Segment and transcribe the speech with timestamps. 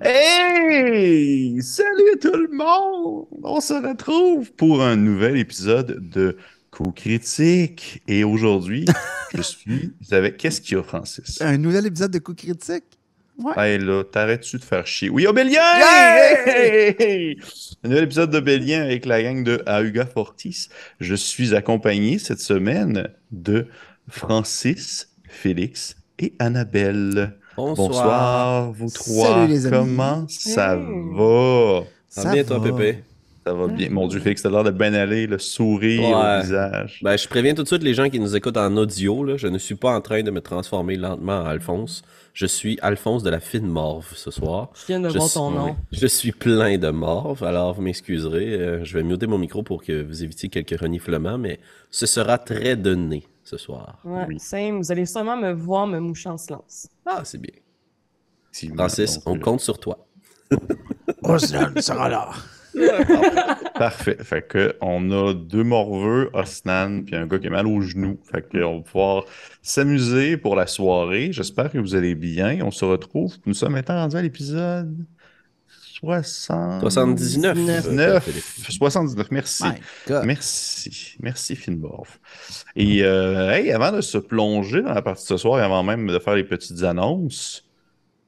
[0.00, 1.60] Hey!
[1.62, 3.26] Salut tout le monde!
[3.42, 6.36] On se retrouve pour un nouvel épisode de
[6.70, 8.02] Co-Critique.
[8.06, 8.84] Et aujourd'hui,
[9.34, 10.36] je suis avec...
[10.36, 11.40] Qu'est-ce qu'il y a, Francis?
[11.40, 12.84] Un nouvel épisode de Coup Critique.
[13.38, 13.52] Ouais.
[13.56, 15.08] Hey là, t'arrêtes-tu de faire chier?
[15.08, 15.60] Oui, Obélien!
[16.46, 16.94] Hey!
[16.98, 17.38] Hey!
[17.82, 20.68] Un nouvel épisode d'Obélien avec la gang de Auga Fortis.
[21.00, 23.66] Je suis accompagné cette semaine de
[24.08, 27.36] Francis, Félix et Annabelle.
[27.56, 27.86] Bonsoir.
[27.88, 29.26] Bonsoir, vous trois.
[29.28, 29.76] Salut, les amis.
[29.96, 30.80] Comment ça Hey.
[31.14, 31.82] va?
[32.08, 32.62] Ça va bien, toi.
[32.62, 32.98] Pépé?
[33.44, 33.88] Ça va bien.
[33.90, 36.38] Mon Dieu, Félix, t'as l'air de bien aller, le sourire Ouais.
[36.38, 37.00] au visage.
[37.02, 39.24] Ben, je préviens tout de suite les gens qui nous écoutent en audio.
[39.24, 42.02] Là, je ne suis pas en train de me transformer lentement en Alphonse.
[42.34, 44.68] Je suis Alphonse de la fine morve ce soir.
[44.80, 45.76] Je viens de Je voir suis, ton nom.
[45.90, 48.54] je suis plein de morve, alors vous m'excuserez.
[48.54, 51.58] euh, je vais muter mon micro pour que vous évitiez quelques reniflements, mais
[51.90, 53.98] ce sera très donné ce soir.
[54.04, 54.38] Ouais, Oui.
[54.38, 54.78] same.
[54.78, 56.88] Vous allez sûrement me voir me moucher en silence.
[57.06, 57.54] Ah, c'est bien.
[58.76, 60.06] Francis, on compte sur toi.
[61.22, 62.30] Osnan sera là.
[63.74, 64.16] Parfait.
[64.20, 68.18] Fait que on a deux morveux, Osnan, puis un gars qui a mal au genou.
[68.30, 69.24] Fait que on va pouvoir
[69.62, 71.32] s'amuser pour la soirée.
[71.32, 72.60] J'espère que vous allez bien.
[72.62, 73.36] On se retrouve.
[73.46, 74.96] Nous sommes maintenant rendus à l'épisode
[76.02, 76.80] 60...
[76.80, 77.56] 79.
[77.56, 78.24] 79.
[78.24, 78.44] Philippe.
[78.70, 79.30] 79.
[79.30, 79.64] Merci.
[80.24, 81.14] Merci.
[81.20, 82.18] Merci, Finborf.
[82.74, 85.82] Et euh, hey, avant de se plonger dans la partie de ce soir et avant
[85.82, 87.64] même de faire les petites annonces,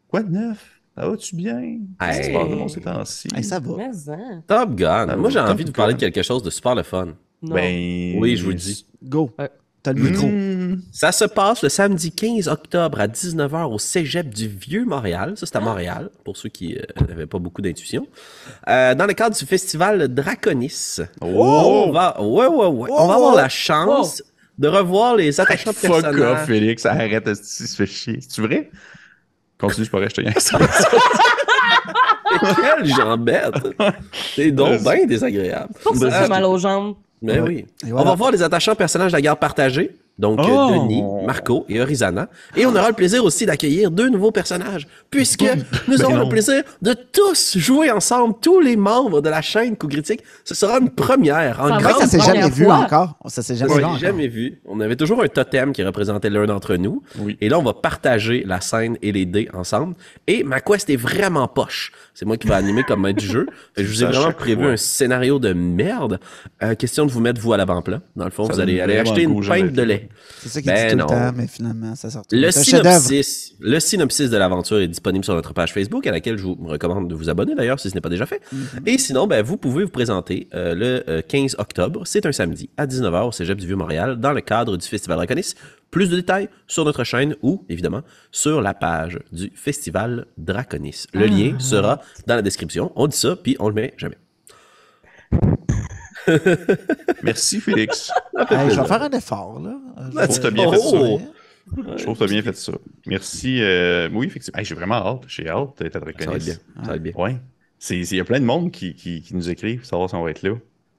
[0.09, 0.71] quoi de neuf?
[0.97, 1.59] Ça va-tu bien?
[2.01, 3.73] Hey, ça va.
[4.13, 4.43] Hein.
[4.47, 5.17] Top Gun.
[5.17, 6.07] Moi, j'ai Top envie de vous parler Gun.
[6.07, 7.15] de quelque chose de super le fun.
[7.43, 7.55] Non.
[7.57, 8.87] Ben, Oui, je vous le dis.
[9.03, 9.33] Go.
[9.39, 9.51] Ouais.
[9.85, 10.27] T'as le micro.
[10.27, 10.81] Hmm.
[10.93, 15.35] Ça se passe le samedi 15 octobre à 19h au Cégep du Vieux-Montréal.
[15.37, 18.07] Ça, c'est à Montréal, pour ceux qui n'avaient pas beaucoup d'intuition.
[18.67, 21.01] Euh, dans le cadre du festival Draconis.
[21.21, 21.85] Oh!
[21.87, 22.91] On va, ouais, ouais, ouais.
[22.91, 24.23] On va avoir la chance
[24.59, 26.47] de revoir les attachants de Fuck off, personnages.
[26.47, 26.87] Félix.
[26.87, 28.21] Arrête, il se fait chier.
[28.27, 28.71] C'est vrai?
[29.59, 30.59] Continue, je pourrais, gagne ça.
[32.41, 33.55] Quelle jambette!
[34.35, 35.75] C'est donc bien désagréable.
[35.83, 36.97] Pour ça, Euh, mal aux jambes.
[37.23, 37.67] Mais Ouais.
[37.85, 37.93] oui.
[37.93, 39.95] On va voir les attachants personnages de la garde partagée.
[40.19, 40.71] Donc, euh, Oh!
[40.85, 42.29] Denis, Marco et Orizana.
[42.57, 45.43] Et on aura le plaisir aussi d'accueillir deux nouveaux personnages, puisque
[45.89, 46.23] nous Ben aurons non.
[46.25, 50.21] le plaisir de tous jouer ensemble, tous les membres de la chaîne Coup Critique.
[50.45, 52.77] Ce sera une première en grande ça s'est jamais vu fois.
[52.77, 53.17] encore.
[53.27, 53.99] Ça s'est jamais encore.
[53.99, 54.61] jamais vu.
[54.67, 57.03] On avait toujours un totem qui représentait l'un d'entre nous.
[57.19, 57.37] Oui.
[57.41, 59.95] Et là, on va partager la scène et les dés ensemble.
[60.29, 61.91] Et ma quest est vraiment poche.
[62.15, 63.47] C'est moi qui vais animer comme maître du jeu.
[63.77, 64.71] Je vous ai vraiment prévu fois.
[64.73, 66.21] un scénario de merde.
[66.63, 68.01] Euh, question de vous mettre vous à l'avant-plan.
[68.15, 70.04] Dans le fond, Ça vous allez aller acheter une pinte de lait.
[70.41, 71.05] C'est ça qu'il Ben dit tout non.
[71.05, 72.23] le temps, mais finalement, ça sort.
[72.31, 76.45] Le synopsis, le synopsis de l'aventure est disponible sur notre page Facebook, à laquelle je
[76.45, 78.41] vous recommande de vous abonner d'ailleurs si ce n'est pas déjà fait.
[78.87, 82.71] Et sinon, ben, vous pouvez vous présenter euh, le euh, 15 octobre, c'est un samedi,
[82.77, 85.55] à 19h au Cégep du Vieux-Montréal, dans le cadre du Festival Draconis.
[85.91, 91.05] Plus de détails sur notre chaîne ou, évidemment, sur la page du Festival Draconis.
[91.13, 92.91] Le lien sera dans la description.
[92.97, 94.17] On dit ça, puis on le met jamais.
[97.23, 98.11] Merci, Félix.
[98.51, 99.77] Hey, je vais faire un effort, là.
[100.11, 100.97] Je trouve que t'as bien fait ça.
[101.01, 101.21] Oh!
[101.97, 102.73] Je trouve que tu as bien fait ça.
[103.07, 103.63] Merci.
[103.63, 104.59] euh, Oui, effectivement.
[104.59, 105.23] Hey, J'ai vraiment hâte.
[105.29, 106.55] J'ai hâte d'être à Ça va être bien.
[106.83, 107.13] Ça va être bien.
[107.17, 107.37] Ouais.
[107.79, 110.09] C'est- c'est- Il y a plein de monde qui, qui, qui nous écrivent pour savoir
[110.09, 110.55] si on va être là.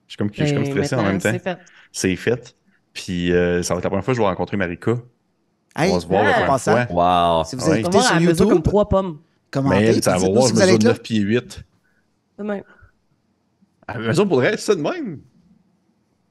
[0.08, 1.32] Je suis comme, je suis comme Ben, stressé en même temps.
[1.32, 1.58] c'est fait.
[1.92, 2.56] C'est fait.
[2.94, 4.98] Puis euh, ça va être la première fois que je vais rencontrer Marika.
[5.76, 6.88] Hey, on va se voir la ah, première passant.
[6.88, 7.38] fois.
[7.40, 7.44] Wow!
[7.46, 7.82] Si vous Ouais.
[7.82, 9.20] sur mesure comme YouTube, trois pommes?
[9.74, 10.90] elle, ça va voir, je mesure être là.
[10.90, 11.64] 9 pieds 8.
[12.38, 12.62] Demain.
[13.88, 15.20] À la maison, pour le reste, c'est ça de même.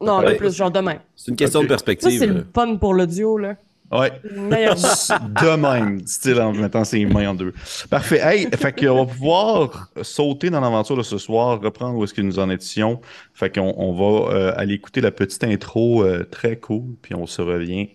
[0.01, 0.33] Non, Ouais.
[0.33, 0.97] de plus, genre demain.
[1.15, 2.19] C'est une question de Ça, perspective.
[2.19, 3.57] c'est le fun pour l'audio, là.
[3.93, 4.11] Ouais.
[4.25, 7.53] De même, dit-il en mettant ses mains en deux.
[7.91, 8.19] Parfait.
[8.21, 12.23] Hey, fait qu'on va pouvoir sauter dans l'aventure de ce soir, reprendre où est-ce que
[12.23, 13.01] nous en étions.
[13.35, 17.27] Fait qu'on on va euh, aller écouter la petite intro euh, très cool, puis on
[17.27, 17.91] se revient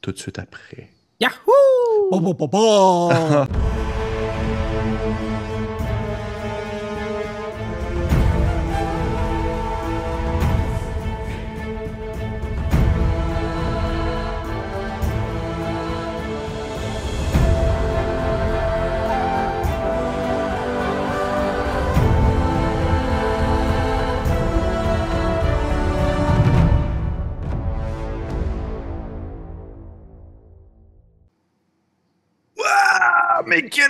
[0.00, 0.90] tout de suite après.
[1.20, 1.30] Yahoo!
[2.10, 3.44] Oh, oh, oh,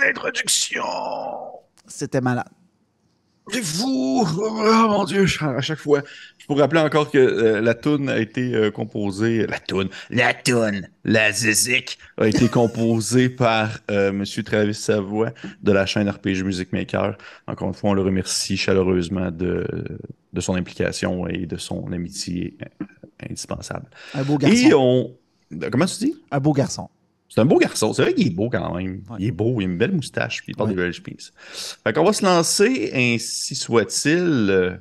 [0.05, 0.83] mais quelle introduction!
[1.87, 2.47] C'était malade.
[3.51, 4.25] C'est fou!
[4.27, 6.01] Oh mon dieu, à chaque fois.
[6.39, 9.45] Je pourrais rappeler encore que euh, la toune a été euh, composée.
[9.45, 15.31] La toune, la toune, la zizik a été composée par euh, Monsieur Travis Savoie
[15.61, 17.17] de la chaîne RPG Music Maker.
[17.47, 19.67] Encore une fois, on le remercie chaleureusement de,
[20.33, 22.85] de son implication et de son amitié euh,
[23.29, 23.87] indispensable.
[24.15, 25.15] Un beau Et garçon.
[25.51, 25.69] on.
[25.71, 26.15] Comment tu dis?
[26.31, 26.89] Un beau garçon.
[27.35, 27.91] C'est un beau garçon.
[27.91, 29.03] C'est vrai qu'il est beau quand même.
[29.09, 29.17] Ouais.
[29.19, 30.75] Il est beau, il a une belle moustache, puis il porte Ouais.
[30.75, 31.33] des belles chemises.
[31.83, 34.77] Fait qu'on va se lancer, ainsi soit-il, euh,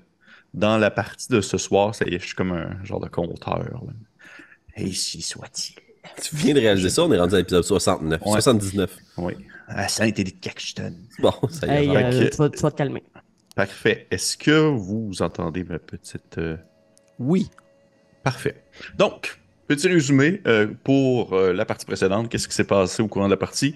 [0.55, 1.95] dans la partie de ce soir.
[1.97, 3.59] Ça y est, je suis comme un genre de compteur.
[3.59, 3.93] là.
[4.79, 5.75] Ainsi soit-il.
[6.23, 8.21] Tu viens de réaliser ça, on est rendu à l'épisode 69.
[8.25, 8.31] Ouais.
[8.33, 8.97] 79.
[9.17, 9.33] Oui.
[9.67, 10.95] À Saint-Élie de Caxton.
[11.19, 11.87] Bon, ça y est.
[11.87, 13.03] Hey, euh, que- tu, vas, tu vas te calmer.
[13.57, 14.07] Parfait.
[14.11, 16.39] Est-ce que vous entendez ma petite.
[16.39, 16.57] euh,
[17.19, 17.51] Oui.
[18.23, 18.63] Parfait.
[18.97, 22.29] Donc, petit résumé euh, pour euh, la partie précédente.
[22.29, 23.75] Qu'est-ce qui s'est passé au courant de la partie?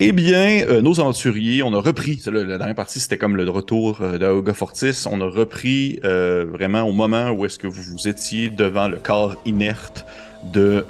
[0.00, 3.98] Eh bien, euh, nos aventuriers, on a repris, la dernière partie, c'était comme le retour
[3.98, 5.06] d'Aoga Fortis.
[5.10, 9.34] On a repris vraiment au moment où est-ce que vous, vous étiez devant le corps
[9.44, 10.06] inerte
[10.52, 10.84] de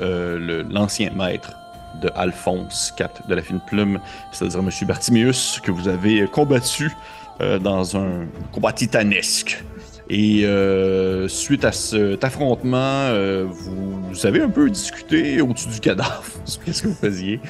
[0.71, 1.53] l'ancien maître
[2.03, 3.99] de Alphonse IV de la fine plume,
[4.31, 4.71] c'est-à-dire M.
[4.87, 6.93] Bartimius, que vous avez combattu
[7.41, 9.65] dans un combat titanesque.
[10.11, 16.23] Et euh, suite à cet affrontement, euh, vous avez un peu discuté au-dessus du cadavre
[16.65, 17.41] qu'est-ce que vous faisiez,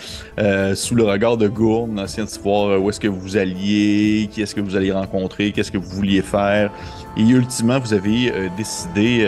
[0.40, 4.56] euh, sous le regard de Gourne, essayant de où est-ce que vous alliez, qui est-ce
[4.56, 6.72] que vous alliez rencontrer, qu'est-ce que vous vouliez faire.
[7.16, 9.24] Et ultimement, vous avez décidé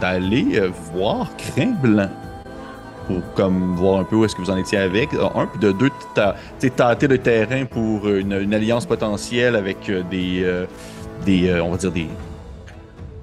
[0.00, 0.60] d'aller
[0.92, 2.10] voir Crin Blanc
[3.06, 5.10] pour comme voir un peu où est-ce que vous en étiez avec.
[5.14, 5.90] Un, puis de deux,
[6.76, 10.44] tâter le terrain pour une, alliance potentielle avec des,
[11.24, 12.08] des on va dire des,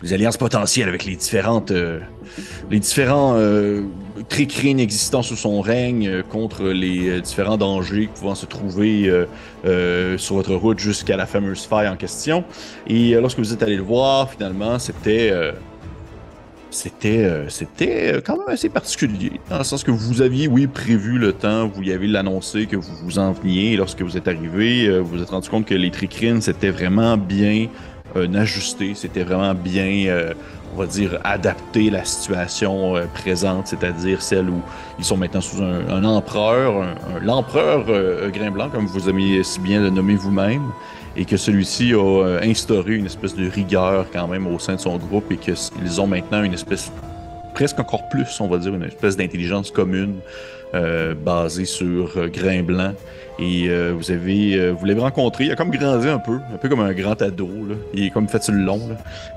[0.05, 1.99] des alliances potentielles avec les différentes, euh,
[2.69, 3.81] les différents euh,
[4.29, 9.11] tricrines existants sous son règne euh, contre les euh, différents dangers pouvant se trouver
[10.17, 12.43] sur votre route jusqu'à la fameuse faille en question.
[12.85, 15.33] Et lorsque vous êtes allé le voir, finalement, c'était
[16.69, 21.33] c'était c'était quand même assez particulier, dans le sens que vous aviez, oui, prévu le
[21.33, 25.17] temps, vous y avez l'annoncé que vous vous en veniez, lorsque vous êtes arrivé, vous
[25.17, 27.67] vous êtes rendu compte que les tricrines, c'était vraiment bien
[28.15, 30.33] euh, ajusté, c'était vraiment bien, euh,
[30.73, 34.61] on va dire, adapté la situation euh, présente, c'est-à-dire celle où
[34.99, 39.09] ils sont maintenant sous un, un empereur, un- un- l'empereur euh, Grain Blanc, comme vous
[39.09, 40.63] aimez si bien le nommer vous-même,
[41.17, 44.79] et que celui-ci a euh, instauré une espèce de rigueur quand même au sein de
[44.81, 46.91] son groupe et qu'ils ont maintenant une espèce,
[47.53, 50.15] presque encore plus, on va dire, une espèce d'intelligence commune
[50.73, 52.93] euh, basée sur euh, Grain Blanc.
[53.37, 56.69] Et euh, vous avez, vous l'avez rencontré, il a comme grandi un peu, un peu
[56.69, 57.75] comme un grand ado, là.
[57.93, 58.79] il est comme fait sur le long.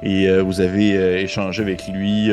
[0.05, 2.31] Et vous avez échangé avec lui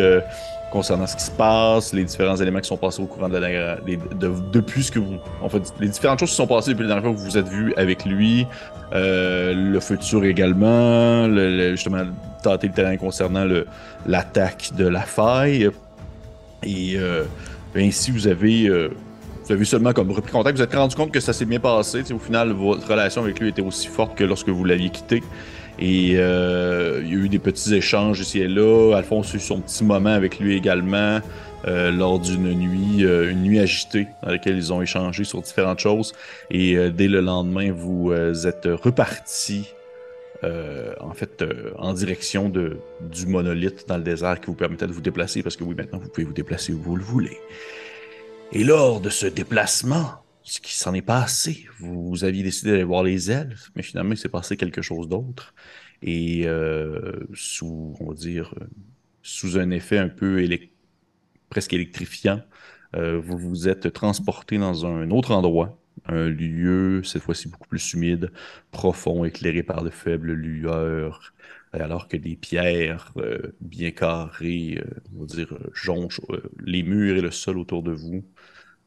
[0.71, 3.39] concernant ce qui se passe, les différents éléments qui sont passés au courant de la
[3.39, 6.83] dernière, de- depuis ce que vous, en fait, les différentes choses qui sont passées depuis
[6.83, 8.45] la dernière fois que vous vous êtes vu avec lui,
[8.91, 12.03] le futur également, le- le- justement
[12.43, 13.47] tâter le terrain concernant
[14.05, 15.69] l'attaque de la faille.
[16.63, 16.97] Et
[17.81, 18.89] ainsi, vous avez, euh,
[19.43, 20.57] vous avez seulement comme repris contact.
[20.57, 22.03] Vous êtes rendu compte que ça s'est bien passé.
[22.11, 25.23] Au final, votre relation avec lui était aussi forte que lorsque vous l'aviez quitté.
[25.77, 28.95] Et euh, il y a eu des petits échanges ici et là.
[28.95, 31.19] Alphonse a eu son petit moment avec lui également
[31.67, 36.13] euh, lors d'une nuit, une nuit agitée dans laquelle ils ont échangé sur différentes choses.
[36.49, 39.67] Et dès le lendemain, vous êtes repartis
[40.45, 44.91] euh, en fait euh, en direction du monolithe dans le désert qui vous permettait de
[44.91, 47.37] vous déplacer parce que oui, maintenant vous pouvez vous déplacer où vous le voulez.
[48.51, 50.11] Et lors de ce déplacement,
[50.43, 54.11] ce qui s'en est passé, vous, vous aviez décidé d'aller voir les elfes, mais finalement
[54.11, 55.55] il s'est passé quelque chose d'autre.
[56.03, 58.53] Et euh, sous, on va dire,
[59.23, 60.47] sous un effet un peu
[61.49, 62.41] presque électrifiant,
[62.93, 68.31] vous vous êtes transporté dans un autre endroit, un lieu cette fois-ci beaucoup plus humide,
[68.71, 71.33] profond, éclairé par de faibles lueurs,
[71.75, 76.83] euh, alors que des pierres euh, bien carrées, euh, on va dire, jonchent euh, les
[76.83, 78.25] murs et le sol autour de vous,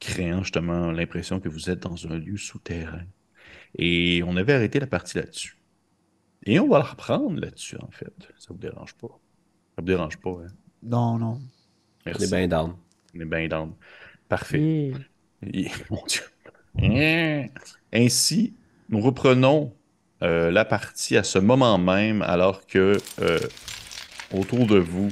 [0.00, 3.05] créant justement l'impression que vous êtes dans un lieu souterrain.
[3.79, 5.57] Et on avait arrêté la partie là-dessus.
[6.47, 8.15] Et on va la reprendre là-dessus, en fait.
[8.38, 9.09] Ça vous dérange pas?
[9.09, 10.47] Ça vous dérange pas, hein?
[10.83, 11.41] Non, non.
[11.41, 11.43] On
[12.07, 12.25] Merci.
[12.25, 12.77] est bien down.
[13.15, 13.75] On est bien down.
[14.29, 14.93] Parfait.
[15.43, 16.23] Et- Mon Dieu.
[17.92, 18.54] Ainsi,
[18.88, 19.73] nous reprenons
[20.23, 23.38] euh, la partie à ce moment même, alors que euh,
[24.32, 25.08] autour de vous,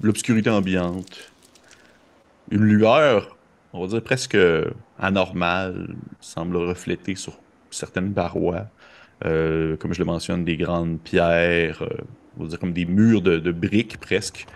[0.00, 1.32] l'obscurité ambiante,
[2.50, 3.36] une lueur,
[3.72, 4.38] on va dire presque
[4.98, 7.38] anormale, semble refléter sur
[7.70, 8.66] certaines parois.
[9.24, 11.82] Euh, comme je le mentionne, des grandes pierres,
[12.38, 14.46] on va dire comme des murs de, briques presque,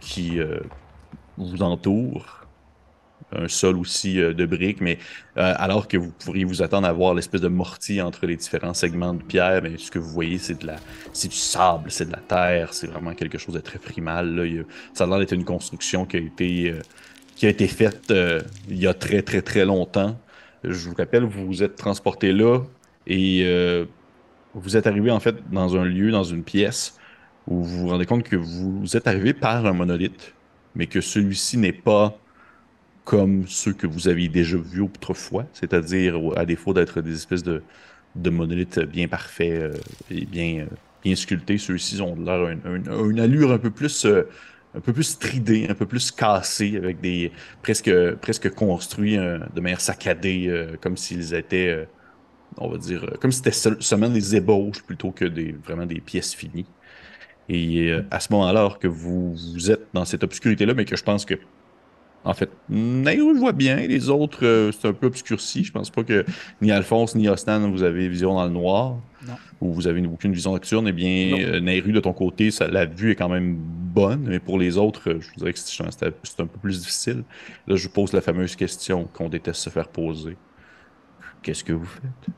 [0.00, 0.38] qui
[1.36, 2.45] vous entourent
[3.32, 4.98] un sol aussi euh, de briques, mais
[5.36, 8.74] euh, alors que vous pourriez vous attendre à voir l'espèce de mortier entre les différents
[8.74, 10.76] segments de pierre, mais ce que vous voyez, c'est de la,
[11.12, 14.34] c'est du sable, c'est de la terre, c'est vraiment quelque chose de très primal.
[14.34, 14.62] Là.
[14.94, 16.80] Ça a l'air d'être une construction qui a été, euh,
[17.34, 18.12] qui a été faite
[18.68, 20.18] il y a très très très longtemps.
[20.64, 22.60] Je vous rappelle, vous vous êtes transporté là
[23.06, 23.44] et
[24.54, 26.98] vous êtes arrivé en fait dans un lieu, dans une pièce
[27.46, 30.34] où vous vous rendez compte que vous êtes arrivé par un monolithe,
[30.74, 32.18] mais que celui-ci n'est pas
[33.06, 37.62] comme ceux que vous aviez déjà vus autrefois, c'est-à-dire à défaut d'être des espèces de,
[38.16, 39.74] monolithes bien parfaits euh,
[40.10, 44.24] et bien, euh, bien sculptés, ceux-ci ont l'air une, allure un peu plus euh,
[44.74, 47.32] un peu plus stridée, un peu plus cassée, avec des
[47.62, 51.88] presque presque construits de manière saccadée, comme s'ils étaient,
[52.58, 55.24] on va dire, comme si c'était seul- seulement des ébauches plutôt que
[55.64, 56.66] vraiment des pièces finies.
[57.48, 59.36] Et à ce moment-là, que vous
[59.70, 61.36] êtes dans cette obscurité-là, mais que je pense que
[62.26, 65.64] en fait, Nairou le voit bien, les autres, euh, c'est un peu obscurci.
[65.64, 66.24] Je pense pas que
[66.60, 68.96] ni Alphonse ni Ostan, vous avez vision dans le noir.
[69.26, 69.34] Non.
[69.60, 70.86] Ou vous avez aucune vision nocturne.
[70.88, 74.24] Eh bien, euh, Nairu, de ton côté, ça- la vue est quand même bonne.
[74.28, 75.82] Mais pour les autres, euh, je vous dirais que c'est
[76.40, 77.24] un peu plus difficile.
[77.66, 80.36] Là, je vous pose la fameuse question qu'on déteste se faire poser.
[81.42, 82.34] Qu'est-ce que vous faites?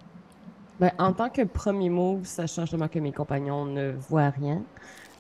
[0.81, 4.63] Ben, en tant que premier move, sachant justement que mes compagnons ne voient rien,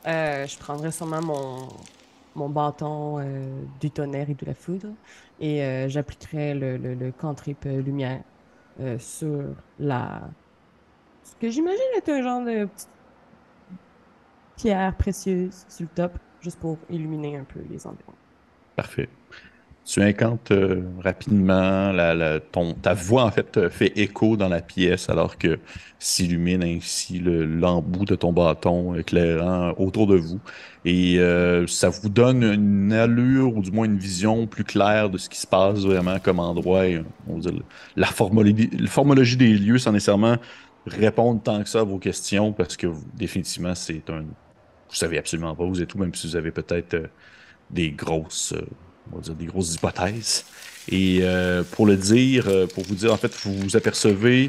[0.06, 1.68] euh, je prendrais sûrement mon,
[2.38, 4.88] mon bâton euh, du tonnerre et de la foudre
[5.40, 7.12] et euh, j'appliquerais le, le, le
[7.66, 8.22] euh, lumière
[8.98, 10.30] sur la.
[11.24, 12.88] Ce que j'imagine être un genre de petite
[14.56, 18.14] pierre précieuse sur le top, juste pour illuminer un peu les environs.
[18.76, 19.08] Parfait.
[19.88, 21.94] Tu incantes euh, rapidement,
[22.82, 25.58] ta voix en fait euh, fait écho dans la pièce alors que
[25.98, 30.40] s'illumine ainsi le- l'embout de ton bâton éclairant autour de vous.
[30.84, 35.16] Et euh, ça vous donne une allure ou du moins une vision plus claire de
[35.16, 36.86] ce qui se passe vraiment comme endroit.
[36.86, 37.52] Et, on dire,
[37.96, 40.36] la, formologie, la formologie des lieux sans nécessairement
[40.86, 44.20] répondre tant que ça à vos questions parce que définitivement c'est un...
[44.90, 47.10] Vous savez absolument pas vous êtes où, même si vous avez peut-être
[47.70, 48.54] des grosses...
[49.12, 50.44] on va dire des grosses hypothèses.
[50.90, 54.48] Et euh, pour le dire, euh, pour vous dire, en fait, vous vous apercevez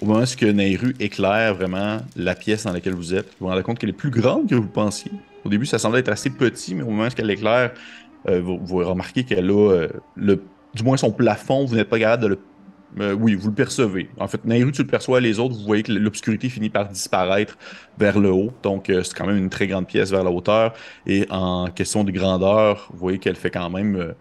[0.00, 3.62] au moment où Nairu éclaire vraiment la pièce dans laquelle vous êtes, vous vous rendez
[3.62, 5.10] compte qu'elle est plus grande que vous pensiez.
[5.44, 7.72] Au début, ça semblait être assez petit, mais au moment où elle éclaire,
[8.28, 10.42] euh, vous, remarquez qu'elle a le,
[10.74, 12.38] du moins son plafond, vous n'êtes pas capable de le.
[13.00, 14.08] Euh, oui, vous le percevez.
[14.18, 17.58] En fait, Nairu, tu le perçois, les autres, vous voyez que l'obscurité finit par disparaître
[17.98, 18.52] vers le haut.
[18.62, 20.74] Donc, euh, c'est quand même une très grande pièce vers la hauteur.
[21.06, 24.12] Et en question de grandeur, vous voyez qu'elle fait quand même euh,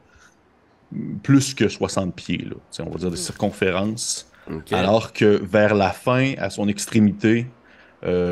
[1.23, 2.55] plus que 60 pieds, là.
[2.85, 4.29] On va dire de circonférence.
[4.71, 7.47] Alors que vers la fin, à son extrémité,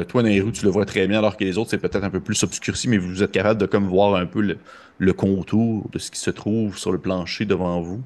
[0.08, 2.20] toi, Nairu, tu le vois très bien, alors que les autres, c'est peut-être un peu
[2.20, 4.60] plus obscurci, mais vous êtes capable de comme voir un peu le,
[5.00, 8.04] le contour de ce qui se trouve sur le plancher devant vous.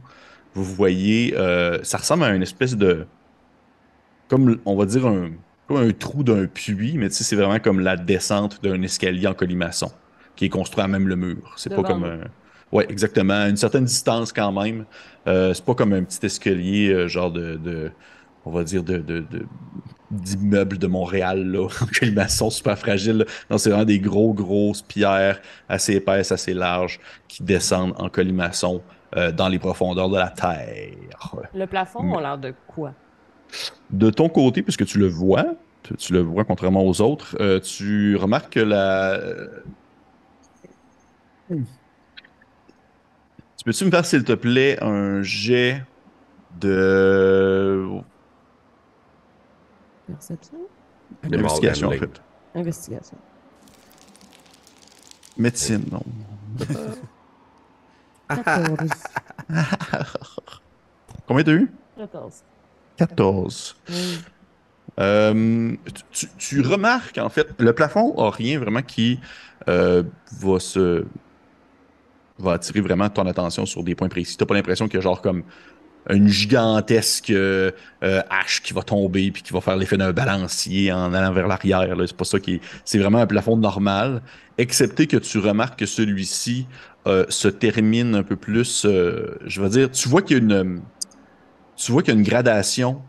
[0.58, 3.08] Vous voyez, euh, ça ressemble à une espèce de,
[4.28, 5.32] comme on va dire un,
[5.68, 9.28] comme un trou d'un puits, mais tu sais, c'est vraiment comme la descente d'un escalier
[9.28, 9.92] en colimaçon,
[10.36, 11.54] qui est construit à même le mur.
[11.58, 12.20] C'est pas comme un...
[12.72, 13.34] Ouais, exactement.
[13.34, 14.86] À une certaine distance quand même.
[15.26, 17.92] Euh, c'est pas comme un petit escalier, euh, genre de, de-
[18.46, 23.18] on va dire, de, de, de- Montréal, là, en colimaçon super fragile.
[23.20, 23.26] là.
[23.50, 28.82] Non, c'est vraiment des gros, grosses pierres assez épaisses, assez larges, qui descendent en colimaçon
[29.16, 31.36] euh, dans les profondeurs de la Terre.
[31.54, 32.14] Le plafond Mm.
[32.16, 32.94] a l'air de quoi?
[33.92, 35.46] De ton côté, puisque tu le vois,
[35.84, 39.14] tu, tu le vois contrairement aux autres, euh, tu remarques que la.
[39.14, 39.48] euh,
[41.50, 41.64] Tu
[43.66, 45.84] peux-tu me faire, s'il te plaît, un jet
[46.60, 47.88] de.
[50.08, 50.58] Perception?
[51.24, 52.22] d'investigation, en fait.
[52.56, 53.18] Investigation.
[55.38, 56.02] Médecine, non.
[58.30, 58.90] 14.
[61.28, 61.72] Combien t'as eu?
[61.98, 62.44] 14.
[62.98, 63.76] 14.
[63.90, 64.20] Oui.
[65.00, 65.76] Euh,
[66.12, 69.20] tu, tu remarques, en fait, le plafond a rien vraiment qui
[69.68, 70.04] euh,
[70.42, 71.06] va se.
[72.40, 74.38] va attirer vraiment ton attention sur des points précis.
[74.38, 75.44] T'as pas l'impression qu'il y a genre comme
[76.10, 77.72] une gigantesque euh,
[78.04, 81.48] euh, hache qui va tomber puis qui va faire l'effet d'un balancier en allant vers
[81.48, 81.96] l'arrière.
[82.08, 82.62] C'est pas ça qui est.
[82.86, 84.22] C'est vraiment un plafond normal,
[84.58, 86.68] excepté que tu remarques que celui-ci
[87.08, 88.86] euh, se termine un peu plus.
[88.86, 90.82] euh, je veux dire, tu vois qu'il y a une.
[91.76, 93.02] Tu vois qu'il y a une gradation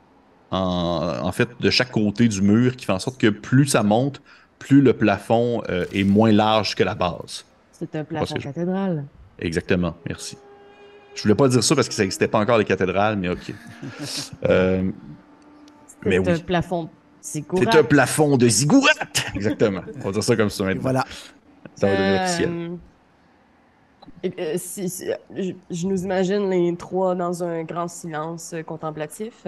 [0.51, 3.83] en, en fait de chaque côté du mur qui fait en sorte que plus ça
[3.83, 4.21] monte,
[4.59, 5.63] plus le plafond
[5.93, 7.45] est moins large que la base.
[7.71, 9.05] C'est un plafond je- cathédrale.
[9.39, 10.37] Exactement, merci.
[11.19, 13.53] Je voulais pas dire ça parce que ça n'existait pas encore les cathédrales, mais ok.
[14.45, 14.93] Euh,
[15.87, 16.39] C'est Mais un oui.
[16.39, 18.89] plafond c'est un plafond de ziggurat!
[19.35, 19.81] Exactement.
[19.97, 20.83] On va dire ça comme ça Et maintenant.
[20.83, 21.05] voilà.
[21.75, 22.57] Ça va devenir Euh, officiel.
[24.39, 29.47] euh, si- si- je, je nous imagine les trois dans un grand silence euh, contemplatif.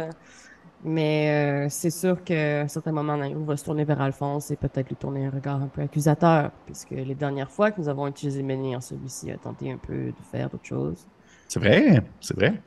[0.83, 4.57] Mais euh, c'est sûr qu'à un certain moment, Nairou va se tourner vers Alphonse et
[4.57, 8.07] peut-être lui tourner un regard un peu accusateur, puisque les dernières fois que nous avons
[8.07, 11.07] utilisé menhir, celui-ci a tenté un peu de faire d'autres choses.
[11.51, 12.63] C'est vrai, c'est vrai.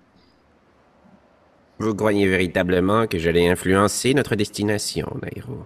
[1.79, 5.65] Vous croyez véritablement que je l'ai influencé notre destination, Nairo?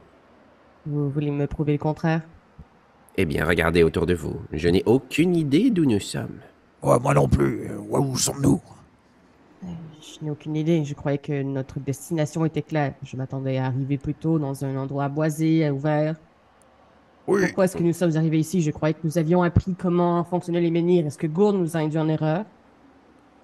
[0.85, 2.21] Vous voulez me prouver le contraire?
[3.15, 4.39] Eh bien, regardez autour de vous.
[4.53, 6.41] Je n'ai aucune idée d'où nous sommes.
[6.83, 7.67] Ouais, moi non plus.
[7.71, 8.61] Euh, ouais, où sommes-nous?
[9.63, 10.85] Je n'ai aucune idée.
[10.85, 12.93] Je croyais que notre destination était claire.
[13.01, 16.17] Je m'attendais à arriver plus tôt dans un endroit boisé, ouvert.
[17.25, 17.41] Oui.
[17.47, 18.61] Pourquoi est-ce que nous sommes arrivés ici?
[18.61, 21.07] Je croyais que nous avions appris comment fonctionnaient les menhirs.
[21.07, 22.45] Est-ce que Gourde nous a induit en erreur?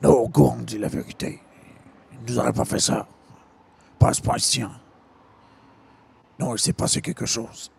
[0.03, 1.39] Non, Gourne dit la vérité.
[2.11, 3.07] Il nous aurait pas fait ça.
[3.99, 4.61] Pas ce point-ci.
[4.61, 4.71] hein.
[6.39, 7.71] Non, il s'est passé quelque chose.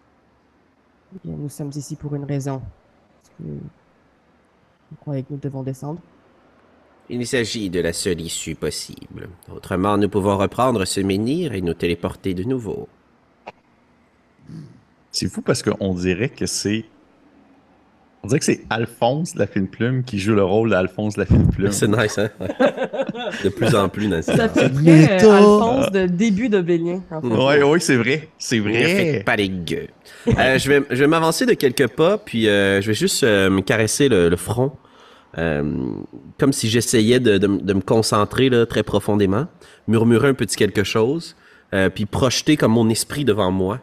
[1.15, 2.63] Eh bien, nous sommes ici pour une raison.
[3.39, 6.01] Que vous croyez que nous devons descendre?
[7.11, 9.29] Il s'agit de la seule issue possible.
[9.55, 12.89] Autrement, nous pouvons reprendre ce menhir et nous téléporter de nouveau.
[15.11, 16.87] C'est fou parce qu'on dirait que c'est.
[18.25, 21.47] On dirait que c'est Alphonse la fine plume qui joue le rôle d'Alphonse la fine
[21.51, 21.71] plume.
[21.73, 22.31] C'est nice, hein?
[23.45, 24.35] De plus en plus, Nancy.
[24.35, 27.03] Ça fait très euh, Alphonse de début de Bélien.
[27.11, 27.27] en fait.
[27.29, 28.29] Ouais, ouais, c'est vrai.
[28.39, 29.23] C'est vrai.
[29.27, 29.89] pas les gueux.
[30.39, 33.51] Euh, je vais, je vais m'avancer de quelques pas, puis euh, je vais juste euh,
[33.51, 34.73] me caresser le, le front,
[35.37, 35.63] euh,
[36.39, 39.47] comme si j'essayais de, de de me concentrer là, très profondément,
[39.87, 41.37] murmurer un petit quelque chose,
[41.75, 43.81] euh, puis projeter comme mon esprit devant moi.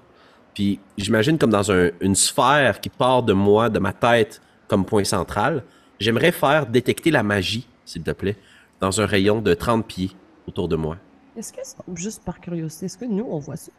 [0.54, 4.86] Puis j'imagine comme dans un- une sphère qui part de moi, de ma tête, comme
[4.86, 5.64] point central.
[6.00, 8.36] J'aimerais faire détecter la magie, s'il te plaît,
[8.80, 10.12] dans un rayon de 30 pieds
[10.48, 10.98] autour de moi.
[11.38, 13.72] Est-ce que, c'est- juste par curiosité, est-ce que nous, on voit ça?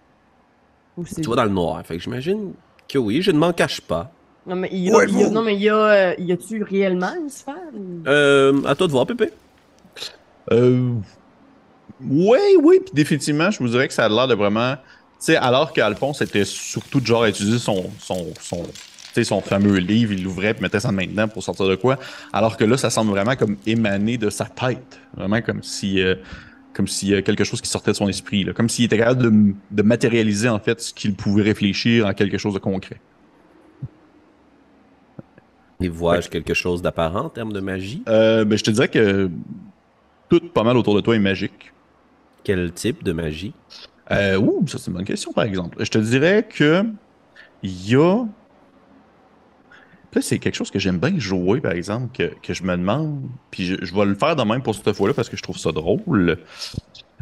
[0.96, 1.04] Ou.
[1.04, 2.52] Tu vois dans le noir, fait que j'imagine
[2.88, 4.10] que oui, je ne m'en cache pas.
[4.46, 5.32] Non, mais il y a, Ouais, il y a- vous.
[5.34, 7.54] non, mais il y a, euh, y a-tu réellement une sphère?
[8.06, 9.30] Euh, à toi de voir, Pépé.
[10.50, 10.94] Euh,
[12.00, 14.74] oui, oui, puis définitivement, je vous dirais que ça a l'air de vraiment.
[15.22, 18.64] Sais, alors qu'Alphonse était surtout de genre à utiliser son, son, son,
[19.22, 21.96] son fameux livre, il l'ouvrait puis mettait ça maintenant pour sortir de quoi.
[22.32, 25.00] Alors que là, ça semble vraiment comme émaner de sa tête.
[25.16, 26.00] Vraiment comme si.
[26.00, 26.16] euh,
[26.72, 28.44] comme s'il y a quelque chose qui sortait de son esprit.
[28.44, 28.52] Là.
[28.54, 32.38] Comme s'il était capable de, de matérialiser en fait ce qu'il pouvait réfléchir en quelque
[32.38, 33.02] chose de concret.
[35.80, 38.02] Et vois-je quelque chose d'apparent en termes de magie?
[38.08, 39.30] Euh, ben, je te dirais que
[40.28, 41.74] tout pas mal autour de toi est magique.
[42.44, 43.54] Quel type de magie?
[44.10, 45.76] Euh, ouh, ça c'est une bonne question par exemple.
[45.82, 46.84] Je te dirais que
[47.62, 48.24] il y a.
[50.14, 53.22] Là, c'est quelque chose que j'aime bien jouer, par exemple, que, que je me demande.
[53.50, 55.56] Puis je, je vais le faire de même pour cette fois-là parce que je trouve
[55.56, 56.36] ça drôle.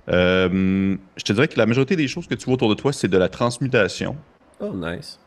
[0.09, 2.93] Euh, je te dirais que la majorité des choses que tu vois autour de toi,
[2.93, 4.17] c'est de la transmutation.
[4.59, 5.21] Oh, nice.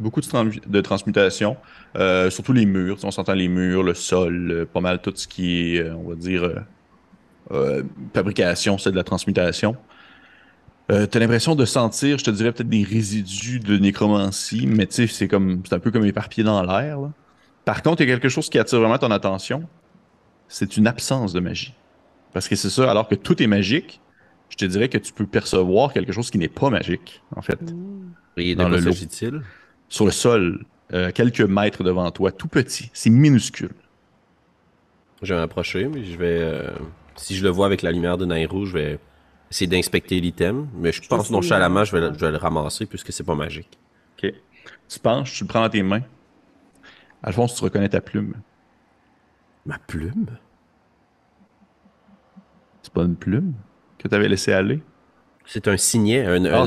[0.00, 1.56] Beaucoup de, trans- de transmutation.
[1.96, 2.98] Euh, surtout les murs.
[3.04, 6.16] On s'entend les murs, le sol, euh, pas mal tout ce qui est, on va
[6.16, 6.64] dire,
[8.14, 9.76] fabrication, c'est de la transmutation.
[10.92, 14.94] Euh, T'as l'impression de sentir, je te dirais peut-être des résidus de nécromancie, mais tu
[14.94, 17.00] sais, c'est comme, c'est un peu comme éparpillé dans l'air.
[17.00, 17.10] là.
[17.64, 19.64] Par contre, il y a quelque chose qui attire vraiment ton attention.
[20.48, 21.74] C'est une absence de magie.
[22.32, 24.00] Parce que c'est ça, alors que tout est magique,
[24.48, 27.60] je te dirais que tu peux percevoir quelque chose qui n'est pas magique, en fait
[27.62, 28.12] Hmm.
[28.36, 28.92] Et Dans le lot.
[29.88, 32.90] sur le sol, euh, quelques mètres devant toi, tout petit.
[32.92, 33.70] C'est minuscule.
[35.22, 36.38] Je vais m'approcher, mais je vais.
[36.40, 36.70] euh,
[37.16, 38.98] si je le vois avec la lumière de Nairo, je vais
[39.50, 40.68] essayer d'inspecter l'item.
[40.74, 43.34] Mais je pense suis, nonchalamment, je vais, le- je vais le ramasser puisque c'est pas
[43.34, 43.78] magique.
[44.22, 44.32] OK.
[44.88, 46.02] Tu penches, tu le prends dans tes mains.
[47.22, 48.34] Alphonse, tu reconnais ta plume.
[49.64, 50.26] Ma plume?
[52.82, 53.54] C'est pas une plume
[53.98, 54.80] que tu avais laissé aller?
[55.48, 56.24] C'est un signet.
[56.26, 56.66] un- Ah, un,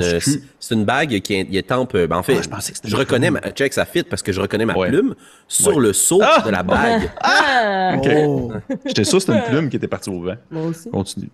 [0.59, 1.97] c'est une bague qui est, tempe.
[1.97, 3.41] ben, en fait, Ah, je pensais que je reconnais ma.
[3.51, 4.87] Check, ça fit parce que je reconnais ma Ouais.
[4.89, 5.15] plume
[5.49, 5.83] sur Ouais.
[5.83, 6.41] le seau Ah!
[6.45, 7.09] de la bague.
[7.21, 7.95] Ah!
[7.97, 8.07] Ok.
[8.25, 8.51] Oh.
[8.85, 10.35] J'étais sûr que c'était une plume qui était partie au vent.
[10.51, 10.89] Moi aussi.
[10.89, 11.29] Continue.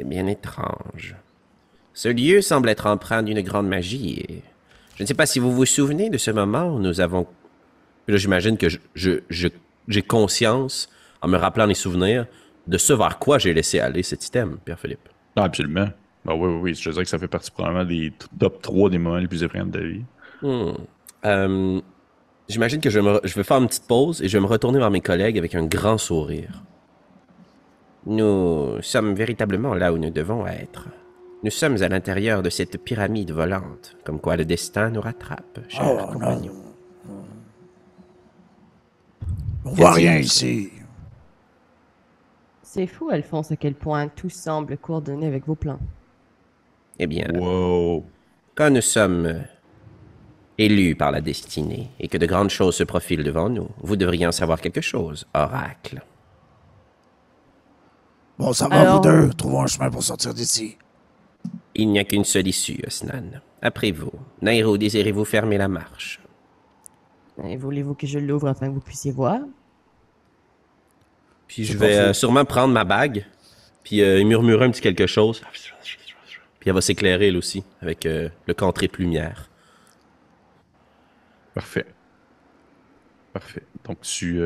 [0.00, 1.14] C'est bien étrange.
[1.92, 4.24] Ce lieu semble être empreint d'une grande magie.
[4.26, 4.42] et
[4.96, 7.26] Je ne sais pas si vous vous souvenez de ce moment où nous avons.
[8.08, 9.48] Là, j'imagine que je, je- je-
[9.88, 10.88] j'ai conscience,
[11.20, 12.24] en me rappelant les souvenirs,
[12.66, 15.06] de ce vers quoi j'ai laissé aller cet item, Pierre-Philippe.
[15.36, 15.88] Ah, absolument.
[16.24, 16.74] Ben oui, oui, oui.
[16.74, 19.66] Je dirais que ça fait partie probablement des top 3 des moments les plus effrayants
[19.66, 20.02] de ta vie.
[20.40, 20.72] Hmm.
[21.26, 21.80] Euh,
[22.48, 24.78] j'imagine que je, me je vais faire une petite pause et je vais me retourner
[24.78, 26.62] vers mes collègues avec un grand sourire.
[28.06, 30.88] Nous sommes véritablement là où nous devons être.
[31.42, 35.86] Nous sommes à l'intérieur de cette pyramide volante, comme quoi le destin nous rattrape, chers
[35.90, 36.06] Oh, non.
[36.12, 36.52] compagnons.
[39.64, 40.70] On voit rien ici.
[42.62, 45.80] C'est fou, Alphonse, à quel point tout semble coordonné avec vos plans.
[46.98, 48.04] Eh bien, Wow.
[48.54, 49.42] quand nous sommes
[50.58, 54.26] élus par la destinée et que de grandes choses se profilent devant nous, vous devriez
[54.26, 56.02] en savoir quelque chose, oracle.
[58.40, 59.30] Bon, ça va, Alors- vous deux.
[59.34, 60.78] Trouvons un chemin pour sortir d'ici.
[61.74, 63.40] Il n'y a qu'une seule issue, Osnan.
[63.60, 66.20] Après vous, Nairo, désirez-vous fermer la marche?
[67.44, 69.40] Et Voulez-vous que je l'ouvre afin que vous puissiez voir?
[71.48, 73.26] Puis je vais euh, sûrement prendre ma bague,
[73.84, 75.42] puis euh, murmurer un petit quelque chose.
[76.60, 79.50] Puis elle va s'éclairer, elle aussi, avec euh, le cantrip lumière.
[81.54, 81.86] Parfait.
[83.34, 83.62] Parfait.
[83.84, 84.40] Donc, tu.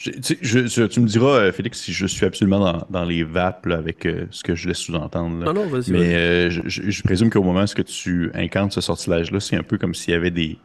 [0.00, 2.86] Je- tu, sais, je- je- tu me diras, euh, Félix, si je suis absolument dans,
[2.88, 5.38] dans les vapes là, avec euh, ce que je laisse sous-entendre.
[5.44, 5.52] là.
[5.52, 5.92] Non, non, vas-y.
[5.92, 9.94] Mais euh, je, présume qu'au moment où tu incantes ce sortilège-là, c'est un peu comme
[9.94, 10.56] s'il y avait des.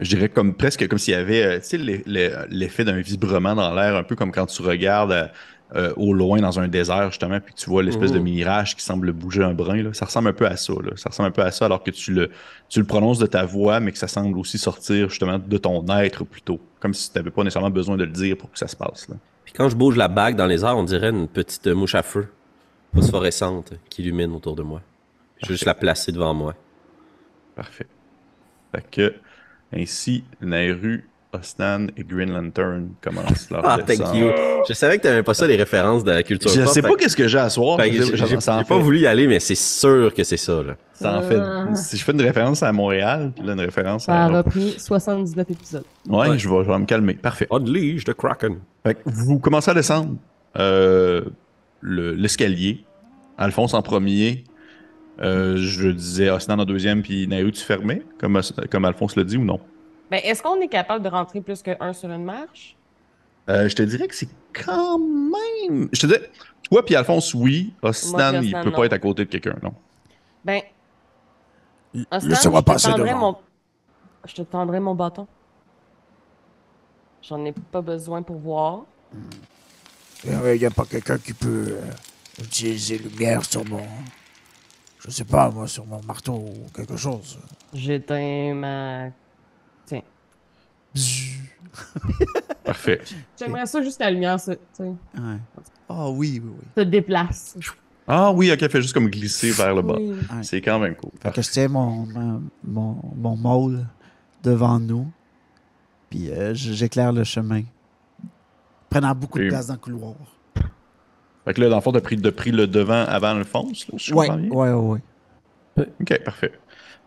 [0.00, 1.60] Je dirais comme presque comme s'il y avait
[2.48, 5.30] l'effet d'un vibrement dans l'air, un peu comme quand tu regardes
[5.76, 8.24] euh, au loin dans un désert, justement, puis tu vois l'espèce de Mhm.
[8.24, 9.82] mirage qui semble bouger un brin.
[9.82, 9.92] Là.
[9.92, 10.72] Ça ressemble un peu à ça.
[10.72, 10.92] Là.
[10.96, 12.30] Ça ressemble un peu à ça alors que tu le,
[12.68, 15.86] tu le prononces de ta voix, mais que ça semble aussi sortir justement de ton
[15.98, 16.60] être plutôt.
[16.80, 19.08] Comme si tu n'avais pas nécessairement besoin de le dire pour que ça se passe.
[19.08, 19.16] Là.
[19.44, 22.02] Puis quand je bouge la bague dans les airs, on dirait une petite mouche à
[22.02, 22.28] feu
[22.94, 24.80] phosphorescente qui illumine autour de moi.
[25.42, 26.54] Je vais juste la placer devant moi.
[27.54, 27.86] Parfait.
[28.74, 29.14] Fait que,
[29.72, 34.16] ainsi, Nairu, Osnan et Green Lantern commencent leur Ah, thank descente.
[34.16, 34.30] you.
[34.68, 36.68] Je savais que t'avais pas ça, les références de la culture Je pop.
[36.68, 37.78] sais fait pas que- qu'est-ce que j'ai à soir.
[37.78, 39.54] fait que j'ai ça- j'ai- ça en j'ai pas fait- voulu y aller, mais c'est
[39.54, 40.76] sûr que c'est ça, là.
[40.92, 41.22] Ça en Ah.
[41.22, 41.76] fait.
[41.76, 44.24] Si je fais une référence à Montréal, puis là, une référence Ça à.
[44.24, 45.84] a repris 79 épisodes.
[46.08, 46.38] Ouais, Ouais.
[46.38, 47.14] Je, vais, je vais me calmer.
[47.14, 47.46] Parfait.
[47.50, 48.56] Unleash the Kraken.
[48.84, 50.16] Fait que vous commencez à descendre
[50.58, 51.22] euh,
[51.80, 52.84] le- l'escalier.
[53.38, 54.44] Alphonse en premier.
[55.22, 59.24] Euh, je disais Osnan en deuxième, puis Nairu, tu fermais, comme, Os- comme Alphonse l'a
[59.24, 59.60] dit ou non?
[60.10, 62.76] Ben, est-ce qu'on est capable de rentrer plus qu'un sur une marche?
[63.48, 65.88] Euh, je te dirais que c'est quand même.
[65.92, 66.30] Je te dirais,
[66.68, 67.72] toi puis Alphonse, oui.
[67.82, 68.76] Osnan, Moi il peut non.
[68.76, 69.72] pas être à côté de quelqu'un, non.
[70.44, 70.62] Ben,
[71.94, 73.18] Laissez-moi je te passer tendrai devant.
[73.32, 73.36] mon...
[74.26, 75.26] Je te tendrai mon bâton.
[77.22, 78.84] J'en ai pas besoin pour voir.
[80.24, 83.82] Il n'y a pas quelqu'un qui peut euh, utiliser lumière sur mon.
[85.00, 87.38] Je sais pas, moi, sur mon marteau ou quelque chose.
[87.72, 89.06] J'éteins ma...
[92.64, 93.00] Parfait.
[93.38, 94.96] J'aimerais ça juste la lumière tu sais, Ouais.
[95.88, 96.64] Ah oui, oui, oui.
[96.76, 97.56] se déplace.
[98.06, 99.96] Ah oui, ok, fait juste comme glisser vers le bas.
[99.98, 100.14] Oui.
[100.42, 101.10] C'est quand même cool.
[101.20, 103.86] Fait que je tiens mon, mon, mon, mon môle
[104.42, 105.10] devant nous.
[106.10, 107.62] Puis euh, j'éclaire le chemin.
[108.88, 110.14] Prenant beaucoup de place dans le couloir.
[111.44, 114.06] Fait que là, dans le fond, t'as pris, pris le devant avant Alphonse, là, si
[114.10, 114.50] je Ouais, comprends bien?
[114.50, 115.00] ouais, ouais,
[115.78, 115.88] ouais.
[116.00, 116.52] Ok, parfait.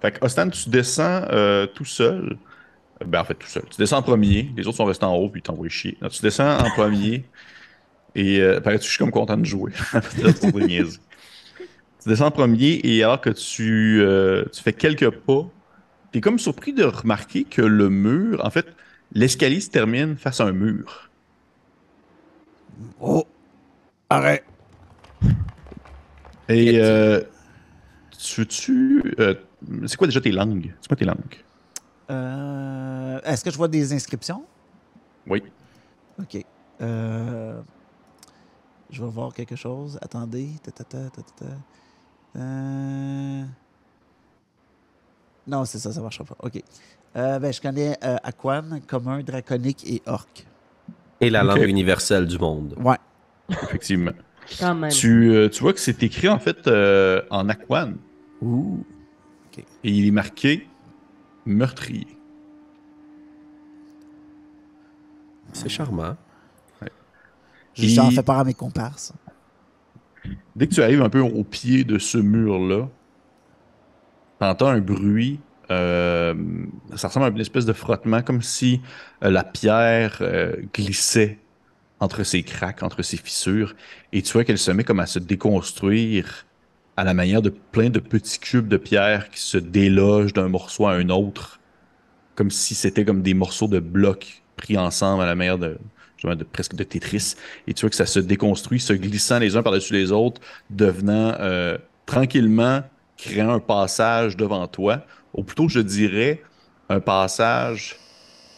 [0.02, 2.38] Fait que Ostan, tu descends euh, tout seul.
[3.06, 3.64] Ben, en fait, tout seul.
[3.70, 4.52] Tu descends en premier.
[4.56, 5.98] Les autres sont restés en haut, puis ils t'envoient chier.
[6.02, 7.26] Non, tu descends en premier.
[8.16, 9.72] Et euh, paraît-tu, je suis comme content de jouer.
[10.42, 10.86] Tu.
[12.04, 15.50] Tu descends en premier, et alors que tu, euh, tu fais quelques pas,
[16.12, 18.68] t'es comme surpris de remarquer que le mur, en fait,
[19.14, 21.10] l'escalier se termine face à un mur.
[23.00, 23.26] Oh!
[24.10, 24.44] Arrête!
[26.50, 27.22] Et euh,
[28.18, 29.16] tu veux-tu.
[29.20, 29.36] euh,
[29.88, 30.74] c'est quoi déjà tes langues?
[30.82, 31.38] C'est quoi tes langues?
[32.10, 34.44] Euh, Est-ce que je vois des inscriptions?
[35.28, 35.42] Oui.
[36.20, 36.44] Ok.
[36.82, 37.62] Euh,
[38.90, 39.98] je vais voir quelque chose.
[40.02, 40.50] Attendez.
[40.64, 42.40] Ta, ta, ta, ta, ta, ta.
[42.40, 43.44] Euh,
[45.48, 46.36] Non, c'est ça, ça marchera pas.
[46.42, 46.62] Ok.
[47.16, 50.46] Euh, ben, je connais euh, Aquan, commun, draconique et orc.
[51.22, 52.76] Et la langue universelle du monde.
[52.80, 52.98] Ouais.
[53.50, 54.12] Effectivement.
[54.60, 54.92] Quand même.
[54.92, 57.94] Tu, euh, tu vois que c'est écrit en fait euh, en aquan
[58.42, 58.84] Ouh.
[59.58, 60.68] et il est marqué
[61.46, 62.08] meurtrier.
[65.54, 66.16] C'est charmant.
[67.76, 69.14] J'en fais part à mes comparses.
[70.56, 72.88] Dès que tu arrives un peu au pied de ce mur-là,
[74.40, 75.40] t'entends un bruit.
[75.72, 76.36] euh,
[76.96, 78.82] ça ressemble à une espèce de frottement, comme si
[79.24, 81.40] euh, la pierre euh, glissait
[82.00, 83.76] entre ses craques, entre ses fissures,
[84.12, 86.46] et tu vois qu'elle se met comme à se déconstruire
[86.96, 90.86] à la manière de plein de petits cubes de pierre qui se délogent d'un morceau
[90.86, 91.60] à un autre,
[92.36, 95.78] comme si c'était comme des morceaux de blocs pris ensemble à la manière de,
[96.16, 97.36] justement, de presque de Tetris.
[97.68, 101.36] Et tu vois que ça se déconstruit, se glissant les uns par-dessus les autres, devenant
[101.40, 102.84] euh, tranquillement,
[103.18, 105.06] créant un passage devant toi.
[105.34, 106.44] Ou plutôt, je dirais,
[106.90, 107.98] un passage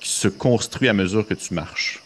[0.01, 2.04] qui se construit à mesure que tu marches.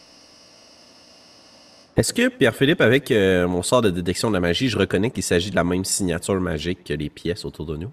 [1.99, 5.21] Est-ce que, Pierre-Philippe, avec euh, mon sort de détection de la magie, je reconnais qu'il
[5.21, 7.91] s'agit de la même signature magique que les pièces autour de nous?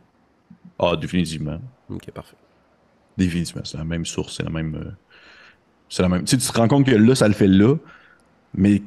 [0.79, 1.59] Ah, définitivement.
[1.91, 2.37] Ok, parfait.
[3.19, 3.63] Définitivement.
[3.65, 4.77] C'est la même source, c'est la même.
[4.77, 4.93] euh,
[5.89, 6.23] c'est la même.
[6.23, 7.75] Tu sais, tu te rends compte que là, ça le fait là,
[8.55, 8.81] mais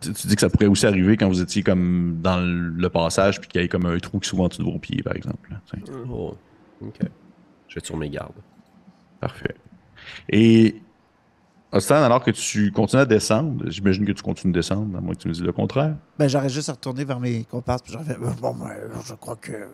[0.00, 3.42] tu, tu dis que ça pourrait aussi arriver quand vous étiez comme dans le passage
[3.42, 5.14] puis qu'il y ait comme un trou qui s'ouvre en dessous de vos pieds, par
[5.14, 5.50] exemple.
[6.10, 6.34] Oh,
[6.80, 7.00] ok.
[7.68, 8.32] Je vais sur mes gardes.
[9.20, 9.56] Parfait.
[10.30, 10.80] Et
[11.70, 15.14] Ostan, alors que tu continues à descendre, j'imagine que tu continues de descendre, à moins
[15.14, 15.96] que tu me dises le contraire.
[16.18, 17.82] Ben, j'aurais juste à retourner vers mes comparses.
[17.82, 18.74] Puis j'aurais fait, euh, bon, ben,
[19.06, 19.68] je crois que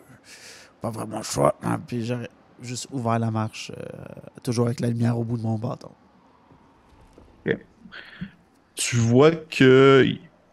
[0.81, 1.55] pas vraiment le choix.
[1.63, 1.79] hein.
[1.87, 2.29] Puis j'aurais
[2.61, 3.83] juste ouvert la marche, euh,
[4.43, 5.91] toujours avec la lumière au bout de mon bâton.
[8.75, 10.05] tu vois que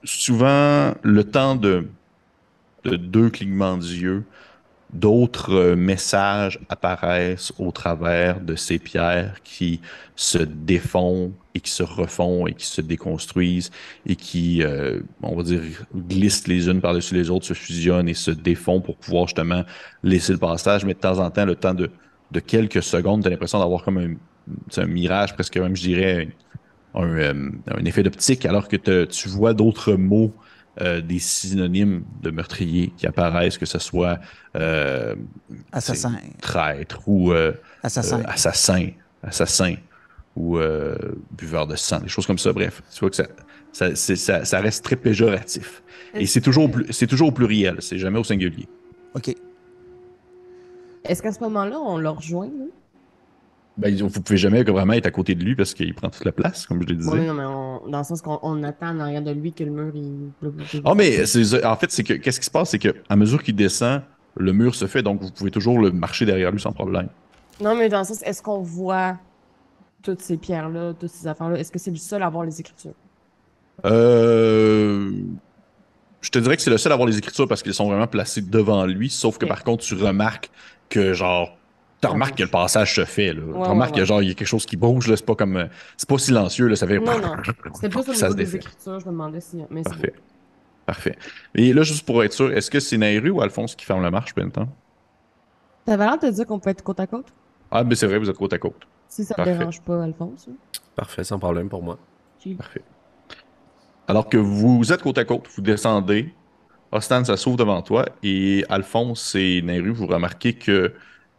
[0.05, 1.89] souvent, le temps de,
[2.85, 4.25] de deux clignements d'yeux
[4.93, 9.81] d'autres euh, messages apparaissent au travers de ces pierres qui
[10.17, 13.71] se défont et qui se refont et qui se déconstruisent
[14.07, 15.63] et qui, euh, on va dire,
[15.95, 19.65] glissent les unes par-dessus les autres, se fusionnent et se défont pour pouvoir justement
[20.03, 20.85] laisser le passage.
[20.85, 21.91] Mais de temps en temps, le temps de,
[22.41, 24.17] quelques secondes, tu as l'impression d'avoir comme
[24.77, 26.29] un, mirage, presque même, je dirais,
[26.95, 30.35] un, un effet d'optique, alors que tu vois d'autres mots
[30.81, 34.19] euh, des synonymes de meurtrier qui apparaissent, que ce soit
[34.57, 35.15] euh,
[35.71, 38.21] assassin, traître ou euh, assassin.
[38.21, 38.89] Euh, assassin,
[39.23, 39.75] assassin
[40.35, 40.97] ou euh,
[41.33, 42.53] buveur de sang, des choses comme ça.
[42.53, 43.27] Bref, tu vois que ça,
[43.73, 45.83] ça, ça, ça reste très péjoratif.
[46.15, 48.67] Et c'est toujours, c'est toujours au pluriel, c'est jamais au singulier.
[49.15, 49.35] OK.
[51.05, 52.47] Est-ce qu'à ce, moment-là, on le rejoint?
[52.47, 52.65] Là?
[53.79, 56.33] Ben, vous pouvez jamais vraiment être à côté de lui parce qu'il prend toute la
[56.33, 57.11] place, comme je le disais.
[57.11, 59.71] Oui, non, mais on, dans le sens qu'on attend en arrière de lui que le
[59.71, 60.31] mur il.
[60.85, 61.23] Ah, mais
[61.65, 64.03] en fait, c'est que qu'est-ce qui se passe, c'est que à mesure qu'il descend,
[64.37, 67.09] le mur se fait, donc vous pouvez toujours le marcher derrière lui sans problème.
[67.61, 69.19] Non, mais dans le sens, est-ce qu'on voit
[70.03, 71.59] toutes ces pierres-là, toutes ces affaires-là?
[71.59, 72.95] Est-ce que c'est le seul à voir les écritures?
[73.87, 75.13] Euh.
[76.21, 78.07] Je te dirais que c'est le seul à voir les écritures parce qu'ils sont vraiment
[78.07, 80.51] placés devant lui, sauf que par contre, tu remarques
[80.89, 81.57] que genre.
[82.03, 83.43] Tu Ça remarques que le passage se fait, là.
[83.43, 84.01] Ouais, tu remarques ouais.
[84.01, 85.17] que genre, il y a quelque chose qui bouge, là.
[85.17, 85.57] C'est pas comme.
[85.57, 86.75] euh, C'est pas silencieux, là.
[86.77, 86.99] Ça fait.
[86.99, 87.37] Non, non.
[87.75, 88.57] C'était plus au Ça niveau se des défait.
[88.59, 89.59] écritures, je me demandais si.
[89.71, 90.15] Mais c'est Parfait.
[90.85, 91.17] Parfait.
[91.55, 94.11] Et là, juste pour être sûr, est-ce que c'est Nairu ou Alphonse qui ferme la
[94.11, 94.69] marche, ben, temps?
[95.85, 97.27] T'avais l'air de dire qu'on peut être côte à côte?
[97.71, 98.83] Ah, mais c'est vrai, vous êtes côte à côte.
[99.09, 99.57] Si ça te Parfait.
[99.59, 100.49] dérange pas, Alphonse.
[100.51, 100.55] hein?
[100.97, 101.99] Parfait, sans problème pour moi.
[102.59, 102.83] Parfait.
[104.09, 106.35] Alors que vous êtes côte à côte, vous descendez,
[106.91, 110.93] Ostan, ça s'ouvre devant toi, et Alphonse et Nairu, vous remarquez que,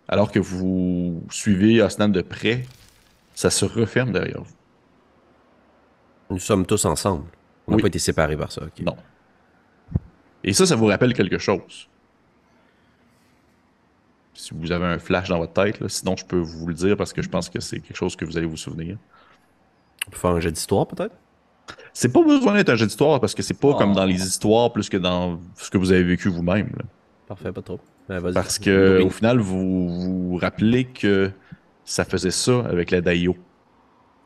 [0.08, 2.66] alors que vous suivez Ostan de près,
[3.36, 4.54] ça se referme derrière vous.
[6.30, 7.26] Nous sommes tous ensemble.
[7.68, 7.82] On n'a Oui.
[7.84, 8.64] pas été séparés par ça.
[8.64, 8.80] ok.
[8.82, 8.96] Non.
[10.44, 11.88] Et ça, ça vous rappelle quelque chose.
[14.34, 16.98] Si vous avez un flash dans votre tête, là, sinon je peux vous le dire
[16.98, 18.98] parce que je pense que c'est quelque chose que vous allez vous souvenir.
[20.08, 21.16] On peut faire un jeu d'histoire peut-être?
[21.94, 23.76] C'est pas besoin d'être un jeu d'histoire parce que c'est pas Oh.
[23.76, 26.72] comme dans les histoires plus que dans ce que vous avez vécu vous-même.
[27.28, 27.80] Parfait, pas trop.
[28.10, 28.34] Ben.
[28.34, 29.04] Parce que Oui.
[29.06, 29.90] au final, vous
[30.30, 31.32] vous rappelez que
[31.86, 33.36] ça faisait ça avec la Daio.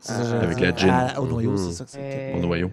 [0.08, 0.90] Avec la gin.
[0.90, 2.32] À- au noyau, c'est ça que c'est.
[2.34, 2.70] Euh, Au noyau.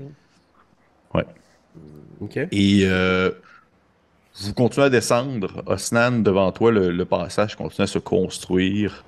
[2.21, 2.37] Ok.
[2.51, 3.31] Et euh,
[4.41, 5.63] vous continuez à descendre.
[5.65, 9.03] Osnan, devant toi, le, le passage continue à se construire,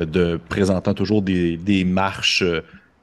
[0.00, 2.44] euh, de, présentant toujours des, des marches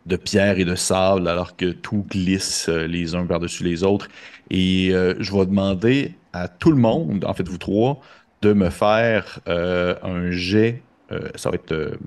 [0.06, 4.08] de pierre et de sable, alors que tout glisse les uns par-dessus les autres.
[4.50, 8.00] Et euh, je vais demander à tout le monde, en fait vous trois,
[8.42, 10.82] de me faire euh, un jet.
[11.12, 11.98] euh, ça va être euh,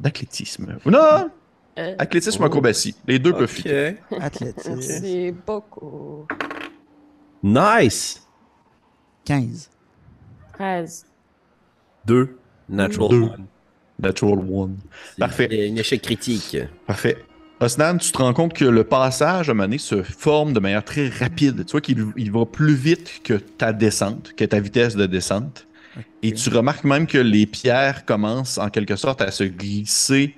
[0.00, 0.78] d'athlétisme.
[0.86, 1.30] Non!
[1.78, 2.46] Euh, Athlétisme ou Oh.
[2.46, 2.94] acrobatie.
[3.06, 3.48] Les deux peuvent Ok.
[3.50, 3.96] fitter.
[4.20, 4.80] Athlétisme.
[4.80, 6.26] c'est beaucoup.
[7.42, 8.26] Nice!
[9.24, 9.70] 15.
[10.54, 11.06] 13.
[12.06, 12.38] Deux.
[12.68, 13.22] Natural Deux.
[13.22, 13.46] one.
[13.98, 14.76] Natural one.
[15.12, 15.70] C'est Parfait.
[15.72, 16.56] Un échec critique.
[16.86, 17.24] Parfait.
[17.64, 20.60] Osnan, tu te rends compte que le passage à un moment donné, se forme de
[20.60, 21.64] manière très rapide.
[21.64, 25.66] Tu vois qu'il il va plus vite que ta descente, que ta vitesse de descente.
[26.22, 30.34] Et tu remarques même que les pierres commencent en quelque sorte à se glisser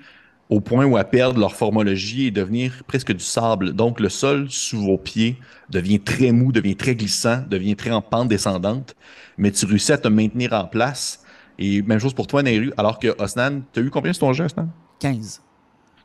[0.47, 3.73] au point où à perdre leur formologie et devenir presque du sable.
[3.73, 5.35] Donc le sol sous vos pieds
[5.69, 8.95] devient très mou, devient très glissant, devient très en pente descendante.
[9.37, 11.25] Mais tu réussis à te maintenir en place.
[11.59, 12.71] Et même chose pour toi, Nehru.
[12.77, 14.69] Alors que Osnan, tu as eu combien sur ton jeu, Osnan?
[15.01, 15.41] 15.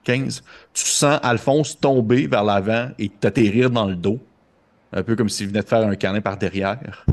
[0.04, 4.18] 15, tu sens Alphonse tomber vers l'avant et t'atterrir dans le dos.
[4.92, 7.06] Un peu comme s'il venait de faire un câlin par derrière.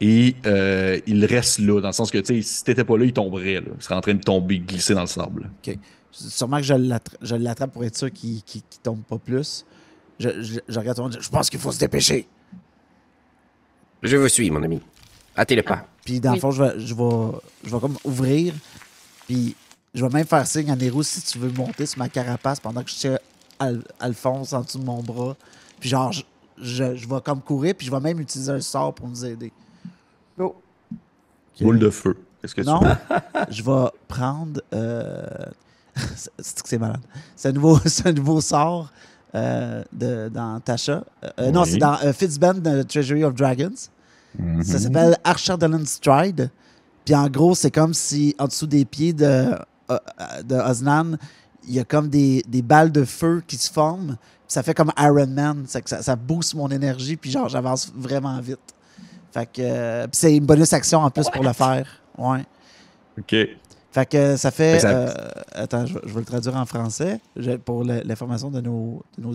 [0.00, 3.04] Et euh, il reste là, dans le sens que, tu sais, si t'étais pas là,
[3.04, 3.54] il tomberait.
[3.54, 3.68] Là.
[3.76, 5.50] Il serait en train de tomber, glisser dans le sable.
[6.10, 9.64] Sûrement que je l'attra- je l'attrape pour être sûr qu'il ne tombe pas plus.
[10.18, 11.18] Je, je, je regarde tout le monde.
[11.20, 12.26] Je pense qu'il faut se dépêcher.
[14.02, 14.80] Je vous suis, mon ami.
[15.36, 15.86] Hâtez le pas.
[16.04, 18.54] Puis dans le fond, je vais, je, vais, je vais comme ouvrir.
[19.26, 19.54] Puis
[19.94, 22.82] je vais même faire signe à Nero si tu veux monter sur ma carapace pendant
[22.82, 23.18] que je tiens
[23.58, 25.36] Al- Alphonse en dessous de mon bras.
[25.80, 26.22] Puis genre, je,
[26.60, 27.74] je, je vais comme courir.
[27.76, 29.52] Puis je vais même utiliser un sort pour nous aider.
[30.38, 30.56] Go.
[31.60, 32.16] Boule de feu.
[32.40, 32.86] Qu'est-ce que Non, tu
[33.50, 34.60] je vais prendre.
[34.72, 35.26] Euh...
[36.38, 37.00] c'est que c'est malade.
[37.34, 38.90] C'est un nouveau, c'est un nouveau sort
[39.34, 41.04] euh, de, dans Tasha.
[41.24, 43.74] Euh, euh, Non, c'est dans euh, Fitzband de Treasury of Dragons.
[44.38, 44.62] Mhm.
[44.62, 46.50] Ça s'appelle Archardolin Stride.
[47.04, 49.56] Puis en gros, c'est comme si en dessous des pieds de,
[50.44, 51.16] de Osnan,
[51.66, 54.16] il y a comme des, des balles de feu qui se forment.
[54.46, 55.64] Ça fait comme Iron Man.
[55.66, 57.16] Ça, ça, ça booste mon énergie.
[57.16, 58.58] Puis genre, j'avance vraiment vite.
[59.32, 59.60] Fait que.
[59.60, 61.86] euh, c'est une bonus action en plus pour le faire.
[62.16, 62.44] Ouais.
[63.18, 63.34] OK.
[63.90, 64.80] Fait que ça fait.
[64.80, 65.14] Ça- euh,
[65.54, 67.20] attends, je, vais- je vais le traduire en français
[67.64, 69.34] pour l'information de nos, de nos,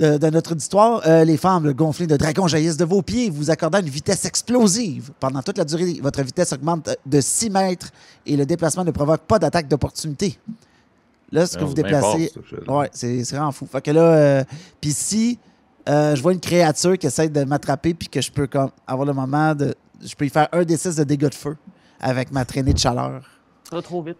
[0.00, 3.30] euh, euh, de notre histoire, euh, les femmes gonflées de dragons jaillissent de vos pieds,
[3.30, 5.10] vous accordant une vitesse explosive.
[5.20, 7.90] Pendant toute la durée, votre vitesse augmente de 6 mètres
[8.26, 10.38] et le déplacement ne provoque pas d'attaque d'opportunité.
[11.32, 12.30] Là, ce que vous déplacez.
[12.68, 13.66] Ouais, c'est vraiment fou.
[13.66, 14.44] Fait que là, euh,
[14.80, 15.38] puis si
[15.88, 19.06] euh, je vois une créature qui essaie de m'attraper, puis que je peux comme avoir
[19.06, 19.74] le moment de.
[20.02, 21.56] Je peux y faire un des six de dégâts de feu
[22.00, 23.22] avec ma traînée de chaleur.
[23.68, 24.18] Ça va trop vite.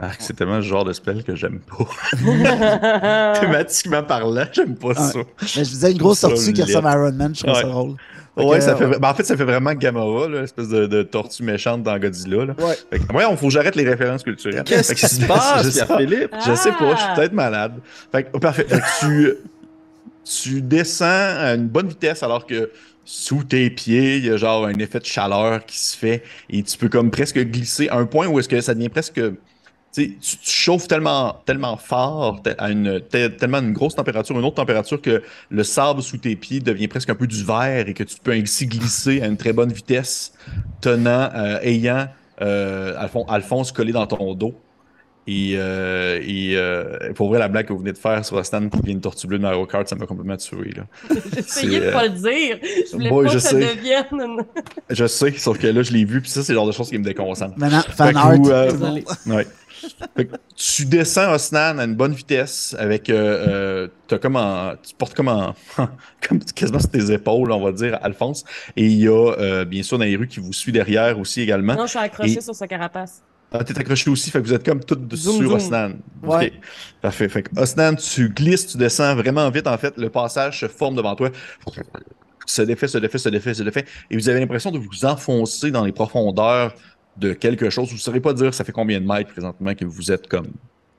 [0.00, 1.86] Ah, c'est tellement le genre de spell que j'aime pas.
[3.40, 5.18] Thématiquement parlant, j'aime pas ça.
[5.40, 7.94] Mais je disais une grosse tortue qui ressemble à Iron Man, je trouve ça drôle.
[8.36, 8.84] Fait Ouais, que, ça fait...
[8.84, 11.96] euh, ben, en fait, ça fait vraiment Gamora, là, espèce de, de tortue méchante dans
[11.96, 12.46] Godzilla.
[12.46, 12.54] Là.
[12.58, 12.76] Ouais.
[12.90, 14.64] Fait que, ouais, on faut que j'arrête les références culturelles.
[14.64, 16.34] Qu'est-ce qui se c'est- passe, je sais- Pierre-Philippe?
[16.44, 17.14] Je sais pas, je suis Ah!
[17.14, 17.74] peut-être malade.
[18.10, 18.66] Fait que, oh, parfait.
[18.68, 19.34] Fait que tu,
[20.24, 22.70] tu descends à une bonne vitesse alors que
[23.04, 26.60] sous tes pieds, il y a genre un effet de chaleur qui se fait et
[26.64, 29.20] tu peux comme presque glisser à un point où est-ce que ça devient presque.
[29.94, 35.22] Tu, chauffes tellement, tellement fort, à une, tellement une grosse température, une autre température que
[35.50, 38.32] le sable sous tes pieds devient presque un peu du verre et que tu peux
[38.32, 40.32] ainsi glisser à une très bonne vitesse,
[40.80, 42.08] tenant, euh, ayant
[42.42, 44.54] euh, Alphon- Alphonse collé dans ton dos.
[45.26, 48.68] Et, euh, et euh, pour vrai, la blague que vous venez de faire sur Stan
[48.68, 50.72] qui vient une tortue bleue de Mario Kart, ça m'a complètement tué.
[50.76, 50.82] Là.
[51.34, 52.58] J'essayais de pas le dire.
[52.62, 53.74] Je voulais pas je que ça sais.
[53.74, 54.44] devienne une...
[54.90, 56.90] Je sais, sauf que là, je l'ai vu, puis ça, c'est le genre de choses
[56.90, 57.56] qui me déconcentrent.
[57.56, 58.34] Maintenant, fan art.
[58.44, 58.70] euh.
[59.26, 59.46] Ouais.
[60.16, 63.10] Fait que tu descends Osnan à une bonne vitesse avec.
[63.10, 65.54] Euh, euh, t'as comme en- tu portes comme, en,
[66.28, 68.44] comme quasiment sur tes épaules, on va dire, Alphonse.
[68.76, 71.40] Et il y a euh, bien sûr dans les rues qui vous suit derrière aussi
[71.40, 71.74] également.
[71.74, 73.22] Non, je suis accroché Et- sur sa carapace.
[73.56, 75.52] Ah, t'es accroché aussi, fait que vous êtes comme tout Zoom, sur zoom.
[75.54, 75.92] Osnan.
[76.24, 76.46] Ouais.
[76.46, 76.52] Ok.
[77.00, 77.28] Parfait.
[77.28, 79.96] Fait que Osnan, tu glisses, tu descends vraiment vite en fait.
[79.96, 81.30] Le passage se forme devant toi.
[82.46, 83.84] Se défait, se défait, se défait, se défait.
[84.10, 86.74] Et vous avez l'impression de vous enfoncer dans les profondeurs
[87.16, 87.88] de quelque chose.
[87.88, 90.52] Vous ne saurez pas dire ça fait combien de mètres présentement que vous êtes comme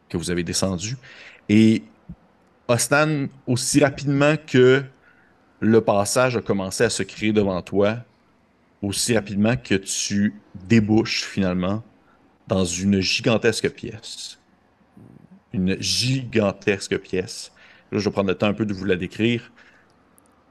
[0.09, 0.97] que vous avez descendu.
[1.49, 1.83] Et
[2.67, 4.83] Osnan, aussi rapidement que
[5.59, 7.97] le passage a commencé à se créer devant toi,
[8.81, 10.35] aussi rapidement que tu
[10.67, 11.83] débouches finalement
[12.47, 14.39] dans une gigantesque pièce.
[15.53, 17.51] Une gigantesque pièce.
[17.91, 19.51] Là, je vais prendre le temps un peu de vous la décrire.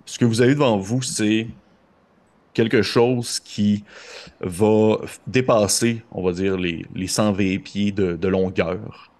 [0.06, 1.46] Ce que vous avez devant vous, c'est
[2.54, 3.84] quelque chose qui
[4.40, 9.12] va dépasser, on va dire, les, les 120 pieds de, longueur,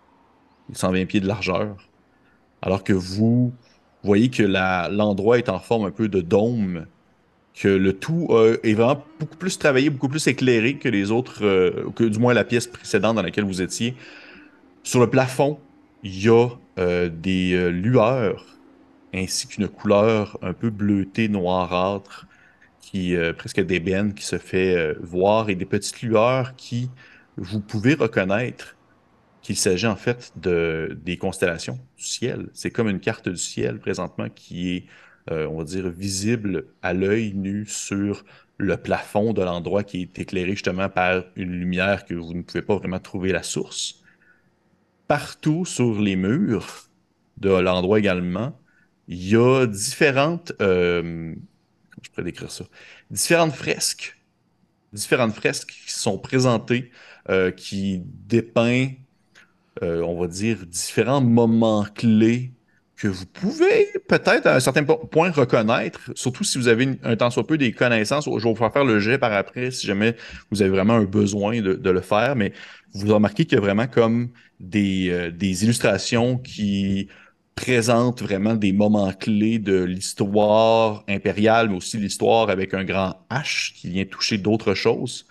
[0.71, 1.77] les 120 pieds de largeur.
[2.63, 3.53] Alors que vous
[4.03, 6.87] voyez que l'endroit est en forme un peu de dôme,
[7.55, 11.45] que le tout euh, est vraiment beaucoup plus travaillé, beaucoup plus éclairé que les autres,
[11.45, 13.95] euh, que du moins la pièce précédente dans laquelle vous étiez.
[14.83, 15.59] Sur le plafond,
[16.03, 18.47] il y a euh, des lueurs
[19.15, 22.27] ainsi qu'une couleur un peu bleutée, noirâtre,
[22.85, 26.91] qui euh, presque d'ébène, qui se fait euh, voir, et des petites lueurs qui
[27.37, 28.77] vous pouvez reconnaître
[29.43, 32.49] qu'il s'agit en fait de des constellations du ciel.
[32.53, 34.85] C'est comme une carte du ciel présentement qui est,
[35.31, 38.25] euh, on va dire, visible à l'œil nu sur
[38.59, 42.63] le plafond de l'endroit qui est éclairé justement par une lumière que vous ne pouvez
[42.63, 44.03] pas vraiment trouver la source.
[45.09, 46.89] Partout sur les murs
[47.39, 48.59] de l'endroit également,
[49.09, 51.35] il y a différentes, euh,
[52.05, 52.65] je pourrais décrire ça,
[53.11, 54.17] différentes fresques,
[54.93, 56.91] différentes fresques qui sont présentées,
[57.31, 58.89] euh, qui dépeint,
[59.83, 62.53] euh, on va dire, différents moments clés
[62.97, 67.17] que vous pouvez peut-être à un certain po- point reconnaître, surtout si vous avez un
[67.17, 68.27] tant soit peu des connaissances.
[68.27, 70.17] Je vais vous faire faire le jet par après si jamais
[70.51, 72.53] vous avez vraiment un besoin de, de le faire, mais
[72.95, 77.09] vous remarquez qu'il y a vraiment comme des, euh, des illustrations qui
[77.55, 83.73] présentent vraiment des moments clés de l'histoire impériale, mais aussi l'histoire avec un grand H
[83.75, 85.27] qui vient toucher d'autres choses.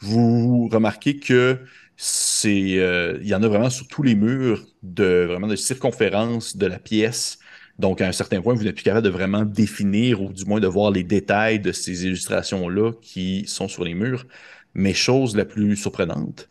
[0.00, 1.60] Vous remarquez que
[1.96, 6.56] c'est, euh, il y en a vraiment sur tous les murs de vraiment de circonférence
[6.56, 7.38] de la pièce.
[7.78, 10.60] Donc, à un certain point, vous n'êtes plus capable de vraiment définir ou du moins
[10.60, 14.26] de voir les détails de ces illustrations-là qui sont sur les murs.
[14.74, 16.50] Mais chose la plus surprenante,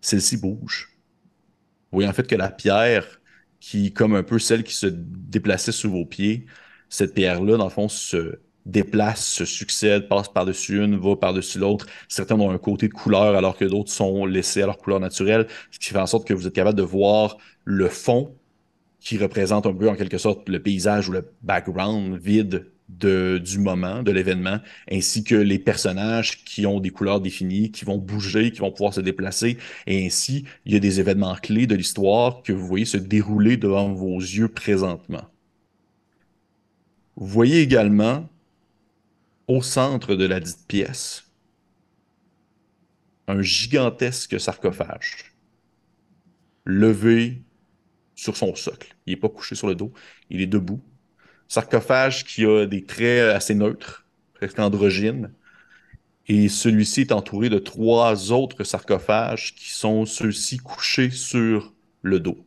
[0.00, 0.90] celle-ci bouge.
[1.90, 3.20] Vous voyez en fait que la pierre,
[3.62, 6.46] qui, comme un peu celle qui se déplaçait sous vos pieds,
[6.88, 11.86] cette pierre-là, dans le fond, se déplace, se succède, passe par-dessus une, va par-dessus l'autre.
[12.08, 15.46] Certains ont un côté de couleur alors que d'autres sont laissés à leur couleur naturelle,
[15.70, 18.36] ce qui fait en sorte que vous êtes capable de voir le fond
[18.98, 24.02] qui représente un peu en quelque sorte le paysage ou le background vide du moment,
[24.02, 24.58] de l'événement,
[24.90, 28.94] ainsi que les personnages qui ont des couleurs définies, qui vont bouger, qui vont pouvoir
[28.94, 32.84] se déplacer, et ainsi, il y a des événements clés de l'histoire que vous voyez
[32.84, 35.24] se dérouler devant vos yeux présentement.
[37.16, 38.28] Vous voyez également,
[39.48, 41.24] au centre de la dite pièce,
[43.28, 45.32] un gigantesque sarcophage,
[46.64, 47.42] levé
[48.14, 48.94] sur son socle.
[49.06, 49.92] Il n'est pas couché sur le dos,
[50.30, 50.80] il est debout.
[51.52, 55.34] Sarcophage qui a des traits assez neutres, presque androgynes.
[56.26, 62.38] Et celui-ci est entouré de trois autres sarcophages qui sont ceux-ci couchés sur le dos.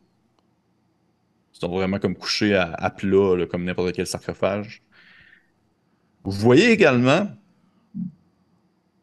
[1.54, 4.82] Ils sont vraiment comme couchés à, plat, comme n'importe quel sarcophage.
[6.24, 7.28] Vous voyez également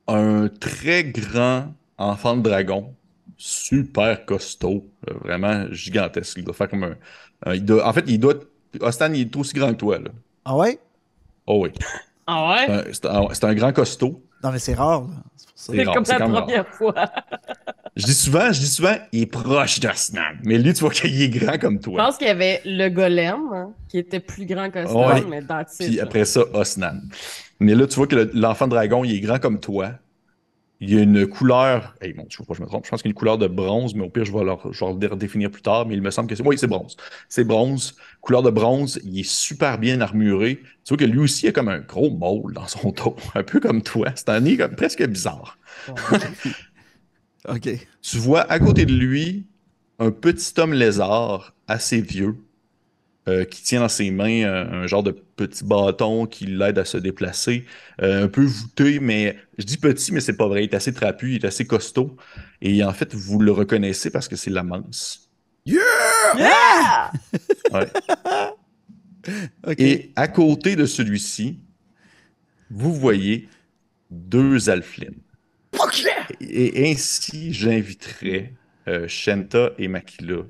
[0.10, 2.94] un très grand enfant de dragon,
[3.38, 4.86] super costaud,
[5.22, 6.40] vraiment gigantesque.
[6.40, 6.98] Il doit faire comme un.
[7.46, 8.34] en fait, il doit.
[8.82, 10.10] Ostan, il est aussi grand que toi, là.
[10.46, 10.80] Ah ouais?
[11.48, 11.72] Oh oui.
[12.26, 12.86] Ah ouais?
[12.94, 14.24] C'est un- grand costaud.
[14.42, 15.08] Non, mais c'est rare, là.
[15.56, 16.94] C'est comme la première fois.
[17.98, 20.22] Je dis souvent, je dis souvent, il est proche d'Osnan.
[20.44, 22.06] Mais lui, tu vois qu'il est grand comme Je toi.
[22.06, 25.22] pense qu'il y avait le golem, hein, qui était plus grand que ça, Ouais.
[25.30, 25.46] mais it,
[25.78, 27.02] Puis après ça, Osnan.
[27.60, 29.92] Mais là, tu vois que le- l'enfant dragon, il est grand comme toi.
[30.80, 31.96] Il a une couleur.
[32.02, 32.86] Hey, bon, je ne pas, je me trompe.
[32.86, 34.74] Je pense qu'il y a une couleur de bronze, mais au pire, je vais, leur,
[34.74, 35.86] je vais le redéfinir plus tard.
[35.86, 36.46] Mais il me semble que c'est.
[36.46, 36.98] Oui, c'est bronze.
[37.30, 37.96] C'est bronze.
[38.22, 39.00] Couleur de bronze.
[39.04, 40.62] Il est super bien armuré.
[40.84, 43.16] Tu vois que lui aussi, il a comme un gros môle dans son dos.
[43.36, 44.10] Un peu comme toi.
[44.16, 45.58] C'est un comme presque bizarre.
[47.48, 47.70] OK.
[48.02, 49.46] Tu vois à côté de lui
[50.00, 52.38] un petit homme lézard assez vieux
[53.28, 56.86] euh, qui tient dans ses mains un, un genre de petit bâton qui l'aide à
[56.86, 57.66] se déplacer.
[58.02, 60.66] Euh, un peu voûté, mais je dis petit, mais c'est pas vrai.
[60.66, 62.18] Il est assez trapu, il est assez costaud.
[62.62, 65.32] Et en fait, vous le reconnaissez parce que c'est la manse.
[66.36, 67.12] Ah!
[67.72, 67.88] Ouais.
[69.68, 69.76] OK.
[69.78, 71.60] Et à côté de celui-ci,
[72.70, 73.48] vous voyez
[74.10, 75.22] deux alflines.
[76.40, 78.54] Et ainsi, j'inviterai
[78.88, 80.44] euh, Shenta et Makila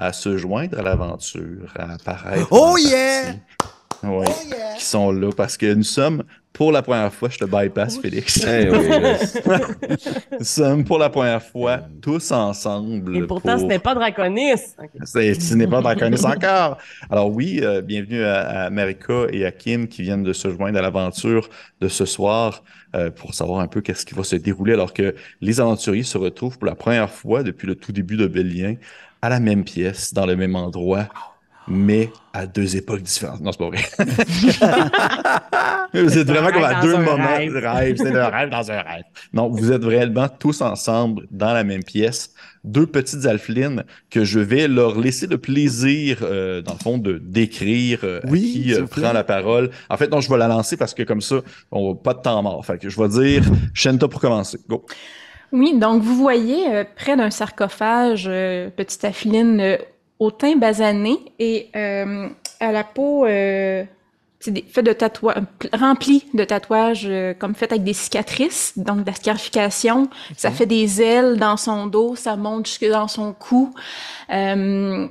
[0.00, 2.48] à se joindre à l'aventure, à apparaître.
[2.50, 3.34] Oh yeah!
[4.02, 4.74] Ouais, Oh yeah!
[4.78, 6.22] qui sont là parce que nous sommes,
[6.54, 8.42] pour la première fois, je te bypass, Félix.
[8.46, 8.88] Eh oui,
[10.38, 13.14] Nous sommes pour la première fois tous ensemble.
[13.16, 14.52] Et pourtant, ce n'est pas Draconis.
[14.82, 14.88] Ok.
[15.04, 16.78] c'est- Ce n'est pas Draconis encore.
[17.10, 20.78] Alors oui, euh, bienvenue à, à Marika et à Kim qui viennent de se joindre
[20.78, 21.50] à l'aventure
[21.82, 22.62] de ce soir
[22.96, 26.16] euh, pour savoir un peu qu'est-ce qui va se dérouler alors que les aventuriers se
[26.18, 28.76] retrouvent pour la première fois depuis le tout début de Bélien
[29.22, 31.08] à la même pièce, dans le même endroit,
[31.70, 33.40] mais à deux époques différentes.
[33.40, 33.84] Non, c'est pas vrai.
[36.02, 37.52] vous êtes vraiment comme à deux moments rêve.
[37.52, 37.96] de rêve.
[37.96, 39.04] C'est le rêve dans un rêve.
[39.32, 42.32] Non, vous êtes réellement tous ensemble dans la même pièce.
[42.64, 47.18] Deux petites alphelines que je vais leur laisser le plaisir, euh, dans le fond, de
[47.18, 49.70] d'écrire euh, à qui euh, prend la parole.
[49.88, 51.36] En fait, non, je vais la lancer parce que comme ça,
[51.70, 52.64] on va pas de temps mort.
[52.66, 53.44] Fait que je vais dire
[53.74, 54.58] Shenta pour commencer.
[54.68, 54.84] Go.
[55.52, 59.76] Oui, donc vous voyez euh, près d'un sarcophage, euh, petite affiline euh,
[60.20, 62.28] au teint basané et euh,
[62.60, 63.84] à la peau euh,
[64.38, 65.42] c'est des, fait de tatouages,
[65.72, 70.08] rempli de tatouages euh, comme fait avec des cicatrices, donc de la scarification.
[70.36, 73.74] Ça fait des ailes dans son dos, ça monte jusque dans son cou.
[74.32, 75.08] Euh,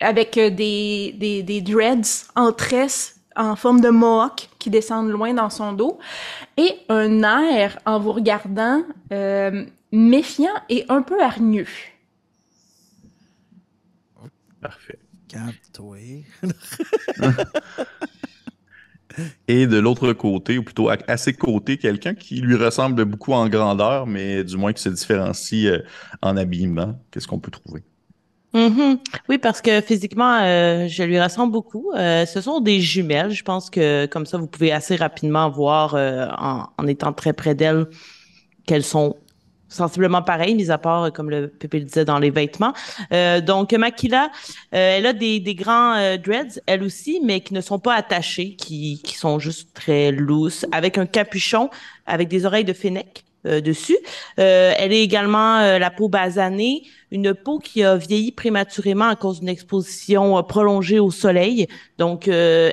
[0.00, 5.50] avec des, des, des dreads en tresse en forme de mohawk qui descendent loin dans
[5.50, 5.98] son dos
[6.56, 8.82] et un air en vous regardant
[9.12, 11.66] euh, méfiant et un peu hargneux.
[14.60, 14.98] Parfait.
[15.28, 16.24] Calme-toi.
[19.46, 23.32] Et de l'autre côté, ou plutôt à, à ses côtés, quelqu'un qui lui ressemble beaucoup
[23.32, 25.84] en grandeur, mais du moins qui se différencie euh,
[26.22, 26.98] en habillement.
[27.10, 27.84] Qu'est-ce qu'on peut trouver?
[28.54, 29.00] Mhm.
[29.28, 31.90] Oui, parce que physiquement, euh, je lui ressemble beaucoup.
[31.96, 33.32] Euh, ce sont des jumelles.
[33.32, 37.56] Je pense que comme ça, vous pouvez assez rapidement voir euh, en, étant très près
[37.56, 37.86] d'elles
[38.66, 39.16] qu'elles sont
[39.68, 42.72] sensiblement pareilles, mis à part, comme le Pépé le disait, dans les vêtements.
[43.44, 44.30] Donc, Makila,
[44.70, 49.40] elle a des, grands dreads, elle aussi, mais qui ne sont pas attachés, qui, sont
[49.40, 51.70] juste très loose, avec un capuchon,
[52.06, 53.96] avec des oreilles de fennec euh, dessus.
[54.38, 59.16] Euh, elle est également euh, la peau basanée, une peau qui a vieilli prématurément à
[59.16, 61.66] cause d'une exposition euh, prolongée au soleil.
[61.98, 62.70] Donc, euh,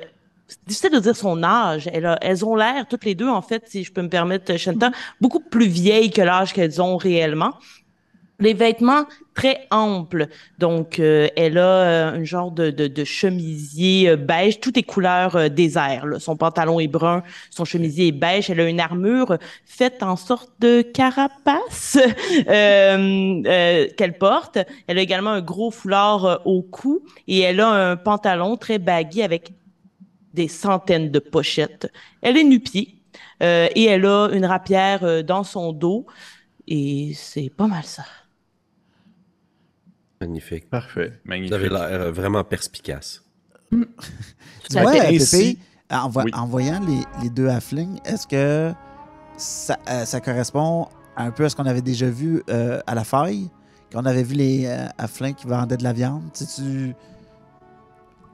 [0.47, 1.89] c'est difficile de dire son âge.
[1.93, 4.55] Elle a- elles ont l'air, toutes les deux, en fait, si je peux me permettre,
[4.57, 4.91] Shanta,
[5.21, 7.53] beaucoup plus vieilles que l'âge qu'elles ont réellement.
[8.41, 10.27] Les vêtements très amples.
[10.57, 14.83] Donc, euh, elle a euh, un genre de, de, de chemisier euh, beige, tout est
[14.83, 16.07] couleur euh, désert.
[16.07, 16.19] là.
[16.19, 17.21] Son pantalon est brun,
[17.51, 18.49] son chemisier est beige.
[18.49, 21.99] Elle a une armure faite en sorte de carapace
[22.49, 24.57] euh, qu'elle porte.
[24.87, 29.21] Elle a également un gros foulard au cou et elle a un pantalon très baggy
[29.21, 29.51] avec
[30.33, 31.91] des centaines de pochettes.
[32.23, 32.95] Elle est nu-pied
[33.43, 36.07] euh, et elle a une rapière dans son dos
[36.67, 38.03] et c'est pas mal ça.
[40.21, 40.69] Magnifique.
[40.69, 41.13] Parfait.
[41.25, 41.53] Vous Magnifique.
[41.53, 43.23] avez l'air euh, vraiment perspicace.
[44.73, 45.59] Ouais, Ainsi- Pépé,
[45.91, 46.31] en, vo- Oui.
[46.33, 48.71] en voyant les, les deux halflings, est-ce que
[49.35, 53.03] ça, euh, ça correspond un peu à ce qu'on avait déjà vu euh, à la
[53.03, 53.49] faille,
[53.93, 56.23] qu'on avait vu les euh, Afflins qui vendaient de la viande?
[56.33, 56.93] Sais, tu-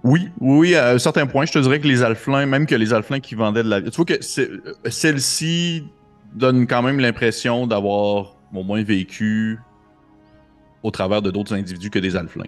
[0.03, 2.93] Oui, oui, à un certain point, je te dirais que les alflins, même que les
[2.93, 4.21] alflins qui vendaient de la tu vois que
[4.91, 5.85] celle-ci
[6.35, 9.59] donne quand même l'impression d'avoir au moins vécu
[10.84, 12.43] au travers de d'autres individus que des alflins.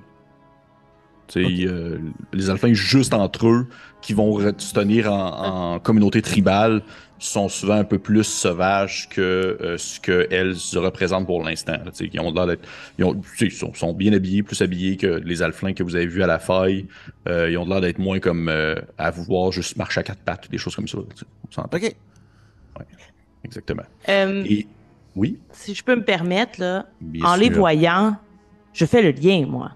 [1.27, 1.99] Tu sais, euh,
[2.33, 3.67] les alflins juste entre eux
[4.01, 6.81] qui vont se tenir en, en communauté tribale
[7.19, 9.21] sont souvent un peu plus sauvages que
[9.61, 11.73] euh, ce qu'elles représentent pour l'instant.
[11.73, 11.91] là.
[11.91, 12.67] Tu sais, Ils ont l'air d'être
[12.97, 15.83] ils, ont- tu sais, ils sont, sont bien habillés, plus habillés que les alflins que
[15.83, 16.87] vous avez vus à la faille.
[17.27, 20.21] Euh, ils ont l'air d'être moins comme euh, à vous voir juste marcher à quatre
[20.21, 20.97] pattes, des choses comme ça.
[21.57, 21.61] On.
[21.61, 21.95] OK.
[23.43, 23.83] Exactement.
[24.07, 24.65] Euh, Et
[25.19, 28.15] oui, si je peux me permettre, là, bien en les voyant,
[28.73, 29.71] je fais le lien, moi.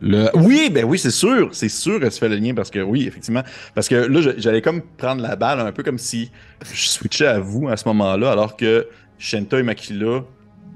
[0.00, 2.80] Le- Oui, ben oui, c'est sûr, c'est sûr que tu fais le lien parce que
[2.80, 3.42] oui, effectivement,
[3.74, 6.30] parce que là, j'allais comme prendre la balle un peu comme si
[6.72, 8.86] je switchais à vous à ce moment-là, alors que
[9.18, 10.24] Shenta et Makila,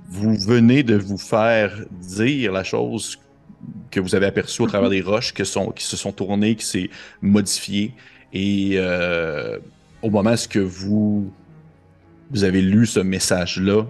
[0.08, 3.18] vous venez de vous faire dire la chose
[3.90, 6.66] que vous avez aperçue au travers des roches que sont, qui se sont tournées, qui
[6.66, 6.90] s'est
[7.22, 7.94] modifiée,
[8.32, 9.58] et euh,
[10.02, 11.30] au moment où que vous
[12.34, 13.84] vous avez lu ce message-là,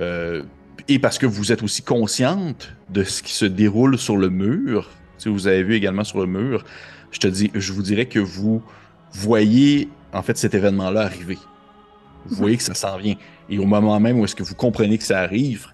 [0.00, 0.42] euh,
[0.88, 4.88] et parce que vous êtes aussi consciente de ce qui se déroule sur le mur,
[5.18, 6.64] si vous avez vu également sur le mur,
[7.12, 8.62] je vous dirais que vous
[9.12, 11.38] voyez en fait cet événement-là arriver.
[12.26, 13.16] Vous voyez que ça s'en vient.
[13.50, 15.66] Et au moment même où est-ce que vous comprenez que ça arrive,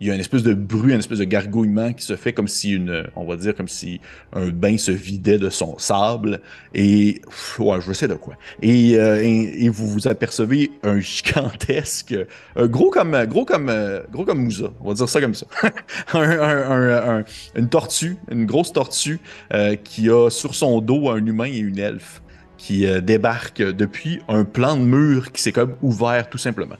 [0.00, 2.48] il y a une espèce de bruit, une espèce de gargouillement qui se fait comme
[2.48, 4.00] si une, on va dire comme si
[4.32, 6.40] un bain se vidait de son sable.
[6.74, 7.20] Et
[7.58, 8.34] ouais, je sais de quoi.
[8.62, 12.14] Et, euh, et, vous vous apercevez un gigantesque,
[12.56, 13.70] euh, gros comme, gros comme,
[14.10, 14.72] gros comme Moussa.
[14.80, 15.46] On va dire ça comme ça.
[16.14, 17.24] un, un- un- un-
[17.54, 19.20] une tortue, une grosse tortue
[19.52, 22.22] euh, qui a sur son dos un humain et une elfe
[22.56, 26.76] qui euh, débarquent depuis un plan de mur qui s'est comme ouvert tout simplement.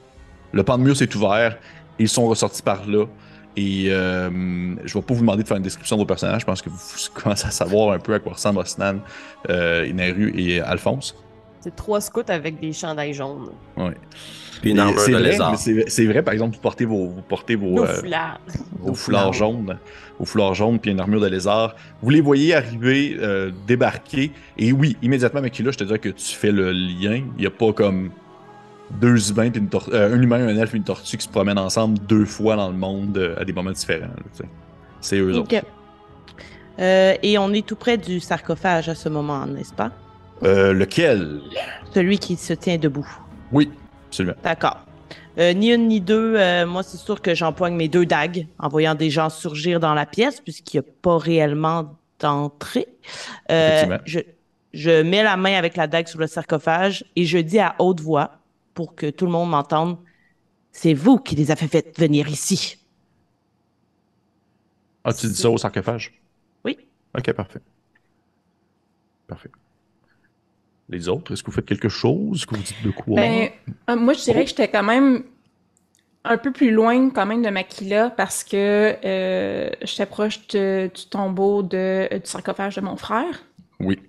[0.53, 1.57] Le plan de mur s'est ouvert,
[2.01, 3.05] ils sont ressortis par là.
[3.57, 4.29] Et euh,
[4.85, 6.69] je vais pas vous demander de faire une description de vos personnages, je pense que
[6.69, 6.77] vous
[7.13, 8.99] commencez à savoir un peu à quoi ressemble Osnan,
[9.49, 11.15] euh, Inaru et Alphonse.
[11.59, 13.49] C'est trois scouts avec des chandails jaunes.
[14.61, 15.57] Puis une armure c'est de vrai, lézard.
[15.57, 18.39] c'est- vrai, par exemple, vous portez vos, vous portez vos, Nos euh, foulards.
[18.83, 19.77] au foulard jaune,
[20.19, 21.75] au foulard jaune, puis une armure de lézard.
[22.01, 26.09] Vous les voyez arriver, euh, débarquer, et oui, immédiatement, mais là, je te dirais que
[26.09, 27.23] tu fais le lien.
[27.37, 28.11] Il n'y a pas comme
[28.99, 31.97] deux humains, puis une euh, un humain, un elfe, une tortue qui se promènent ensemble
[32.07, 34.07] deux fois dans le monde euh, à des moments différents.
[34.99, 35.55] C'est eux autres.
[36.79, 39.91] Euh, et on est tout près du sarcophage à ce moment, n'est-ce pas?
[40.43, 41.41] Euh, lequel?
[41.93, 43.07] Celui qui se tient debout.
[43.51, 43.71] Oui,
[44.07, 44.37] absolument.
[44.43, 44.79] D'accord.
[45.37, 49.09] Ni une ni deux, moi c'est sûr que j'empoigne mes deux dagues en voyant des
[49.09, 52.87] gens surgir dans la pièce puisqu'il n'y a pas réellement d'entrée.
[53.49, 54.19] Je,
[54.73, 58.01] je mets la main avec la dague sur le sarcophage et je dis à haute
[58.01, 58.40] voix
[58.81, 59.99] pour que tout le monde m'entende,
[60.71, 62.77] c'est vous qui les avez fait venir ici.
[65.03, 66.19] Ah, tu dis ça au sarcophage?
[66.65, 66.79] Oui.
[67.15, 67.61] Ok, parfait.
[69.27, 69.51] Parfait.
[70.89, 72.39] Les autres, est-ce que vous faites quelque chose?
[72.39, 73.21] Est-ce que vous dites de quoi?
[73.21, 73.49] Ben,
[73.87, 75.25] euh, moi, je dirais que j'étais quand même
[76.23, 81.05] un peu plus loin quand même de Makila parce que euh, j'étais proche de- du
[81.05, 83.43] tombeau de, du sarcophage de mon frère.
[83.79, 83.99] Oui.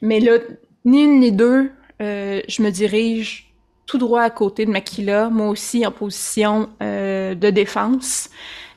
[0.00, 0.38] Mais là,
[0.86, 3.47] ni une ni deux, euh, je me dirige
[3.88, 8.28] tout droit à côté de Makila, moi aussi en position euh, de défense.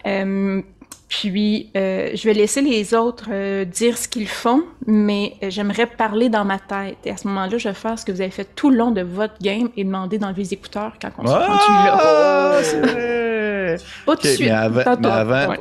[0.08, 0.62] Euh,
[1.10, 5.86] puis, euh, je vais laisser les autres euh, dire ce qu'ils font, mais euh, j'aimerais
[5.86, 6.96] parler dans ma tête.
[7.04, 8.92] Et à ce moment-là, je vais faire ce que vous avez fait tout le long
[8.92, 11.98] de votre game et demander d'enlever les écouteurs quand on rendu là.
[12.02, 13.78] Ah, c'est vrai.
[14.06, 14.48] Pas Ok, tout de suite.
[14.48, 15.02] mais avant, tantôt.
[15.10, 15.60] mais avant- Ouais.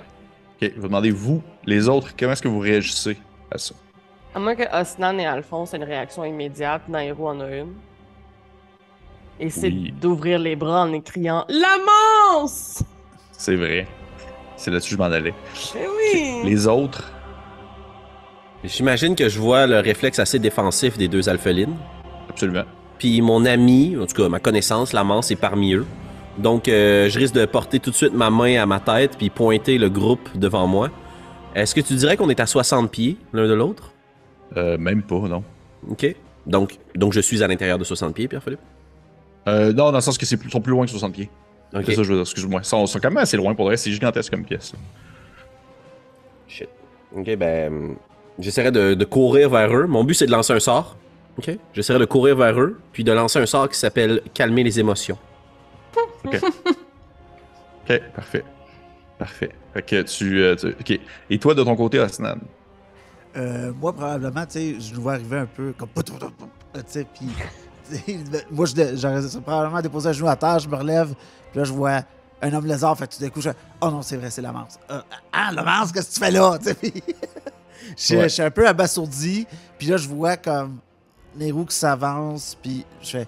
[0.63, 3.19] ok, vous demandez vous, les autres, comment est-ce que vous réagissez
[3.51, 3.75] à ça?
[4.33, 7.73] À moins que Osnan et Alphonse aient une réaction immédiate, Nairo en a une.
[9.41, 9.93] Et c'est Oui.
[10.01, 11.77] d'ouvrir les bras en criant La
[12.37, 12.83] manse!
[13.33, 13.89] C'est vrai.
[14.57, 15.33] C'est là-dessus que je m'en allais.
[15.75, 16.41] Eh oui!
[16.45, 17.11] Les autres,
[18.63, 21.77] J'imagine que je vois le réflexe assez défensif des deux alphelines.
[22.29, 22.65] absolument.
[22.99, 25.87] Puis mon ami, en tout cas ma connaissance, la manse est parmi eux.
[26.37, 29.31] Donc euh, je risque de porter tout de suite ma main à ma tête puis
[29.31, 30.91] pointer le groupe devant moi.
[31.55, 33.93] Est-ce que tu dirais qu'on est à 60 pieds l'un de l'autre?
[34.59, 35.43] Euh, même pas, non.
[35.89, 36.15] OK.
[36.47, 38.61] Donc, donc je suis à l'intérieur de 60 pieds, Pierre-Philippe?
[39.49, 41.31] Euh, non, dans le sens que c'est plus, sont plus loin que 60 pieds.
[41.75, 41.83] OK.
[41.87, 42.61] C'est ça, je veux dire, excuse-moi.
[42.63, 44.73] Ils sont, sont quand même assez loin pour le reste, c'est gigantesque comme pièce.
[46.49, 46.69] Shit.
[47.17, 47.95] OK, ben...
[48.39, 49.87] J'essaierai de, de courir vers eux.
[49.87, 50.97] Mon but, c'est de lancer un sort.
[51.39, 51.51] OK?
[51.75, 55.19] J'essaierai de courir vers eux, puis de lancer un sort qui s'appelle «Calmer les émotions
[56.25, 58.45] Ok, parfait.
[59.19, 59.51] Parfait.
[59.75, 61.01] Fait que tu, euh, tu- Ok.
[61.29, 62.39] Et toi, de ton côté, Asnan?
[63.37, 65.89] Euh, moi, probablement, tu sais, je le vois arriver un peu comme.
[66.75, 67.27] Tu sais, puis.
[68.51, 71.15] Moi, je- j'aurais probablement déposé un genou à terre, je me relève,
[71.51, 72.03] puis là, je vois
[72.43, 72.97] un homme lézard.
[72.97, 74.79] Fait que tout d'un coup, je oh non, c'est vrai, c'est la manse.
[74.91, 75.01] Euh,
[75.33, 76.59] ah, la manse, qu'est-ce que tu fais là?
[77.97, 78.25] Je, suis- Ouais.
[78.25, 79.47] je suis un peu abasourdi.
[79.79, 80.79] Puis là, je vois comme
[81.37, 82.57] les roues qui s'avancent.
[82.63, 83.27] Puis je fais,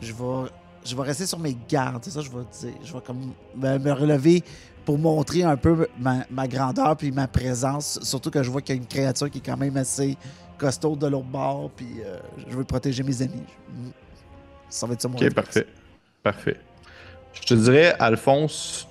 [0.00, 0.48] je vais,
[0.84, 1.98] je vais rester sur mes gardes.
[2.02, 2.78] C'est ça, je vais dire.
[2.84, 4.42] Je vais comme me, me relever
[4.84, 7.98] pour montrer un peu ma, ma grandeur puis ma présence.
[8.02, 10.16] Surtout que je vois qu'il y a une créature qui est quand même assez
[10.56, 11.68] costaud de l'autre bord.
[11.76, 13.42] Puis euh, je veux protéger mes amis.
[14.68, 15.34] Ça va être ça mon Ok, réflexe.
[15.46, 15.66] parfait.
[16.22, 16.56] Parfait.
[17.34, 18.88] Je te dirais, Alphonse,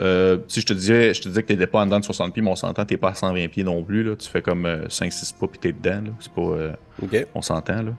[0.00, 2.32] euh, si je te disais, je te disais que t'étais pas en dedans de 60
[2.32, 4.02] pieds, mais on s'entend, t'es pas à 120 pieds non plus.
[4.04, 4.16] Là.
[4.16, 6.02] Tu fais comme 5-6 pas puis t'es dedans.
[6.06, 6.10] Là.
[6.20, 6.72] C'est pas, euh,
[7.02, 7.26] OK.
[7.34, 7.82] on s'entend.
[7.82, 7.92] Là.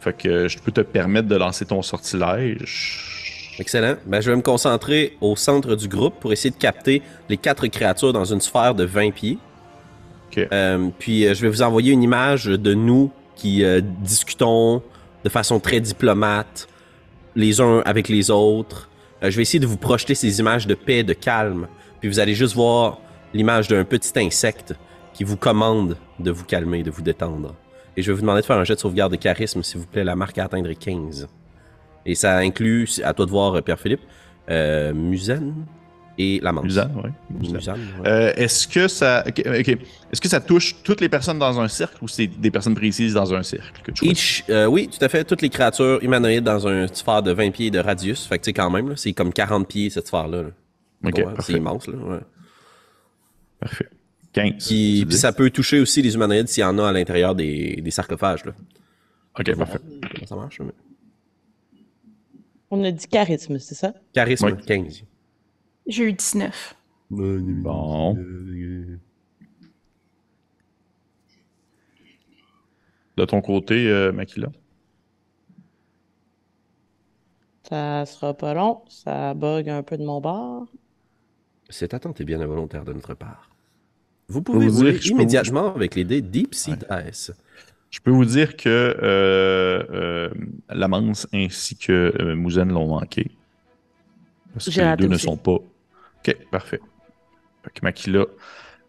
[0.00, 3.54] Fait que euh, je peux te permettre de lancer ton sortilège.
[3.58, 3.96] Excellent.
[4.06, 7.66] Ben, je vais me concentrer au centre du groupe pour essayer de capter les quatre
[7.68, 9.38] créatures dans une sphère de 20 pieds.
[10.30, 10.46] Ok.
[10.52, 14.82] Euh, puis euh, je vais vous envoyer une image de nous qui euh, discutons
[15.24, 16.68] de façon très diplomate,
[17.34, 18.90] les uns avec les autres.
[19.22, 21.66] Euh, je vais essayer de vous projeter ces images de paix, de calme.
[22.00, 23.00] Puis vous allez juste voir
[23.32, 24.74] l'image d'un petit insecte
[25.12, 27.54] qui vous commande de vous calmer, de vous détendre.
[27.96, 29.86] Et je vais vous demander de faire un jet de sauvegarde de charisme, s'il vous
[29.86, 30.04] plaît.
[30.04, 31.28] La marque à atteindre est 15.
[32.06, 34.02] Et ça inclut, à toi de voir, euh, Pierre-Philippe,
[34.50, 35.54] euh, Musen
[36.18, 36.64] et la manche.
[36.66, 37.10] Musan, ouais.
[38.06, 39.24] Euh, Est-ce que ça.
[39.26, 43.14] Est-ce que ça touche toutes les personnes dans un cercle ou c'est des personnes précises
[43.14, 44.40] dans un cercle que tu choisis?
[44.40, 45.24] Each, euh, oui, tout à fait.
[45.24, 48.26] Toutes les créatures humanoïdes dans un sphère de 20 pieds de radius.
[48.26, 50.42] Fait que tu sais, quand même, c'est comme 40 pieds cette sphère-là.
[50.42, 50.48] là.
[51.04, 51.42] Ok, Ouais, parfait.
[51.52, 51.96] c'est immense, là.
[51.98, 52.20] Ouais.
[53.60, 53.88] Parfait.
[54.32, 54.66] 15.
[54.66, 57.90] Puis, ça peut toucher aussi les humanoïdes s'il y en a à l'intérieur des, des
[57.90, 58.44] sarcophages.
[58.44, 58.52] Là.
[59.38, 59.78] Ok, parfait.
[60.14, 60.60] Comment ça marche?
[60.60, 60.72] mais-
[62.70, 63.94] On a dit charisme, c'est ça?
[64.12, 64.64] Charisme, Oui.
[64.66, 65.04] 15.
[65.86, 66.76] J'ai eu 19.
[67.10, 68.14] Bon.
[73.16, 74.48] De ton côté, euh, Makila?
[77.68, 78.82] Ça sera pas long.
[78.88, 80.66] Ça bug un peu de mon bord.
[81.70, 83.50] Cette attente est bien involontaire de notre part.
[84.28, 87.32] Vous pouvez vous dire vous- immédiatement avec les dés Deep Sea Dice.
[87.90, 90.30] Je peux vous dire que euh, euh,
[90.68, 93.30] Lamance ainsi que euh, Mouzen l'ont manqué.
[94.52, 95.58] Parce que les deux ne sont pas.
[96.26, 96.80] Ok, parfait.
[97.64, 98.24] Fait que Makila,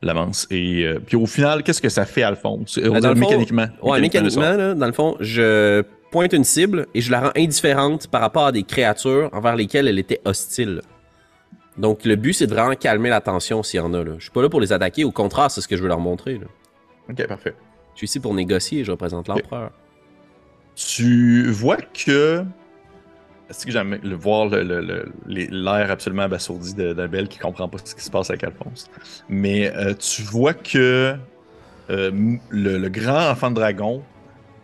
[0.01, 0.83] Lamance et.
[0.85, 2.77] euh, puis au final, qu'est-ce que ça fait, Alphonse?
[2.77, 3.67] Euh, Ben, dans le fond- mécaniquement.
[3.81, 8.07] Ouais, mécaniquement, là, dans le fond, je pointe une cible et je la rends indifférente
[8.07, 10.81] par rapport à des créatures envers lesquelles elle était hostile.
[11.77, 14.01] Donc, le but, c'est de vraiment calmer la tension s'il y en a.
[14.03, 14.13] Là.
[14.17, 15.99] Je suis pas là pour les attaquer, au contraire, c'est ce que je veux leur
[15.99, 16.35] montrer.
[16.37, 16.45] là.
[17.09, 17.53] Ok, parfait.
[17.93, 19.71] Je suis ici pour négocier, je représente l'empereur.
[20.75, 22.43] Tu vois que.
[23.49, 27.77] Est-ce que j'aime le voir le- le- le- l'air absolument abasourdi d'Abel qui comprend pas
[27.83, 28.89] ce qui se passe avec Alphonse.
[29.27, 31.15] Mais euh, tu vois que
[31.89, 34.07] euh, le, le grand enfant de dragon,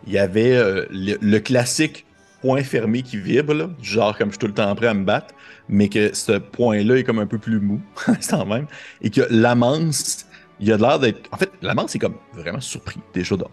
[0.04, 2.06] il y avait euh, le, le classique
[2.40, 5.34] point fermé qui vibre, genre comme je suis tout le temps prêt à me battre,
[5.68, 7.82] mais que ce point-là est comme un peu plus mou,
[8.20, 8.66] sans même,
[9.00, 10.26] et que l'amance,
[10.60, 11.28] il a l'air d'être.
[11.32, 13.44] En fait, l'amance est comme vraiment surpris déjà de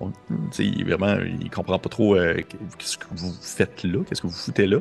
[0.51, 2.35] sais, il, vraiment, il comprend pas trop euh,
[2.77, 4.77] qu'est-ce que vous faites là, qu'est-ce que vous foutez là,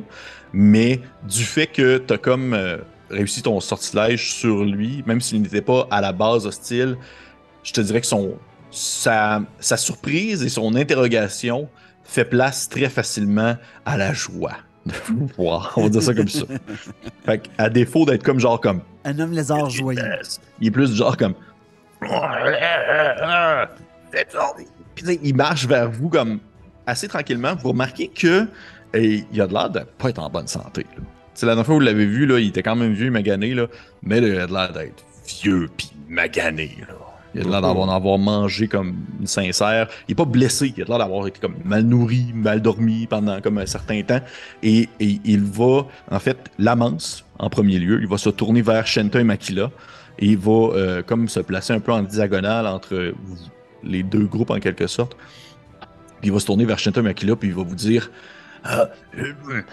[0.53, 2.77] mais du fait que t'as comme euh,
[3.09, 6.97] réussi ton sortilège sur lui, même s'il n'était pas à la base hostile,
[7.63, 8.37] je te dirais que son
[8.71, 11.67] sa, sa surprise et son interrogation
[12.03, 13.55] fait place très facilement
[13.85, 14.57] à la joie.
[15.37, 15.73] voir.
[15.75, 16.45] On va dire ça comme ça.
[17.25, 20.01] Fait à défaut d'être comme genre comme Un homme lézard joyeux.
[20.59, 21.33] il est plus genre comme.
[25.23, 26.39] Il marche vers vous comme
[26.85, 27.55] assez tranquillement.
[27.55, 28.47] Vous remarquez que
[28.93, 30.85] eh, il a de l'air de pas être en bonne santé.
[31.33, 33.67] sais, la dernière fois que vous l'avez vu, il était quand même vieux, magané, là,
[34.01, 36.75] mais là, il a de l'air d'être vieux puis magané.
[36.87, 36.95] Là.
[37.35, 39.87] Il a de l'air d'avoir en avoir mangé comme une sincère.
[40.07, 43.05] Il est pas blessé, il a de l'air d'avoir été comme mal nourri, mal dormi
[43.05, 44.21] pendant comme un certain temps.
[44.63, 47.99] Et, et il va, en fait, l'amance en premier lieu.
[48.01, 49.69] Il va se tourner vers Shenta et Makila.
[50.19, 53.13] Et il va euh, comme se placer un peu en diagonale entre
[53.83, 55.15] les deux groupes en quelque sorte.
[56.21, 58.11] Puis il va se tourner vers Shenta et Makila, puis il va vous dire
[58.65, 59.63] Ah, euh,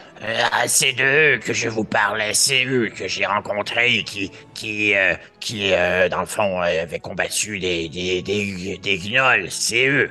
[0.66, 5.72] c'est d'eux que je vous parlais, c'est eux que j'ai rencontrés qui, qui, euh, qui
[5.72, 10.10] euh, dans le fond, euh, avaient combattu des, des, des, des gnolls, c'est eux.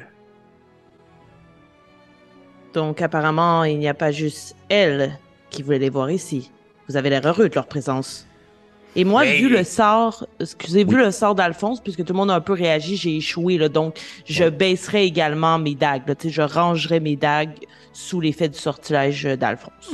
[2.73, 5.17] Donc, apparemment, il n'y a pas juste elle
[5.49, 6.51] qui voulait les voir ici.
[6.89, 8.27] Vous avez l'air heureux de leur présence.
[8.95, 12.31] Et moi, Mais- vu le sort, excusez, vu le sort d'Alphonse, puisque tout le monde
[12.31, 16.07] a un peu réagi, j'ai échoué, là, donc je baisserai également mes dagues.
[16.07, 17.55] là, tu sais, je rangerai mes dagues
[17.93, 19.91] sous l'effet du sortilège d'Alphonse.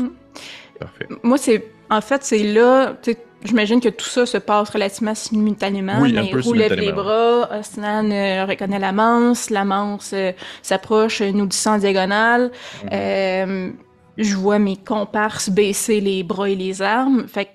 [0.79, 1.07] Parfait.
[1.23, 1.65] Moi, c'est.
[1.89, 2.95] En fait, c'est là.
[3.01, 5.99] tu sais, J'imagine que tout ça se passe relativement simultanément.
[5.99, 10.31] Oui, mais Roux lève les bras, Osnan euh, reconnaît la manse, la manse euh,
[10.61, 12.51] s'approche, nous descend en diagonale.
[12.83, 12.89] Mhm.
[12.93, 13.69] Euh,
[14.17, 17.27] je vois mes comparses baisser les bras et les armes.
[17.27, 17.49] Fait que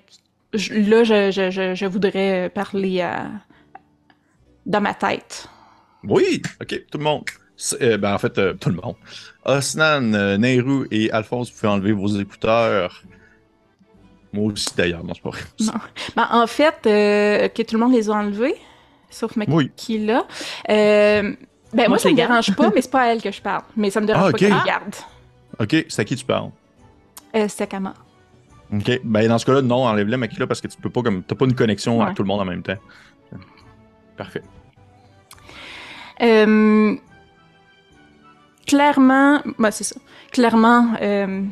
[0.53, 3.27] je- là, je, je, je, je voudrais parler à...
[4.65, 5.47] dans ma tête.
[6.03, 7.23] Oui, ok, tout le monde.
[7.81, 8.95] Euh, ben, en fait, euh, tout le monde.
[9.45, 13.01] Osnan, euh, Nehru et Alphonse, vous pouvez enlever vos écouteurs.
[14.31, 15.41] Moi aussi, d'ailleurs, non, c'est pas vrai.
[16.15, 18.55] Ben, en fait, euh, que tout le monde les a enlevés,
[19.09, 19.71] sauf ma Oui.
[19.75, 20.27] qui là.
[20.69, 21.35] Euh, ben,
[21.73, 23.63] moi, Moi, ça me dérange pas, mais c'est pas à elle que je parle.
[23.75, 24.39] Mais ça me dérange Ah, pas ok.
[24.39, 24.95] qu'elle les garde.
[25.59, 26.51] Ok, c'est à qui tu parles?
[27.35, 27.93] Euh, c'est à Kama.
[28.73, 31.35] Ok, ben dans ce cas-là, non, enlève-le, Makila, parce que tu peux pas, comme, t'as
[31.35, 32.13] pas une connexion à Ouais.
[32.13, 32.75] tout le monde en même temps.
[34.17, 34.41] Parfait.
[36.21, 36.95] Euh,
[38.65, 39.95] clairement, bah c'est ça.
[40.31, 41.43] Clairement, euh,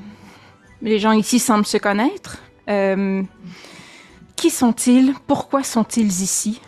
[0.81, 2.39] les gens ici semblent se connaître.
[2.67, 3.21] Euh,
[4.35, 5.13] qui sont-ils?
[5.27, 6.59] Pourquoi sont-ils ici?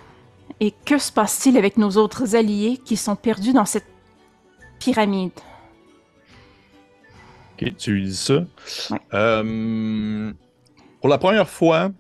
[0.60, 3.88] Et que se passe-t-il avec nos autres alliés qui sont perdus dans cette
[4.80, 5.32] pyramide?
[7.60, 8.46] Ok, tu lui dis ça.
[8.90, 9.00] Ouais.
[9.14, 10.32] Euh,
[11.02, 11.92] pour la première fois,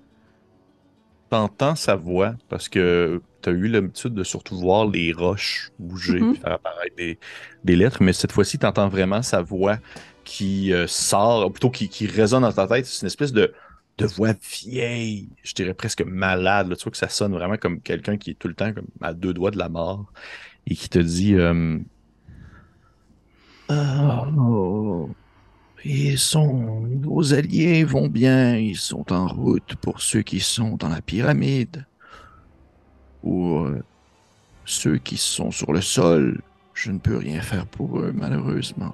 [1.30, 6.36] t'entends sa voix parce que t'as eu l'habitude de surtout voir les roches bouger puis
[6.36, 7.20] faire apparaître des,
[7.64, 9.78] des lettres, mais cette fois-ci, t'entends vraiment sa voix
[10.24, 12.86] qui euh, sort, ou plutôt qui, qui résonne dans ta tête.
[12.86, 13.54] C'est une espèce de,
[13.98, 14.34] de voix
[14.64, 16.68] vieille, je dirais presque malade.
[16.70, 16.76] là.
[16.76, 19.14] Tu vois que ça sonne vraiment comme quelqu'un qui est tout le temps comme à
[19.14, 20.12] deux doigts de la mort
[20.68, 21.80] et qui te dit euh,
[23.70, 25.10] Oh,
[25.86, 26.88] ils sont.
[27.02, 31.86] Vos alliés vont bien, ils sont en route pour ceux qui sont dans la pyramide.
[33.24, 33.84] Ou euh,
[34.66, 36.42] ceux qui sont sur le sol.
[36.74, 38.94] Je ne peux rien faire pour eux, malheureusement.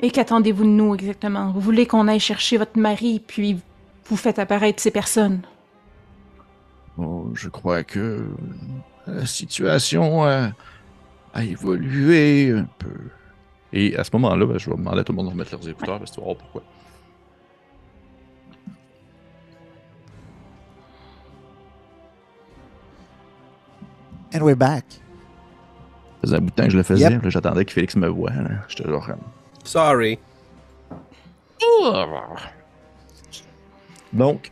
[0.00, 1.50] Et qu'attendez-vous de nous exactement?
[1.50, 3.58] Vous voulez qu'on aille chercher votre mari, puis
[4.04, 5.40] vous faites apparaître ces personnes?
[6.96, 8.26] Bon, je crois que
[9.06, 10.50] la situation a,
[11.34, 12.88] a évolué un peu.
[13.72, 15.68] Et à ce moment-là, ben, je vais demander à tout le monde de remettre leurs
[15.68, 16.62] écouteurs parce que tu vas voir pourquoi.
[24.34, 24.84] And we're back.
[24.90, 27.10] Ça faisait un bout de temps que je le faisais.
[27.10, 27.28] Yep.
[27.28, 28.30] J'attendais que Félix me voie.
[28.30, 28.50] là.
[28.68, 29.08] J'étais genre.
[29.64, 30.18] Sorry.
[34.12, 34.50] Donc,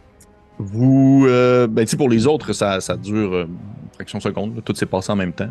[0.58, 1.24] vous.
[1.26, 4.56] euh, ben, tu sais, pour les autres, ça, ça dure euh, une fraction de seconde.
[4.56, 4.62] là.
[4.62, 5.50] Tout s'est passé en même temps.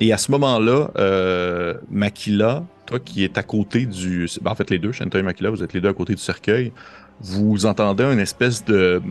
[0.00, 4.28] Et à ce moment-là, euh, Makila, toi qui est à côté du.
[4.40, 6.22] ben, en fait, les deux, Shanta et Makila, vous êtes les deux à côté du
[6.22, 6.72] cercueil.
[7.20, 9.02] Vous entendez une espèce de.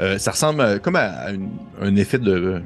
[0.00, 1.26] euh, ça ressemble à- comme à,
[1.80, 2.62] un effet de.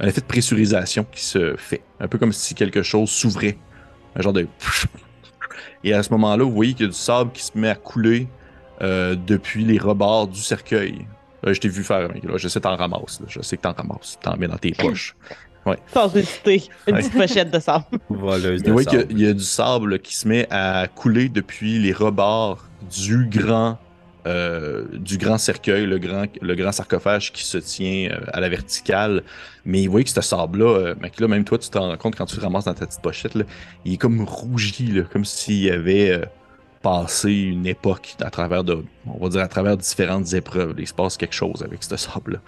[0.00, 1.82] Un effet de pressurisation qui se fait.
[1.98, 3.58] Un peu comme si quelque chose s'ouvrait.
[4.14, 4.46] Un genre de.
[5.84, 7.74] Et à ce moment-là, vous voyez qu'il y a du sable qui se met à
[7.74, 8.28] couler
[8.80, 11.06] euh, depuis les rebords du cercueil.
[11.44, 12.36] Je t'ai vu faire, Makila.
[12.36, 13.20] Je sais que t'en ramasses.
[13.20, 13.26] là.
[13.28, 14.18] Je sais que t'en ramasses.
[14.22, 15.16] T'en mets dans tes poches.
[15.92, 16.62] Sans hésiter.
[16.86, 17.00] Une Ouais.
[17.00, 17.84] petite pochette de sable.
[18.10, 19.06] Voleuse Et de vous voyez sable.
[19.08, 22.64] qu'il y a du sable là, qui se met à couler depuis les rebords
[22.96, 23.78] du grand,
[24.26, 28.48] euh, du grand cercueil, le grand, le grand sarcophage qui se tient euh, à la
[28.48, 29.22] verticale.
[29.64, 32.26] Mais vous voyez que ce sable-là, euh, Makila, même toi, tu te rends compte quand
[32.26, 33.44] tu le ramasses dans ta petite pochette, là,
[33.84, 36.24] il est comme rougi, là, comme s'il y avait euh,
[36.82, 40.74] passé une époque à travers de, on va dire à travers différentes épreuves.
[40.78, 42.38] Il se passe quelque chose avec ce sable-là.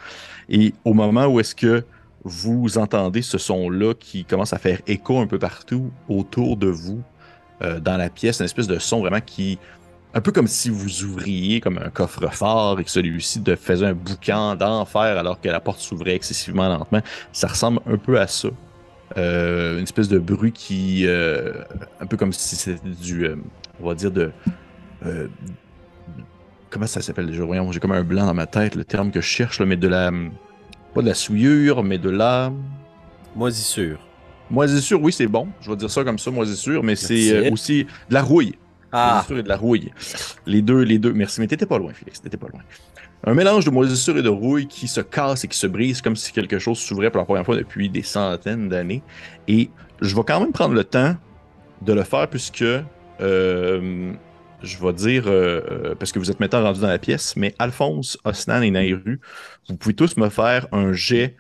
[0.49, 1.85] Et au moment où est-ce que
[2.25, 7.03] vous entendez ce son-là qui commence à faire écho un peu partout autour de vous
[7.63, 9.59] euh, dans la pièce, une espèce de son vraiment qui,
[10.15, 14.55] un peu comme si vous ouvriez comme un coffre-fort et que celui-ci faisait un boucan
[14.55, 17.01] d'enfer alors que la porte s'ouvrait excessivement lentement.
[17.33, 18.49] Ça ressemble un peu à ça.
[19.17, 21.53] Euh, une espèce de bruit qui, euh,
[22.01, 23.27] un peu comme si c'était du,
[23.81, 24.31] on va dire de,
[26.69, 27.45] comment ça s'appelle déjà?
[27.73, 30.13] J'ai comme un blanc dans ma tête, le terme que je cherche, mais de la,
[30.95, 32.53] pas de la souillure, mais de la
[33.37, 33.99] Moisissure.
[34.51, 35.01] moisissure.
[35.01, 35.49] Oui, c'est bon.
[35.61, 38.55] Je vais dire ça comme ça, moisissure, mais c'est euh, aussi de la rouille.
[38.93, 39.93] Ah, Moisissure et de la rouille.
[40.47, 41.13] Les deux, les deux.
[41.13, 42.21] Merci, mais t'étais pas loin, Félix.
[42.21, 42.61] T'étais pas loin.
[43.23, 46.17] Un mélange de moisissure et de rouille qui se casse et qui se brise comme
[46.17, 49.03] si quelque chose s'ouvrait pour la première fois depuis des centaines d'années.
[49.47, 49.71] Et
[50.01, 51.15] je vais quand même prendre le temps
[51.83, 52.65] de le faire puisque
[53.21, 54.13] euh,
[54.63, 57.55] je vais dire, euh, euh, parce que vous êtes maintenant rendus dans la pièce, mais
[57.59, 59.21] Alphonse, Osnan et Nairu,
[59.69, 61.37] vous pouvez tous me faire un jet,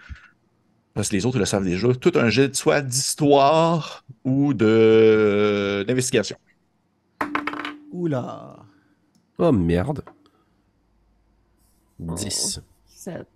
[0.95, 6.37] parce que les autres le savent déjà, tout un jet soit d'histoire ou de d'investigation.
[7.93, 8.57] Oula.
[9.39, 10.03] oh merde.
[11.99, 12.61] 10.
[12.87, 13.27] 7.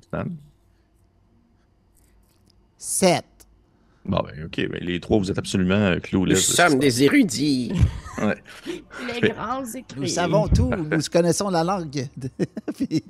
[0.00, 0.36] Osnan?
[2.78, 3.35] 7.
[4.08, 7.02] Bon, ben, ok, ben, les trois, vous êtes absolument euh, Nous de ce sommes des
[7.02, 7.72] érudits.
[9.20, 10.00] Les grands écrits.
[10.00, 10.70] Nous savons tout.
[10.70, 12.08] Nous connaissons la langue.
[12.74, 13.02] Puis-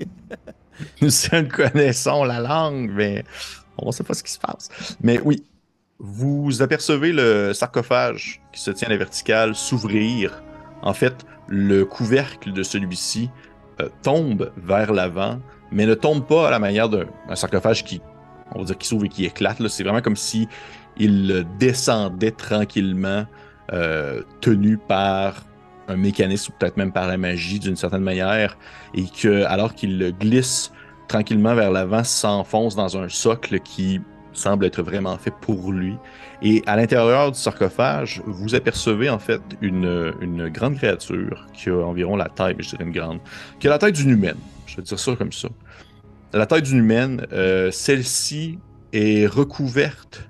[1.02, 3.24] Nous connaissons la langue, mais
[3.78, 4.96] on ne sait pas ce qui se passe.
[5.02, 5.44] Mais oui.
[5.98, 10.42] vous apercevez le sarcophage qui se tient à la verticale s'ouvrir.
[10.82, 13.30] En fait, le couvercle de celui-ci
[13.80, 15.40] euh, tombe vers l'avant,
[15.70, 18.00] mais ne tombe pas à la manière d'un un sarcophage qui,
[18.52, 19.60] on va dire, qui s'ouvre et qui éclate.
[19.60, 19.68] là.
[19.68, 20.48] C'est vraiment comme si
[20.98, 23.26] il descendait tranquillement,
[23.72, 25.44] euh, tenu par
[25.88, 28.56] un mécanisme ou peut-être même par la magie d'une certaine manière,
[28.94, 30.72] et que alors qu'il glisse
[31.08, 34.00] tranquillement vers l'avant, s'enfonce dans un socle qui
[34.32, 35.96] semble être vraiment fait pour lui.
[36.42, 42.16] Et à l'intérieur du sarcophage, vous apercevez en fait une, grande créature qui a environ
[42.16, 43.20] la taille, je dirais une grande,
[43.58, 44.36] qui a la taille d'une humaine.
[44.66, 45.48] Je vais dire ça comme ça.
[46.32, 48.58] La taille d'une humaine, euh, celle-ci
[48.92, 50.28] est recouverte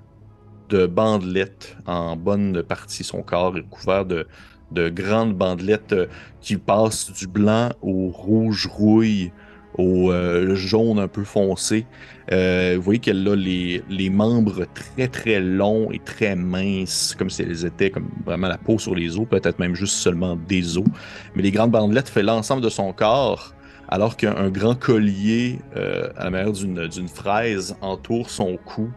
[0.69, 3.03] de bandelettes en bonne partie.
[3.03, 4.27] Son corps est recouvert de,
[4.71, 6.07] de grandes bandelettes euh,
[6.41, 9.31] qui passent du blanc au rouge rouille,
[9.77, 11.85] au euh, jaune un peu foncé.
[12.31, 17.43] Euh, vous voyez qu'elle a les, membres très très longs et très minces, comme si
[17.43, 20.85] elles étaient comme vraiment la peau sur les os, peut-être même juste seulement des os.
[21.35, 23.53] Mais les grandes bandelettes fait l'ensemble de son corps,
[23.87, 25.59] alors qu'un grand collier
[26.17, 28.91] à la manière d'une fraise entoure son cou.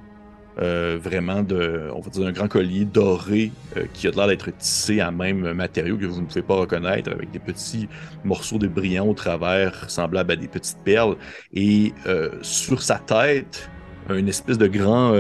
[0.59, 4.51] Euh, vraiment de, on va dire un grand collier doré euh, qui a l'air d'être
[4.57, 7.89] tissé à même matériau que vous ne pouvez pas reconnaître avec des petits
[8.25, 11.17] morceaux de brillant au travers semblables à des petites perles.
[11.53, 13.71] Et euh, sur sa tête
[14.09, 15.15] une espèce de grand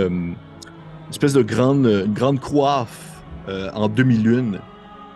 [1.10, 4.60] espèce de grande grande coiffe en demi-lune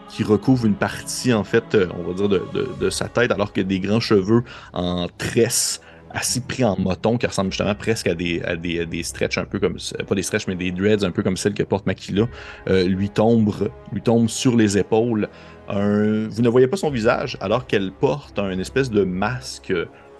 [0.08, 3.52] qui recouvre une partie en fait on va dire de, de- de sa tête alors
[3.52, 5.80] que des grands cheveux en tresse
[6.14, 9.44] assez pris en moton qui ressemblent justement presque à des, à des, des stretches un
[9.44, 12.28] peu comme pas des stretches mais des dreads un peu comme celles que porte Makila
[12.68, 13.52] euh, lui tombe
[13.92, 15.28] lui tombe sur les épaules
[15.68, 19.72] vous ne voyez pas son visage alors qu'elle porte un espèce de masque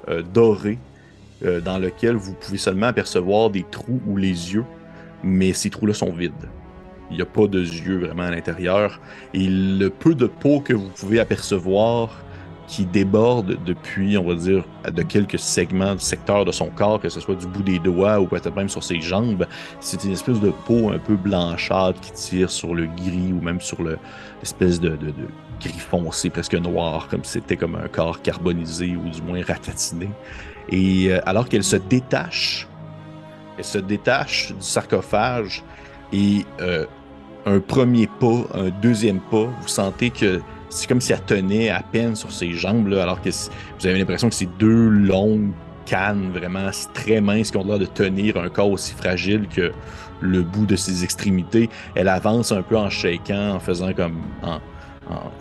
[0.09, 0.79] euh, doré
[1.45, 4.65] euh, dans lequel vous pouvez seulement apercevoir des trous ou les yeux,
[5.23, 6.33] mais ces trous-là sont vides.
[7.11, 9.01] Il n'y a pas de yeux vraiment à l'intérieur.
[9.33, 12.23] Et le peu de peau que vous pouvez apercevoir
[12.67, 17.21] qui déborde depuis, on va dire, de quelques segments, secteurs de son corps, que ce
[17.21, 19.47] soit du bout des doigts ou peut-être même sur ses jambes,
[19.81, 23.61] c'est une espèce de peau un peu blanchâtre qui tire sur le gris ou même
[23.61, 23.99] sur le-
[24.41, 24.97] l'espèce de
[25.61, 30.09] gris foncé, presque noir, comme si c'était comme un corps carbonisé ou du moins ratatiné.
[30.71, 32.67] Et euh, alors qu'elle se détache,
[33.59, 35.63] elle se détache du sarcophage
[36.13, 36.87] et euh,
[37.47, 40.41] un premier pas, un deuxième pas, vous sentez que
[40.75, 43.99] c'est comme si elle tenait à peine sur ses jambes, là, alors que vous avez
[43.99, 45.53] l'impression que c'est deux longues
[45.87, 49.73] cannes vraiment très minces qui ont l'air de tenir un corps aussi fragile que
[50.21, 51.69] le bout de ses extrémités.
[51.95, 54.21] Elle avance un peu en shakant, en faisant comme...
[54.43, 54.61] en-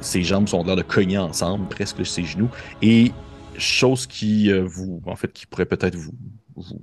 [0.02, 2.50] ses jambes sont l'air de cogner ensemble, presque ses genoux.
[2.82, 3.14] Et
[3.58, 6.12] chose qui euh, vous, en fait, qui pourrait peut-être vous,
[6.58, 6.82] vous,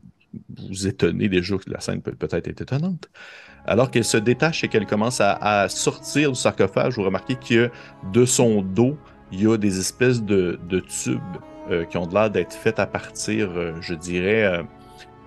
[0.58, 3.10] vous étonner déjà que la scène peut peut-être être étonnante.
[3.66, 7.70] Alors qu'elle se détache et qu'elle commence à, sortir du sarcophage, vous remarquez que
[8.12, 8.96] de son dos,
[9.32, 10.58] il y a des espèces de,
[10.88, 11.20] tubes
[11.70, 14.62] euh, qui ont l'air d'être faits à partir, euh, je dirais, euh,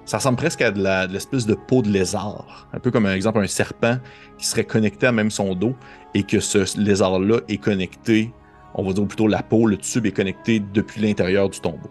[0.05, 2.67] ça ressemble presque à de la- de l'espèce de peau de lézard.
[2.73, 3.97] Un peu comme, un exemple, un serpent
[4.37, 5.75] qui serait connecté à même son dos
[6.13, 8.33] et que ce lézard-là est connecté
[8.75, 11.89] on va dire plutôt la peau, le tube est connecté depuis l'intérieur du tombeau,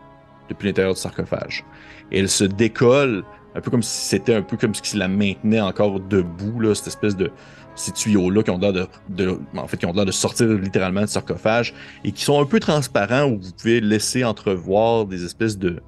[0.49, 1.65] depuis l'intérieur du sarcophage.
[2.11, 3.25] Elle se décolle,
[3.55, 6.75] un peu comme si c'était un peu comme ce qui la maintenait encore debout, là,
[6.75, 7.31] cette espèce de
[7.75, 8.73] ces tuyaux-là qui ont l'air
[9.09, 11.75] de, en fait, de sortir littéralement du sarcophage
[12.05, 15.81] et qui sont un peu transparents où vous pouvez laisser entrevoir des espèces de,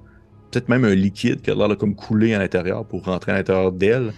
[0.51, 3.37] peut-être même un liquide qui a l'air de comme couler à l'intérieur pour rentrer à
[3.37, 4.13] l'intérieur d'elle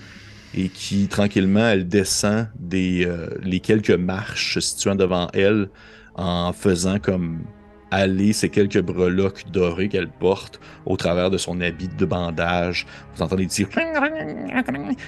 [0.54, 5.68] et qui tranquillement elle descend des euh, les quelques marches se situant devant elle
[6.14, 7.40] en faisant comme
[7.96, 12.86] aller ces quelques breloques dorées qu'elle porte au travers de son habit de bandage.
[13.14, 13.68] Vous entendez dire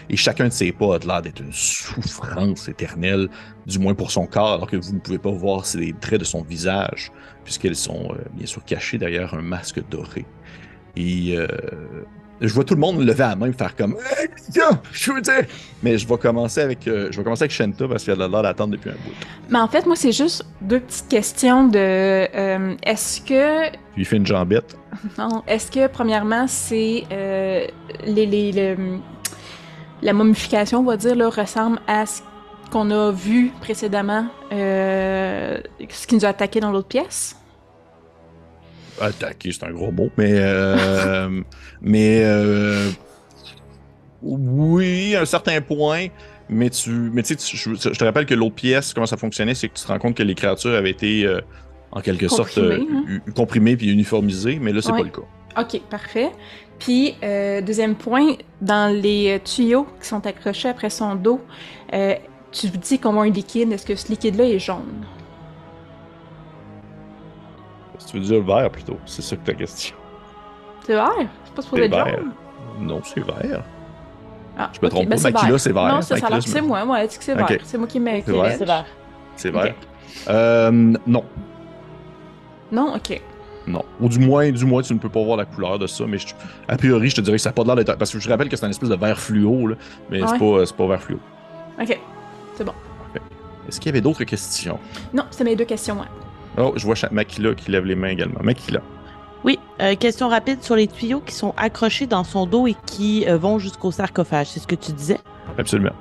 [0.08, 3.28] et chacun de ses pas a l'air d'être une souffrance éternelle,
[3.66, 6.24] du moins pour son corps, alors que vous ne pouvez pas voir les traits de
[6.24, 7.12] son visage,
[7.44, 10.26] puisqu'elles sont euh, bien sûr cachées derrière un masque doré.
[10.96, 11.46] Et euh,
[12.40, 15.20] je vois tout le monde lever la main et faire comme Hey, Mika, je veux
[15.20, 15.44] dire!
[15.82, 18.42] Mais je vais commencer avec euh, je vais commencer avec Shenta parce qu'elle a l'air
[18.42, 19.12] d'attendre depuis un bout.
[19.50, 24.04] Mais en fait, moi, c'est juste deux petites questions de euh, est-ce que Je lui
[24.04, 24.76] fais une jambette.
[25.18, 27.66] non, est-ce que premièrement c'est euh,
[28.06, 28.98] les, les- le-
[30.02, 32.20] la momification, on va dire, là, ressemble à ce
[32.70, 35.58] qu'on a vu précédemment, euh,
[35.90, 37.34] ce qui nous a attaqué dans l'autre pièce?
[39.00, 41.28] Attaquer, c'est un gros mot, mais euh,
[41.80, 42.88] mais euh,
[44.22, 46.06] oui, à un certain point.
[46.50, 49.68] Mais tu, mais tu je, je te rappelle que l'autre pièce, comment ça fonctionnait, c'est
[49.68, 51.40] que tu te rends compte que les créatures avaient été euh,
[51.92, 53.32] en quelque sorte Comprimées, euh, hein.
[53.36, 55.00] comprimées puis uniformisées, mais là c'est Ouais.
[55.00, 55.60] pas le cas.
[55.60, 56.30] Ok, parfait.
[56.78, 61.40] Puis, euh, deuxième point, dans les tuyaux qui sont accrochés après son dos,
[61.92, 62.14] euh,
[62.52, 63.70] tu dis qu'on voit un liquide.
[63.72, 65.04] Est-ce que ce liquide-là est jaune?
[67.98, 69.96] Si tu veux dire le vert plutôt, c'est ça que ta question.
[70.86, 71.10] C'est vert?
[71.44, 72.16] C'est pas supposé C'est être vert.
[72.18, 72.30] jaune?
[72.80, 73.62] Non, c'est vert.
[74.60, 75.60] Ah, Je me ok, trompe ben pas, c'est Makila, vert.
[75.60, 75.88] c'est vert.
[75.88, 76.84] Non, ça, ça c'est moi.
[76.84, 77.48] Moi, elle dit que c'est Ok.
[77.48, 77.60] vert.
[77.64, 78.32] C'est moi qui mets C'est
[78.64, 78.84] vert.
[79.36, 79.74] C'est vert.
[80.16, 80.30] C'est.
[80.30, 80.70] Euh,
[81.06, 81.24] non,
[82.72, 82.94] Non?
[82.96, 83.20] Ok.
[83.66, 83.84] non.
[84.00, 86.18] Ou du moins, du moins, tu ne peux pas voir la couleur de ça, mais
[86.18, 86.34] je-
[86.66, 87.96] a priori, je te dirais que ça n'a pas l'air d'être.
[87.96, 89.76] Parce que je rappelle que c'est un espèce de vert fluo, là,
[90.10, 90.58] mais c'est Ouais.
[90.58, 91.18] pas, c'est pas vert fluo.
[91.80, 91.98] Ok.
[92.54, 92.72] C'est bon.
[93.68, 94.78] Est-ce qu'il y avait d'autres questions?
[95.12, 96.06] Non, c'est mes deux questions, moi.
[96.58, 98.40] Oh, je vois Makila qui lève les mains également.
[98.42, 98.80] Makila.
[99.44, 103.24] Oui, euh, question rapide sur les tuyaux qui sont accrochés dans son dos et qui
[103.28, 104.48] euh, vont jusqu'au sarcophage.
[104.48, 105.18] C'est ce que tu disais?
[105.56, 105.92] Absolument.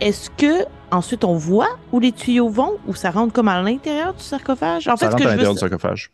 [0.00, 4.14] Est-ce que ensuite on voit où les tuyaux vont ou ça rentre comme à l'intérieur
[4.14, 4.88] du sarcophage?
[4.88, 6.10] En ça fait, rentre que à veux l'intérieur du sarcophage.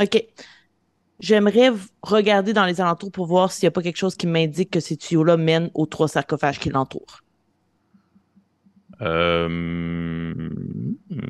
[0.00, 0.24] OK.
[1.20, 1.70] J'aimerais
[2.02, 4.80] regarder dans les alentours pour voir s'il n'y a pas quelque chose qui m'indique que
[4.80, 7.20] ces tuyaux-là mènent aux trois sarcophages qui l'entourent.
[9.02, 10.50] Euh...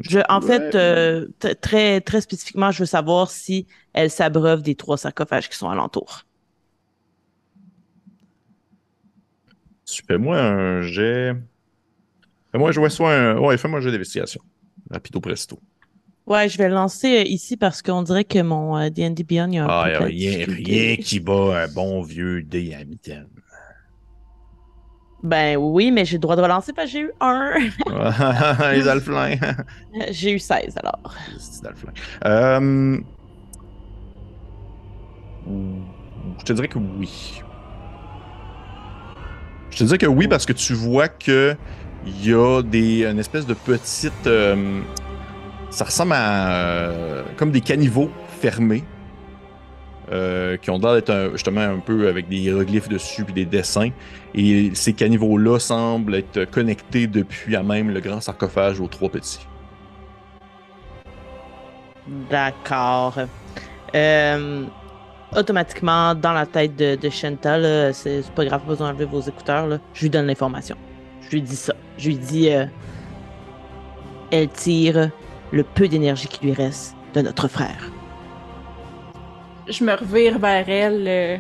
[0.03, 0.47] Je, en Ouais.
[0.47, 1.29] fait, euh,
[1.61, 6.25] très, très spécifiquement, je veux savoir si elles s'abreuvent des trois sarcophages qui sont alentour.
[9.85, 11.35] Tu fais-moi un jet.
[12.53, 13.39] Fais-moi jouer soit un.
[13.39, 14.41] Ouais, fais-moi un jet d'investigation.
[14.91, 15.59] Rapido presto.
[16.27, 19.55] Ouais, je vais le lancer euh, ici parce qu'on dirait que mon D&D Beyond, il
[19.55, 22.75] y a un Ah, peu y a rien, rien qui bat un bon vieux dé
[22.75, 23.29] à mitaine.
[25.23, 27.53] Ben oui, mais j'ai le droit de relancer parce que j'ai eu un.
[28.73, 29.37] les alflins.
[30.11, 31.14] j'ai eu 16 alors.
[31.39, 31.66] C'est.
[32.27, 32.99] Euh...
[36.39, 37.43] Je te dirais que oui.
[39.70, 41.57] Je te dirais que oui parce que tu vois que
[42.05, 44.81] il y a des une espèce de petite euh,
[45.70, 48.11] ça ressemble à euh, comme des caniveaux
[48.41, 48.85] fermés
[50.13, 53.91] euh, qui ont l'air d'être justement un peu avec des hiéroglyphes dessus puis des dessins
[54.35, 59.09] et ces caniveaux là semblent être connectés depuis à même le grand sarcophage aux trois
[59.09, 59.47] petits.
[62.31, 63.17] D'accord.
[63.95, 64.65] Euh,
[65.37, 69.79] automatiquement, dans la tête de, de Shenta, c'est pas grave, pas besoin d'enlever vos écouteurs.
[69.95, 70.77] Je lui donne l'information.
[71.23, 71.75] Je lui dis ça.
[71.99, 72.67] Je lui dis euh,
[74.31, 75.11] elle tire
[75.53, 77.91] le peu d'énergie qui lui reste de notre frère.
[79.73, 81.05] Je me revire vers elle.
[81.09, 81.37] euh,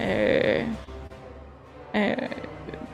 [0.00, 0.62] euh,
[1.96, 2.14] euh,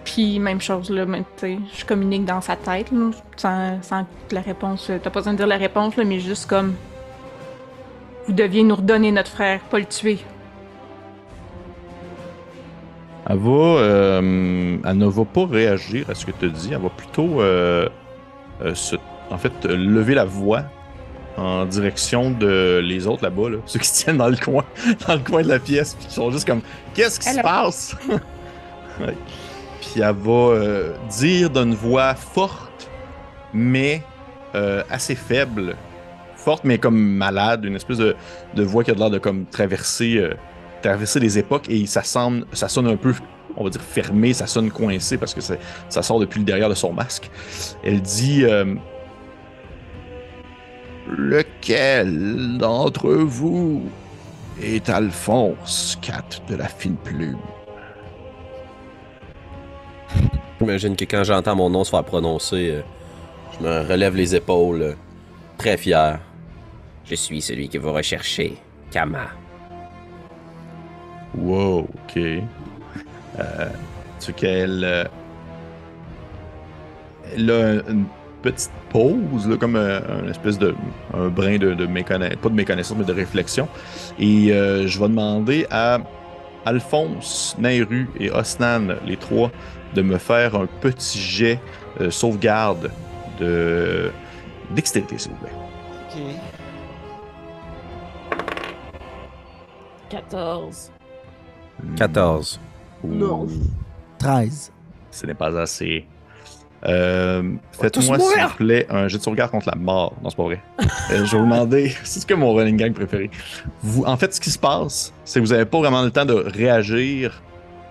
[0.04, 2.90] puis même chose, là, mais, je communique dans sa tête,
[3.36, 4.90] sans, sans la réponse...
[5.02, 6.74] T'as pas besoin de dire la réponse, mais juste comme...
[8.26, 10.18] Vous deviez nous redonner notre frère, pas le tuer.
[13.28, 13.50] Elle va.
[13.50, 16.72] euh, elle ne va pas réagir à ce que tu dis.
[16.72, 17.40] Elle va plutôt.
[17.40, 17.88] euh,
[18.62, 18.96] euh, se-
[19.30, 20.62] en fait, euh, lever la voix
[21.36, 24.64] en direction de les autres là-bas, là, ceux qui se tiennent dans le coin,
[25.06, 26.62] dans le coin de la pièce, puis qui sont juste comme
[26.94, 27.96] Qu'est-ce qui se passe?
[29.00, 29.16] Ouais.
[29.80, 32.90] Puis elle va euh, dire d'une voix forte,
[33.54, 34.02] mais
[34.54, 35.76] euh, assez faible.
[36.36, 38.14] Forte, mais comme malade, une espèce de,
[38.54, 40.18] de voix qui a l'air de comme traverser.
[40.18, 40.34] euh,
[40.82, 43.14] traverser les époques et ça semble, ça sonne un peu,
[43.56, 46.74] on va dire fermé, ça sonne coincé parce que ça, sort depuis le derrière de
[46.74, 47.30] son masque.
[47.84, 48.44] Elle dit
[51.08, 53.82] Lequel d'entre vous
[54.62, 57.38] est Alphonse, Cat de la fine plume?
[60.60, 62.82] J'imagine que quand j'entends mon nom se faire prononcer, euh,
[63.58, 64.94] je me relève les épaules, euh,
[65.58, 66.20] très fier.
[67.04, 68.56] Je suis celui que vous recherchez,
[68.92, 69.26] Kama.
[71.36, 72.16] Wow, ok.
[72.16, 72.40] Euh,
[74.20, 74.84] tu sais qu'elle.
[74.84, 75.04] euh,
[77.34, 78.04] elle a une
[78.42, 80.74] petite pause, là, comme un, un espèce de.
[81.14, 83.68] un brin de, de méconnaissance, pas de méconnaissance, mais de réflexion.
[84.18, 85.98] Et euh, je vais demander à
[86.64, 89.50] Alphonse, Nairu et Osnan, les trois,
[89.94, 91.60] de me faire un petit jet
[92.00, 92.90] euh, sauvegarde
[93.38, 94.10] de.
[94.70, 95.52] dextérité, s'il vous plaît.
[96.14, 96.22] Ok.
[100.10, 100.92] 14.
[101.96, 102.60] 14.
[103.04, 103.46] Non.
[104.18, 104.72] 13.
[105.10, 106.06] Ce n'est pas assez.
[106.84, 110.14] Euh, Faites-moi, s'il vous plaît, un jet de sauvegarde contre la mort.
[110.22, 110.60] Non, c'est pas vrai.
[110.80, 113.30] Euh, je vais vous demander, c'est ce que mon running gang préféré.
[113.82, 116.24] Vous, en fait, ce qui se passe, c'est que vous n'avez pas vraiment le temps
[116.24, 117.42] de réagir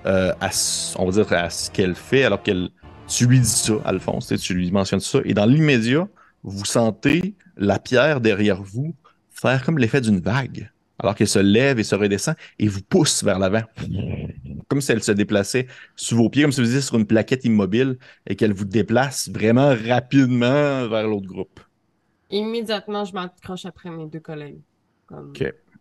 [0.05, 2.69] euh, à, ce- on va dire, à ce qu'elle fait, alors qu'elle,
[3.07, 6.07] tu lui dis ça, Alphonse, tu lui mentionnes ça, et dans l'immédiat,
[6.43, 8.95] vous sentez la pierre derrière vous
[9.29, 10.70] faire comme l'effet d'une vague,
[11.01, 13.63] alors qu'elle se lève et se redescend et vous pousse vers l'avant,
[14.67, 17.43] comme si elle se déplaçait sous vos pieds, comme si vous étiez sur une plaquette
[17.43, 17.97] immobile
[18.27, 21.59] et qu'elle vous déplace vraiment rapidement vers l'autre groupe.
[22.29, 24.61] Immédiatement, je m'accroche après mes deux collègues.
[25.07, 25.33] Comme...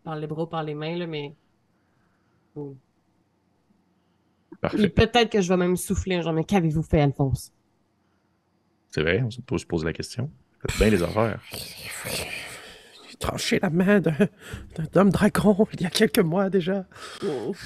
[0.03, 1.35] Par les bras, par les mains, là, mais.
[2.57, 2.75] Oh.
[4.61, 4.89] Parfait.
[4.89, 7.53] peut-être que je vais même souffler, genre, mais qu'avez-vous fait, Alphonse?
[8.89, 10.31] C'est vrai, on se pose, pose la question.
[10.67, 11.41] Faites bien les affaires.
[13.21, 14.15] Tranché la main d'un
[14.97, 16.85] homme dragon il y a quelques mois déjà.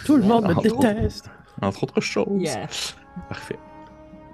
[0.05, 1.31] Tout le monde me déteste.
[1.63, 2.27] Entre autres choses.
[2.43, 2.67] Yeah.
[3.29, 3.59] Parfait.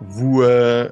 [0.01, 0.89] Vous, euh,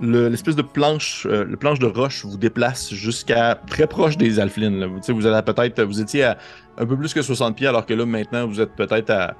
[0.00, 4.40] le- l'espèce de planche, euh, le planche de roche vous déplace jusqu'à très proche des
[4.40, 4.80] Alphelines.
[4.80, 4.86] là.
[4.86, 6.38] Vous, tu sais, vous allez peut-être, vous étiez à
[6.78, 9.34] un peu plus que 60 pieds, alors que là maintenant vous êtes peut-être à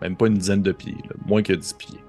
[0.00, 2.00] même pas une dizaine de pieds, là, moins que 10 pieds.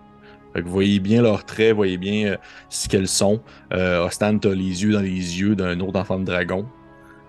[0.54, 2.38] Fait que vous voyez bien leurs traits, vous voyez bien euh,
[2.70, 3.42] ce qu'elles sont.
[3.74, 5.10] Euh, Ostan, t'as les yeux dans les
[5.42, 6.66] yeux d'un autre enfant de dragon.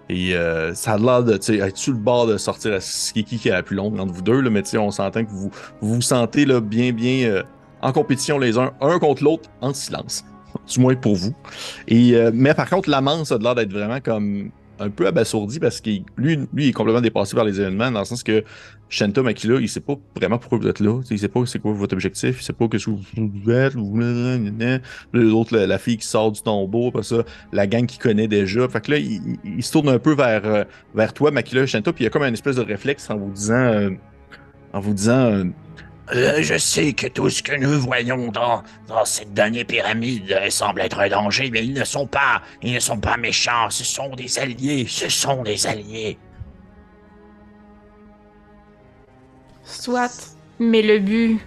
[0.08, 3.22] Et euh, ça a l'air de, tu le bord de sortir à ce qui est
[3.22, 5.24] qui qui est la plus longue entre vous deux, là, mais tu sais, on s'entend
[5.24, 5.50] que vous
[5.80, 7.42] vous, vous sentez là, bien, bien euh,
[7.80, 10.24] en compétition les uns, un contre l'autre, en silence.
[10.68, 11.34] Du moins pour vous.
[11.88, 14.50] Et, euh, mais par contre, l'amance a l'air d'être vraiment comme
[14.80, 18.00] un peu abasourdi parce qu'il lui, lui il est complètement dépassé par les événements, dans
[18.00, 18.42] le sens que
[18.88, 21.00] Shanta Makila, il sait pas vraiment pourquoi vous êtes là.
[21.10, 23.74] Il sait pas c'est quoi votre objectif, il sait pas que ce que vous êtes.
[25.12, 28.68] L'autre, la, la fille qui sort du tombeau, ça, la gang qu'il connaît déjà.
[28.68, 30.64] Fait que là, il se tourne un peu vers, euh,
[30.94, 33.30] vers toi, Makila, Shanta, puis il y a comme une espèce de réflexe en vous
[33.32, 33.54] disant.
[33.54, 33.90] euh,
[34.72, 35.18] en vous disant.
[35.32, 35.44] euh,
[36.12, 40.50] Euh, je sais que tout ce que nous voyons dans, dans cette dernière pyramide euh,
[40.50, 43.84] semble être un danger, mais ils ne sont pas, ils ne sont pas méchants, ce
[43.84, 46.18] sont des alliés, ce sont des alliés.
[49.62, 51.40] Soit, mais le but,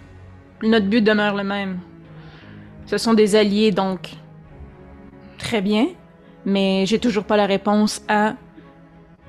[0.63, 1.79] notre but demeure le même.
[2.87, 4.09] Ce sont des alliés, donc.
[5.37, 5.89] Très bien,
[6.45, 8.33] mais j'ai toujours pas la réponse à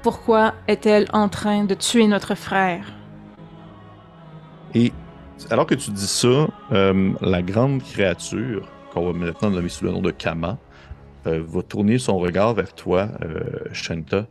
[0.02, 2.86] pourquoi est-elle en train de tuer notre frère?
[4.74, 4.90] Et
[5.50, 9.92] alors que tu dis ça, euh, la grande créature, qu'on va maintenant nommer sous le
[9.92, 10.58] nom de Kama,
[11.26, 13.40] euh, va tourner son regard vers toi, euh,
[13.72, 14.26] Shanta,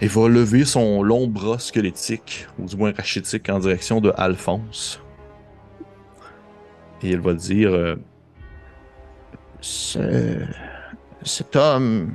[0.00, 5.00] et va lever son long bras squelettique, ou du moins rachitique, en direction de Alphonse.
[7.02, 7.96] Et elle va dire
[9.60, 10.44] Ce-
[11.22, 12.12] cet homme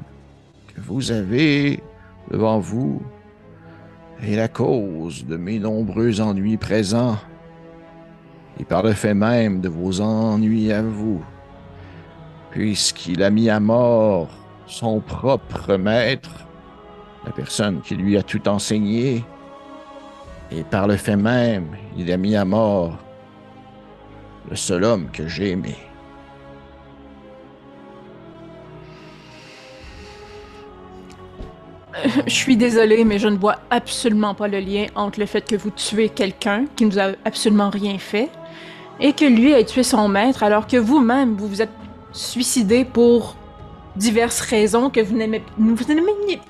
[0.74, 1.84] que vous avez
[2.32, 3.02] devant vous
[4.22, 7.18] est la cause de mes nombreux ennuis présents
[8.60, 11.24] et par le fait même de vos ennuis à vous,
[12.52, 14.30] puisqu'il a mis à mort
[14.68, 16.46] son propre maître,
[17.26, 19.24] la personne qui lui a tout enseigné,
[20.52, 22.98] et par le fait même, il a mis à mort
[24.50, 25.76] le seul homme que j'ai aimé.
[32.26, 35.56] Je suis désolée, mais je ne vois absolument pas le lien entre le fait que
[35.56, 38.30] vous tuez quelqu'un qui nous a absolument rien fait
[39.00, 41.72] et que lui ait tué son maître alors que vous-même, vous vous êtes
[42.12, 43.36] suicidé pour
[43.96, 45.44] diverses raisons que vous n'aimiez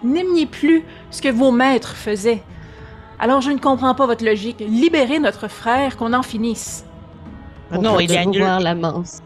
[0.04, 2.42] n'aimiez plus ce que vos maîtres faisaient.
[3.20, 4.60] Alors je ne comprends pas votre logique.
[4.60, 6.86] Libérez notre frère, qu'on en finisse.
[7.72, 8.40] Ah non, il annulé.
[8.40, 9.22] voir la manse.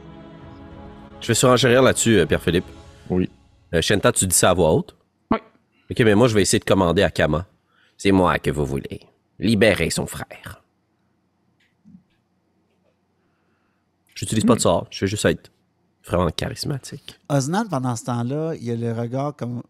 [1.19, 2.65] Je vais surenchérir là-dessus, euh, Pierre-Philippe.
[3.09, 3.29] Oui.
[3.73, 4.95] Euh, Shenta, tu dis ça à voix haute?
[5.31, 5.39] Oui.
[5.89, 7.45] Ok, mais moi, je vais essayer de commander à Kama.
[7.97, 9.01] C'est moi que vous voulez.
[9.39, 10.61] Libérez son frère.
[14.17, 14.87] J'utilise pas de sort.
[14.89, 15.51] Je vais juste être
[16.03, 17.19] vraiment charismatique.
[17.29, 19.61] Osnan, pendant ce temps-là, il a le regard comme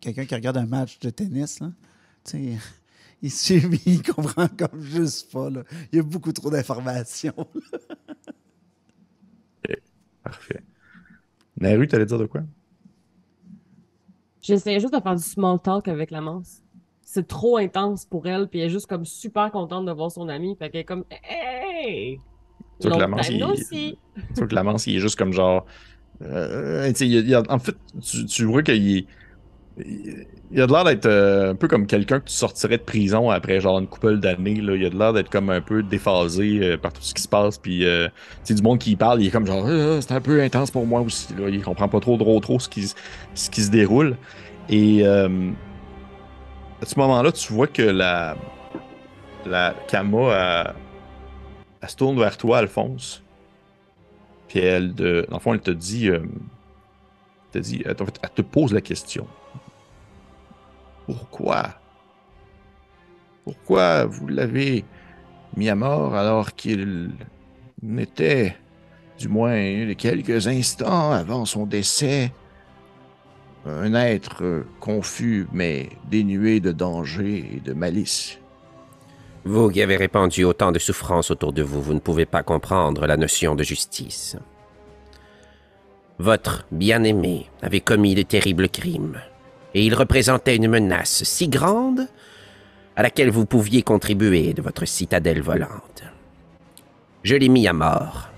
[0.00, 1.60] quelqu'un qui regarde un match de tennis.
[1.60, 1.70] Là.
[2.24, 2.58] Tu sais,
[3.22, 5.48] il suit, mais il comprend comme juste pas.
[5.50, 5.62] Là.
[5.92, 7.46] Il y a beaucoup trop d'informations.
[10.24, 10.62] Parfait.
[11.60, 12.42] Naru, t'allais dire de quoi?
[14.40, 16.60] J'essayais juste de faire du small talk avec la manse.
[17.02, 20.28] C'est trop intense pour elle, puis elle est juste comme super contente de voir son
[20.28, 20.56] ami.
[20.56, 22.18] Fait qu'elle est comme Hey!
[22.82, 25.64] Tu vois que la Long manse, time il- est juste comme genre.
[26.22, 29.06] euh, il a- il a- en fait, tu, tu vois qu'il est.
[30.50, 33.30] Il a de l'air d'être euh, un peu comme quelqu'un que tu sortirais de prison
[33.30, 34.60] après genre une couple d'années.
[34.60, 34.74] là.
[34.76, 37.28] Il a de l'air d'être comme un peu déphasé euh, par tout ce qui se
[37.28, 37.56] passe.
[37.56, 38.08] Puis, euh,
[38.50, 41.00] du monde qui parle, il est comme genre, Ah, c'est un peu intense pour moi
[41.00, 41.34] aussi.
[41.34, 41.48] Là.
[41.48, 42.94] Il comprend pas trop, trop, trop ce qui, se-
[43.34, 44.18] ce qui se déroule.
[44.68, 48.36] Et à ce moment-là, tu vois que la,
[49.46, 50.18] la Kama,
[50.66, 50.74] elle,
[51.82, 53.22] elle se tourne vers toi, Alphonse.
[54.48, 55.70] Puis elle, de, elle te
[56.08, 56.24] euh,
[57.54, 59.26] elle te pose la question.
[61.06, 61.74] Pourquoi?
[63.44, 64.84] Pourquoi vous l'avez
[65.56, 67.10] mis à mort alors qu'il
[67.82, 68.56] n'était,
[69.18, 72.32] du moins quelques instants avant son décès,
[73.66, 78.41] un être euh, confus mais dénué de danger et de malice?
[79.44, 83.06] Vous qui avez répandu autant de souffrances autour de vous, vous ne pouvez pas comprendre
[83.06, 84.36] la notion de justice.
[86.18, 89.20] Votre bien-aimé avait commis de terribles crimes,
[89.74, 92.06] et il représentait une menace si grande
[92.94, 96.04] à laquelle vous pouviez contribuer de votre citadelle volante.
[97.24, 98.28] Je l'ai mis à mort.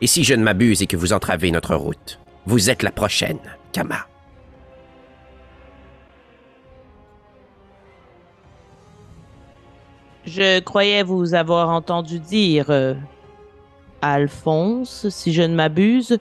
[0.00, 3.40] Et si je ne m'abuse et que vous entravez notre route, vous êtes la prochaine,
[3.72, 4.06] Kama.
[10.30, 12.92] Je croyais vous avoir entendu dire, euh,
[14.02, 16.18] Alphonse, si je ne m'abuse,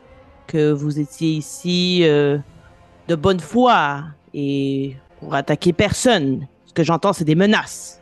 [0.48, 2.38] que vous étiez ici euh,
[3.10, 6.48] de bonne foi et pour attaquer personne.
[6.66, 8.02] Ce que j'entends, c'est des menaces.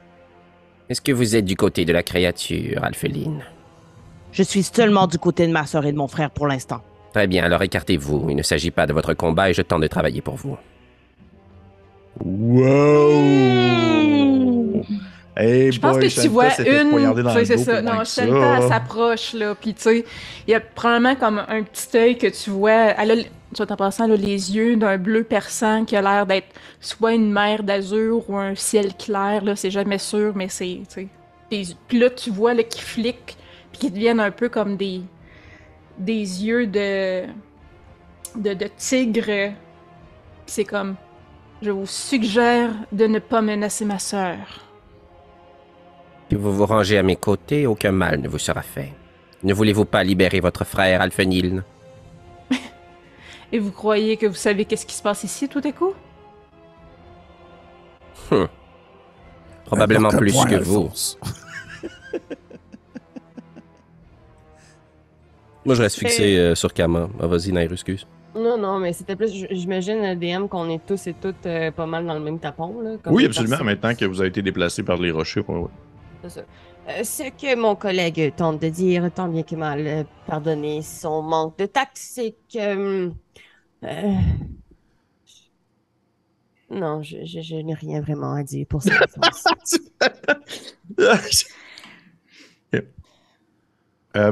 [0.90, 3.42] Est-ce que vous êtes du côté de la créature, Alpheline?
[4.32, 6.82] Je suis seulement du côté de ma soeur et de mon frère pour l'instant.
[7.14, 8.28] Très bien, alors écartez-vous.
[8.30, 10.56] Il ne s'agit pas de votre combat et je tente de travailler pour vous.
[12.24, 13.56] Wow!
[15.38, 17.46] Hey Je pense boy, que tu vois une.
[17.46, 17.82] c'est ça.
[17.82, 18.04] Non.
[18.06, 19.54] Shanta, elle s'approche, là.
[19.56, 20.06] Puis, tu sais,
[20.48, 22.72] il y a probablement comme un petit œil que tu vois.
[22.98, 26.26] Elle a, tu vois, en passant, a les yeux d'un bleu perçant qui a l'air
[26.26, 26.48] d'être
[26.80, 29.56] soit une mer d'azur ou un ciel clair, là.
[29.58, 30.82] C'est jamais sûr, mais c'est.
[31.50, 33.38] Puis là, tu vois, là, qui fliquent,
[33.72, 35.02] puis qui deviennent un peu comme des.
[35.98, 37.24] des yeux de.
[38.38, 39.52] de, de tigre.
[40.46, 40.96] C'est comme.
[41.62, 44.65] Je vous suggère de ne pas menacer ma sœur.
[46.30, 48.92] Si vous vous rangez à mes côtés, aucun mal ne vous sera fait.
[49.44, 51.64] Ne voulez-vous pas libérer votre frère Alphenil?
[53.52, 55.94] Et vous croyez que vous savez qu'est-ce qui se passe ici tout à coup?
[59.66, 60.90] Probablement Porte-point, plus que vous.
[65.66, 67.08] Moi, je reste fixé euh, sur Kama.
[67.20, 68.08] Ah, Vas-y, Nair, excuse.
[68.36, 71.86] Non, non, mais c'était plus, j'imagine, le DM, qu'on est tous et toutes euh, pas
[71.86, 72.82] mal dans le même tapon.
[72.82, 73.52] Là, comme Oui, absolument.
[73.58, 73.68] personnes.
[73.68, 75.70] Maintenant que vous avez été déplacé par les rochers, ouais, ouais.
[76.30, 76.42] Ça.
[76.88, 81.22] Euh, ce que mon collègue tente de dire, tant bien que mal, euh, pardonnez son
[81.22, 83.12] manque de tact, c'est que.
[83.84, 84.16] euh,
[86.70, 88.82] Non, je, n'ai rien vraiment à dire pour.
[94.18, 94.32] Euh,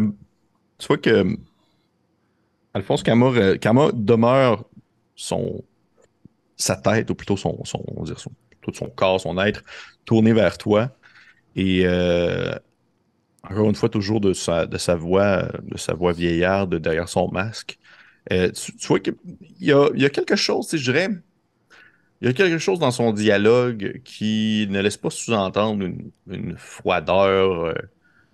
[0.78, 1.38] tu vois que
[2.74, 4.64] Alphonse euh, Kama demeure
[5.14, 5.62] son
[6.56, 7.84] sa tête, ou plutôt son, son,
[8.16, 9.62] son, tout son corps, son être,
[10.06, 10.92] tourné vers toi.
[11.56, 12.54] Et euh,
[13.44, 17.30] encore une fois, toujours de sa, de sa voix, de sa voix vieillarde derrière son
[17.32, 17.80] masque.
[18.32, 19.16] Euh, tu, vois qu'il
[19.60, 21.10] y a, quelque chose, sais, je dirais,
[22.22, 25.86] il y a quelque chose dans son dialogue qui ne laisse pas sous-entendre
[26.28, 27.74] une, froideur euh,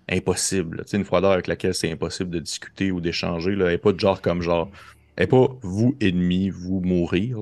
[0.08, 0.84] impossible.
[0.92, 3.52] une froideur avec laquelle c'est impossible de discuter ou d'échanger.
[3.52, 4.70] Elle n'est pas de genre comme genre.
[5.16, 7.38] Elle n'est pas vous ennemi, vous mourir.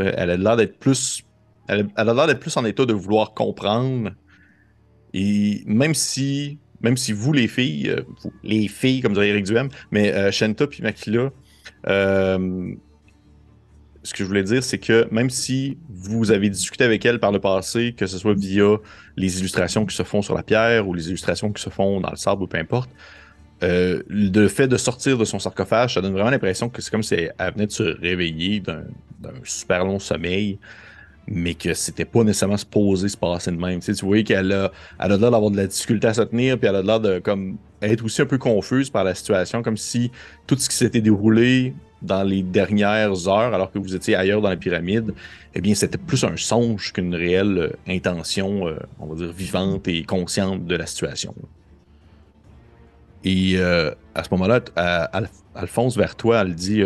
[0.00, 1.24] Elle a l'air d'être plus.
[1.68, 4.10] Elle a l'air d'être plus en état de vouloir comprendre.
[5.14, 6.58] Et même si.
[6.80, 8.02] Même si vous, les filles, euh,
[8.42, 11.30] les filles, comme dirait Eric Duhem, mais euh, Shanta puis Makila,
[11.86, 12.74] euh,
[14.02, 17.30] ce que je voulais dire, c'est que même si vous avez discuté avec elle par
[17.30, 18.78] le passé, que ce soit via
[19.16, 22.10] les illustrations qui se font sur la pierre ou les illustrations qui se font dans
[22.10, 22.90] le sable ou peu importe,
[23.60, 27.14] le fait de sortir de son sarcophage, ça donne vraiment l'impression que c'est comme si
[27.14, 28.82] elle venait de se réveiller d'un
[29.44, 30.58] super long sommeil,
[31.26, 33.80] mais que c'était pas nécessairement supposé se passer de même.
[33.80, 36.68] Tu, voyais qu'elle a, elle a l'air d'avoir de la difficulté à se tenir, puis
[36.68, 40.10] elle a l'air de comme, être aussi un peu confuse par la situation, comme si
[40.46, 44.48] tout ce qui s'était déroulé dans les dernières heures, alors que vous étiez ailleurs dans
[44.48, 45.14] la pyramide,
[45.54, 49.86] eh bien, c'était plus un songe qu'une réelle euh, intention, euh, on va dire, vivante
[49.86, 51.34] et consciente de la situation.
[53.24, 54.60] Et euh, à ce moment-là,
[55.54, 56.82] Alphonse, vers toi, elle dit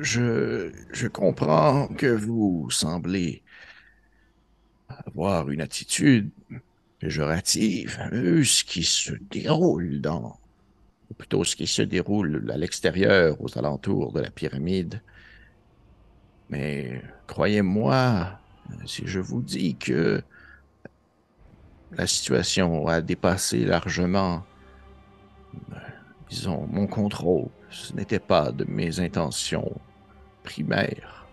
[0.00, 3.42] Je, je comprends que vous semblez
[4.88, 6.30] avoir une attitude
[6.98, 10.38] péjorative, vu ce qui se déroule dans,
[11.10, 15.00] ou plutôt ce qui se déroule à l'extérieur, aux alentours de la pyramide.
[16.50, 18.38] Mais croyez-moi,
[18.86, 20.22] si je vous dis que
[21.92, 24.44] la situation a dépassé largement,
[25.72, 25.76] euh,
[26.28, 29.72] disons, mon contrôle, ce n'était pas de mes intentions
[30.42, 31.26] primaires.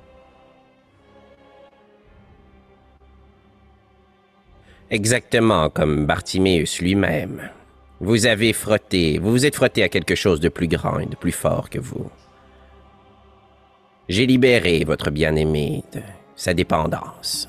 [4.90, 7.50] Exactement comme Bartiméus lui-même.
[8.02, 11.16] Vous avez frotté, vous vous êtes frotté à quelque chose de plus grand et de
[11.16, 12.10] plus fort que vous.
[14.10, 16.02] J'ai libéré votre bien-aimé de
[16.36, 17.48] sa dépendance.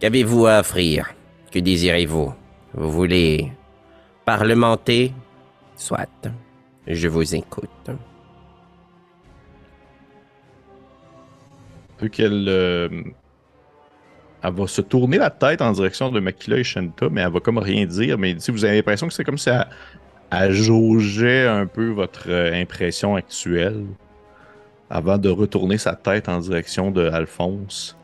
[0.00, 1.14] Qu'avez-vous à offrir?
[1.50, 2.34] Que désirez-vous?
[2.74, 3.52] Vous voulez
[4.24, 5.14] parlementer?
[5.76, 6.28] Soit.
[6.86, 7.90] Je vous écoute.
[12.02, 12.88] vu qu'elle euh,
[14.42, 17.40] elle va se tourner la tête en direction de Makila et Shanta, mais elle va
[17.40, 18.18] comme rien dire.
[18.18, 19.48] Mais sais, vous avez l'impression que c'est comme si
[20.30, 23.84] elle, jaugeait un peu votre euh, impression actuelle
[24.90, 27.96] avant de retourner sa tête en direction de Alphonse.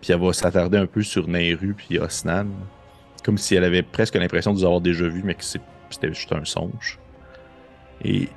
[0.00, 2.48] Puis elle va s'attarder un peu sur Nehru puis Osnan.
[3.24, 6.32] Comme si elle avait presque l'impression de les avoir déjà vus, mais que c'était juste
[6.32, 6.98] un songe.
[8.04, 8.28] Et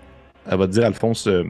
[0.50, 1.44] elle va te dire, Alphonse, euh,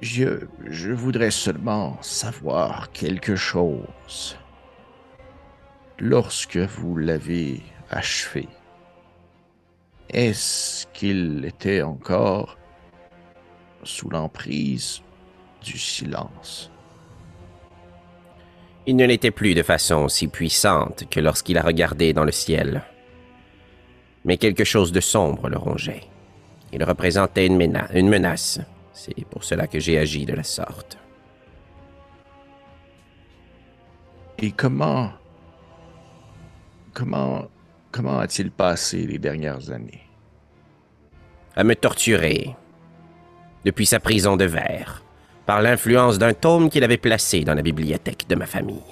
[0.00, 4.36] Je, je voudrais seulement savoir quelque chose.
[5.98, 8.46] Lorsque vous l'avez achevé,
[10.08, 12.56] est-ce qu'il était encore
[13.82, 15.02] sous l'emprise
[15.62, 16.70] du silence?
[18.86, 22.84] Il ne l'était plus de façon aussi puissante que lorsqu'il a regardé dans le ciel.
[24.24, 26.02] Mais quelque chose de sombre le rongeait.
[26.72, 28.60] Il représentait une, mena- une menace.
[28.92, 30.98] C'est pour cela que j'ai agi de la sorte.
[34.40, 35.10] Et comment,
[36.92, 37.46] comment,
[37.90, 40.02] comment a-t-il passé les dernières années?
[41.56, 42.54] À me torturer.
[43.64, 45.02] Depuis sa prison de verre.
[45.46, 48.82] Par l'influence d'un tome qu'il avait placé dans la bibliothèque de ma famille.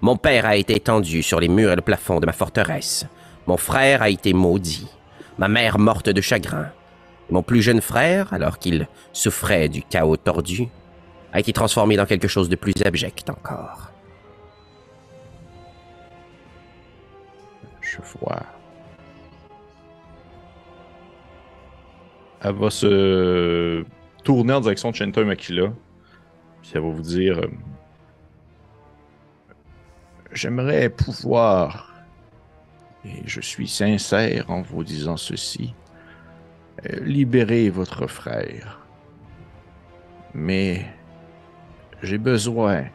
[0.00, 3.04] Mon père a été étendu sur les murs et le plafond de ma forteresse.
[3.48, 4.86] Mon frère a été maudit.
[5.38, 6.70] Ma mère morte de chagrin.
[7.30, 10.68] Et mon plus jeune frère, alors qu'il souffrait du chaos tordu,
[11.32, 13.90] a été transformé dans quelque chose de plus abject encore.
[17.80, 18.42] Je vois.
[22.42, 23.82] elle va se
[24.24, 25.72] tourner en direction de Shenta Makila.
[26.60, 27.48] Puis elle va vous dire euh,
[30.32, 31.87] J'aimerais pouvoir,
[33.04, 35.74] et je suis sincère en vous disant ceci,
[36.86, 38.80] euh, libérer votre frère.
[40.34, 40.86] Mais
[42.02, 42.86] j'ai besoin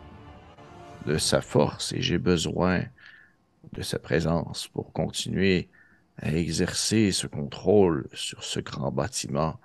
[1.05, 2.83] de sa force et j'ai besoin
[3.73, 5.69] de sa présence pour continuer
[6.17, 9.59] à exercer ce contrôle sur ce grand bâtiment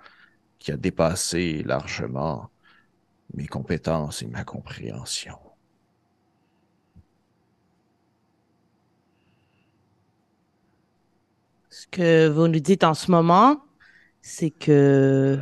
[0.59, 2.51] qui a dépassé largement
[3.35, 5.39] mes compétences et ma compréhension.
[11.91, 13.59] Que vous nous dites en ce moment,
[14.23, 15.39] c'est que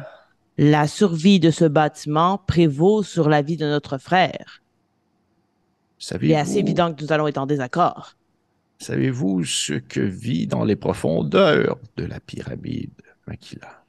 [0.58, 4.62] la survie de ce bâtiment prévaut sur la vie de notre frère.
[6.20, 8.14] Il est assez Savez-vous- évident que nous allons être en désaccord.
[8.78, 12.90] Savez-vous ce que vit dans les profondeurs de la pyramide,
[13.26, 13.82] Makila?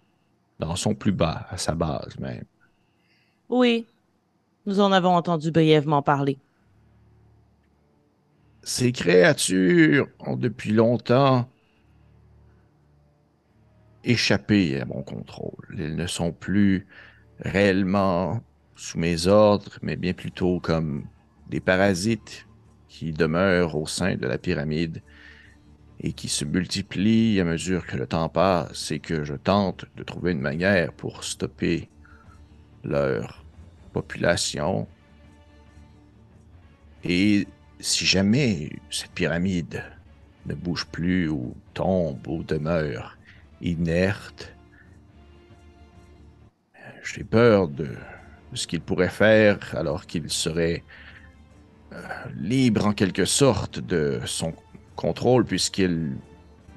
[0.59, 2.45] Dans son plus bas, à sa base même.
[3.49, 3.85] Oui,
[4.65, 6.38] nous en avons entendu brièvement parler.
[8.63, 11.47] Ces créatures ont depuis longtemps
[14.07, 15.75] échappé à mon contrôle.
[15.77, 16.88] Elles ne sont plus
[17.39, 18.41] réellement
[18.75, 21.05] sous mes ordres, mais bien plutôt comme
[21.49, 22.47] des parasites
[22.88, 25.01] qui demeurent au sein de la pyramide
[25.99, 30.03] et qui se multiplient à mesure que le temps passe et que je tente de
[30.03, 31.89] trouver une manière pour stopper
[32.84, 33.43] leur
[33.93, 34.88] population.
[37.03, 37.47] Et
[37.79, 39.84] si jamais cette pyramide
[40.45, 43.16] ne bouge plus ou tombe ou demeure
[43.61, 44.53] inerte,
[47.03, 47.89] j'ai peur de,
[48.53, 50.84] ce qu'il pourrait faire alors qu'il serait
[51.93, 51.97] euh,
[52.35, 54.53] libre en quelque sorte de son
[54.95, 56.17] contrôle puisqu'il,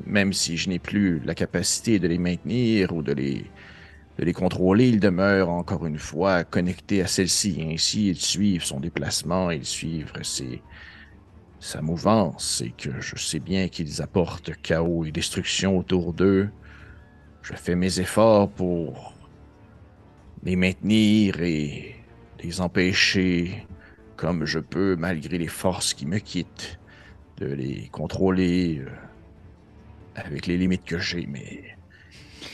[0.07, 3.45] même si je n'ai plus la capacité de les maintenir ou de les,
[4.35, 7.67] contrôler, il demeure encore une fois connecté à celle-ci.
[7.67, 10.13] Ainsi, ils suivent son déplacement, ils suivent
[11.59, 16.51] sa mouvance et que je sais bien qu'ils apportent chaos et destruction autour d'eux.
[17.43, 19.15] Je fais mes efforts pour
[20.43, 21.97] les maintenir et
[22.43, 23.67] les empêcher
[24.17, 26.79] comme je peux, malgré les forces qui me quittent,
[27.39, 28.91] de les contrôler euh,
[30.15, 31.65] avec les limites que j'ai, mais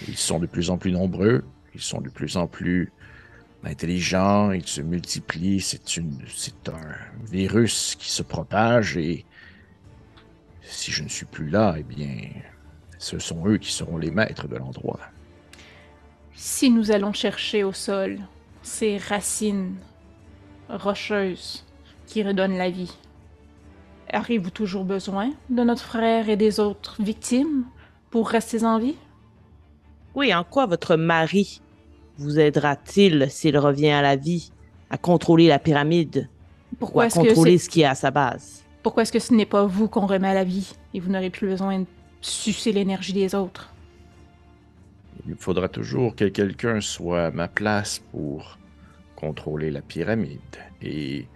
[0.07, 1.45] ils sont de plus en plus nombreux,
[1.75, 2.93] ils sont de plus en plus
[3.65, 6.95] intelligents, ils se multiplient, c'est une c'est un
[7.29, 9.25] virus qui se propage et
[10.63, 12.31] si je ne suis plus là, eh bien,
[12.99, 15.01] ce sont eux qui seront les maîtres de l'endroit.
[16.35, 18.19] Si nous allons chercher au sol
[18.63, 19.77] ces racines
[20.69, 21.65] rocheuses
[22.07, 22.93] qui redonnent la vie,
[24.11, 27.65] avez-vous toujours besoin de notre frère et des autres victimes
[28.11, 28.97] pour rester en vie?
[30.15, 31.61] Oui, en quoi votre mari
[32.19, 34.51] vous aidera-t-il s'il revient à la vie,
[34.89, 36.29] à contrôler la pyramide
[36.73, 38.63] ou Pourquoi à contrôler c'est- ce qui est à sa base?
[38.83, 41.29] pourquoi est-ce que ce n'est pas vous qu'on remet à la vie et vous n'aurez
[41.31, 41.87] plus besoin de
[42.21, 43.73] sucer l'énergie des autres?
[45.29, 48.59] Il faudra toujours que quelqu'un soit à ma place pour
[49.17, 50.41] contrôler la pyramide.
[50.83, 51.27] Et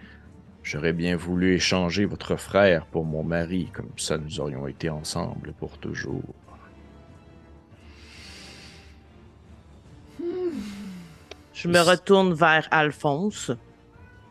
[0.62, 5.54] j'aurais bien voulu échanger votre frère pour mon mari, comme ça nous aurions été ensemble
[5.58, 6.22] pour toujours.
[11.52, 13.50] Je me retourne vers Alphonse.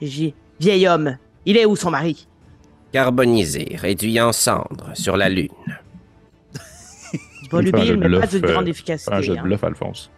[0.02, 1.18] J'ai vieil homme.
[1.46, 2.28] Il est où son mari?
[2.92, 5.50] Carbonisé, réduit en cendres sur la Lune.
[7.50, 9.22] Volubile, mais pas d'une grande un efficacité.
[9.22, 9.44] jet de hein.
[9.44, 10.12] bluff, Alphonse.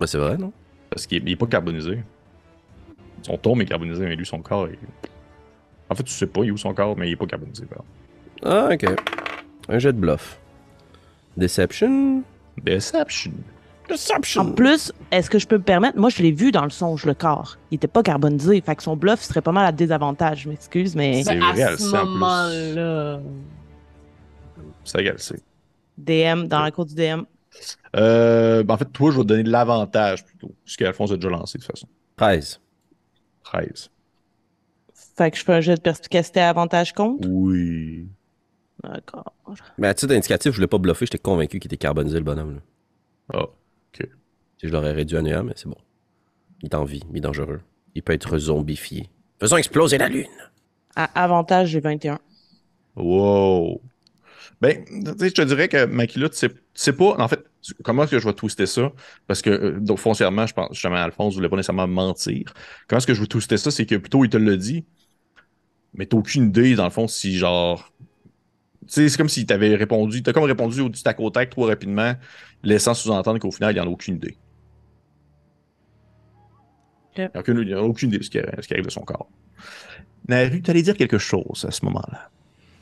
[0.00, 0.52] Ben, c'est vrai, non?
[0.90, 2.02] Parce qu'il n'est pas carbonisé.
[3.22, 4.78] Son tombe est carbonisé, mais lui, son corps est.
[5.90, 7.64] En fait, tu sais pas, il est où son corps, mais il est pas carbonisé.
[8.44, 8.84] Ah, ok.
[9.68, 10.38] Un jet de bluff.
[11.36, 12.22] Deception.
[12.62, 13.32] Deception.
[13.88, 14.42] Deception.
[14.42, 15.98] En plus, est-ce que je peux me permettre?
[15.98, 17.56] Moi, je l'ai vu dans le songe, le corps.
[17.70, 18.60] Il était pas carbonisé.
[18.60, 20.42] Fait que son bluff serait pas mal à désavantage.
[20.42, 22.10] Je m'excuse, mais C'est à vrai, elle ce sait en plus.
[22.10, 23.20] moment-là.
[24.84, 25.42] C'est égal, c'est.
[25.98, 27.22] DM, dans la cour du DM.
[27.96, 30.54] Euh, ben, en fait, toi, je vais te donner de l'avantage plutôt.
[30.64, 31.88] Puisque Alphonse a déjà lancé de toute façon.
[32.16, 32.60] 13.
[33.44, 33.90] 13.
[35.16, 37.28] Fait que je fais un jet de perspicacité à avantage contre?
[37.28, 38.06] Oui.
[38.84, 39.32] D'accord.
[39.78, 42.54] Mais à titre indicatif, je voulais pas bluffer, j'étais convaincu qu'il était carbonisé le bonhomme.
[42.54, 42.60] là.
[43.34, 43.46] Ah.
[44.60, 45.76] Si je l'aurais réduit à néant, mais c'est bon.
[46.62, 47.60] Il est en vie, il est dangereux.
[47.94, 49.08] Il peut être zombifié.
[49.38, 50.26] Faisons exploser la Lune.
[50.96, 52.18] À avantage, j'ai 21.
[52.96, 53.80] Wow.
[54.60, 57.44] Ben, tu sais, je te dirais que Makila, tu sais, pas, en fait,
[57.84, 58.92] comment est-ce que je vais twister ça?
[59.28, 62.52] Parce que, euh, donc, foncièrement, je pense, justement, Alphonse voulait pas nécessairement mentir.
[62.88, 63.70] Comment est-ce que je vais twister ça?
[63.70, 64.84] C'est que plutôt, il te le dit,
[65.94, 67.92] mais t'as aucune idée, dans le fond, si genre.
[68.86, 71.50] Tu sais, c'est comme s'il t'avait répondu, t'as comme répondu au du tac au tac
[71.50, 72.14] trop rapidement,
[72.62, 74.38] laissant sous-entendre qu'au final, il en a aucune idée.
[77.16, 79.28] Il aucune, il a aucune idée de ce qui, ce qui arrive de son corps.
[80.28, 82.30] Naru, t'allais dire quelque chose à ce moment-là.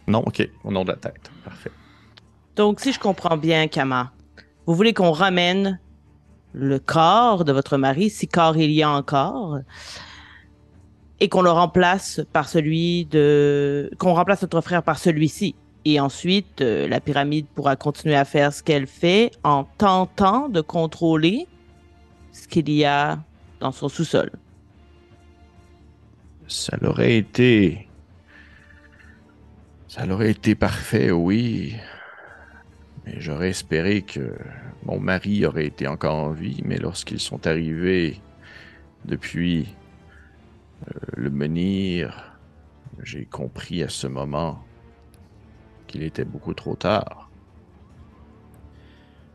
[0.07, 1.31] Non, ok, au nom de la tête.
[1.45, 1.73] Parfait.
[2.55, 4.13] Donc, si je comprends bien, Kama,
[4.67, 5.81] vous voulez qu'on ramène
[6.53, 9.59] le corps de votre mari, si corps il y a encore,
[11.21, 13.91] et qu'on le remplace par celui de.
[13.99, 15.55] qu'on remplace notre frère par celui-ci.
[15.85, 20.61] Et ensuite, euh, la pyramide pourra continuer à faire ce qu'elle fait en tentant de
[20.61, 21.47] contrôler
[22.33, 23.21] ce qu'il y a
[23.61, 24.33] dans son sous-sol.
[26.49, 27.86] Ça l'aurait été.
[29.97, 31.75] Ça l'aurait été parfait, oui.
[33.07, 34.37] Mais j'aurais espéré que
[34.85, 38.21] mon mari aurait été encore en vie, mais lorsqu'ils sont arrivés
[39.07, 39.75] depuis
[40.87, 42.39] euh, le menhir,
[43.03, 44.63] j'ai compris à ce moment
[45.87, 47.31] qu'il était beaucoup trop tard.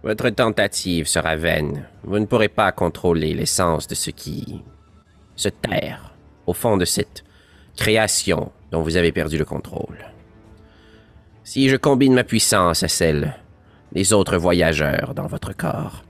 [0.04, 1.88] Votre tentative sera vaine.
[2.04, 4.62] Vous ne pourrez pas contrôler l'essence de ce qui
[5.36, 6.14] se terre
[6.46, 7.24] au fond de cette
[7.76, 10.11] création dont vous avez perdu le contrôle.
[11.54, 13.36] Si je combine ma puissance à celle
[13.92, 16.06] des autres voyageurs dans votre corps,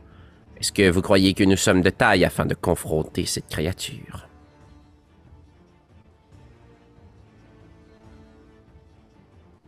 [0.55, 4.27] est-ce que vous croyez que nous sommes de taille afin de confronter cette créature?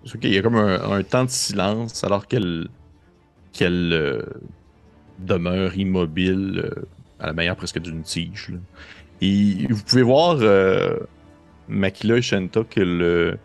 [0.05, 2.69] Ok, il y a comme un, temps de silence alors qu'elle
[3.63, 4.21] euh,
[5.17, 6.85] demeure immobile euh,
[7.19, 8.53] à la manière presque d'une tige.
[9.21, 10.99] Et vous pouvez voir euh,
[11.67, 13.39] Makila et Shenta que le,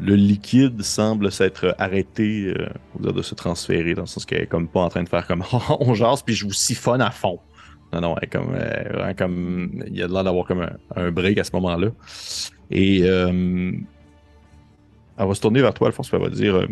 [0.00, 2.68] le liquide semble s'être arrêté euh,
[3.00, 5.44] de se transférer, dans le sens qu'elle est comme pas en train de faire comme
[5.80, 7.38] on jase, puis je vous siphonne à fond.
[7.92, 10.62] Non, non, elle est comme, elle est vraiment comme il y a l'air d'avoir comme
[10.62, 11.88] un, un break à ce moment-là.
[12.70, 13.72] Et euh,
[15.18, 16.66] elle va se tourner vers toi, Alphonse, puis elle va dire euh,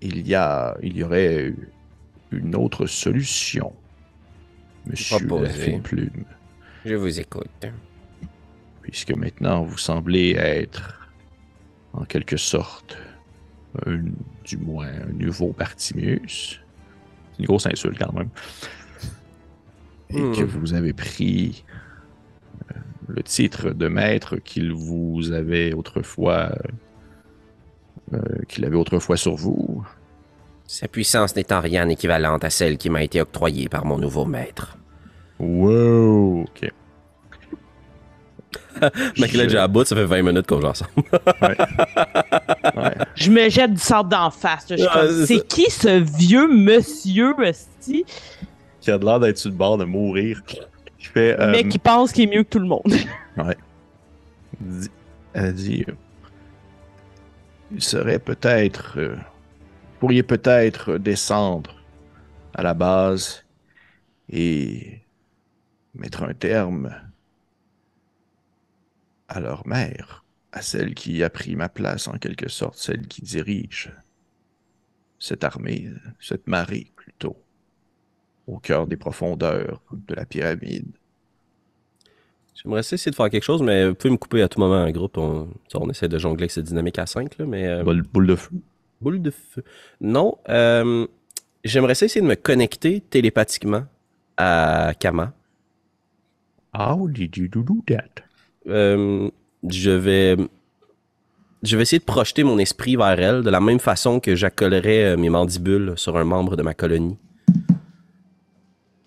[0.00, 1.52] il, y a, il y aurait
[2.30, 3.72] une autre solution,
[4.86, 6.24] monsieur la plume.
[6.84, 7.66] Je vous écoute.
[8.82, 11.07] puisque maintenant vous semblez être,
[12.00, 12.96] en quelque sorte,
[13.86, 14.02] un-
[14.44, 16.60] du moins un nouveau Bartimius,
[17.32, 18.30] C'est une grosse insulte quand même.
[20.10, 20.34] et Hmm.
[20.34, 21.64] que vous avez pris
[22.70, 22.74] euh,
[23.08, 26.50] le titre de maître qu'il vous avait autrefois,
[28.12, 29.84] euh, euh, qu'il avait autrefois sur vous.
[30.66, 34.24] Sa puissance n'est en rien équivalente à celle qui m'a été octroyée par mon nouveau
[34.24, 34.76] maître.
[35.38, 36.42] Wow!
[36.42, 36.70] Ok.
[39.18, 40.90] Makila est déjà à bout, ça fait 20 minutes qu'on joue ensemble.
[42.76, 42.94] Ouais.
[43.16, 44.66] Je me jette du sable d'en face.
[44.70, 48.04] Ouais, comme, c'est qui ce vieux monsieur, esti,
[48.80, 50.42] Qui a de l'air d'être sur le bord de mourir.
[50.46, 50.58] Qui
[50.98, 51.38] fait.
[51.40, 52.82] euh, mais qui pense qu'il est mieux que tout le monde?
[54.60, 54.90] dit-
[55.32, 55.92] Elle dit euh,
[57.74, 58.94] Il serait peut-être.
[58.98, 61.74] euh, vous pourriez peut-être descendre
[62.54, 63.44] à la base
[64.30, 65.00] et
[65.94, 66.90] mettre un terme
[69.28, 73.22] à leur mère, à celle qui a pris ma place en quelque sorte, celle qui
[73.22, 73.92] dirige
[75.18, 75.90] cette armée,
[76.20, 77.36] cette marée plutôt,
[78.46, 80.90] au cœur des profondeurs de la pyramide.
[82.54, 84.90] J'aimerais essayer de faire quelque chose, mais vous pouvez me couper à tout moment en
[84.90, 85.16] groupe.
[85.18, 87.68] On, on essaie de jongler avec cette dynamique à 5, là, mais...
[87.68, 88.50] euh, boule, boule de feu.
[89.00, 89.62] boule de feu.
[90.00, 91.06] Non, euh,
[91.64, 93.84] j'aimerais essayer de me connecter télépathiquement
[94.36, 95.34] à Kama.
[96.74, 98.27] How did you do that?
[98.68, 99.30] Euh,
[99.68, 100.36] je vais.
[101.62, 105.04] Je vais essayer de projeter mon esprit vers elle de la même façon que j'accolerais
[105.04, 107.16] euh, mes mandibules sur un membre de ma colonie.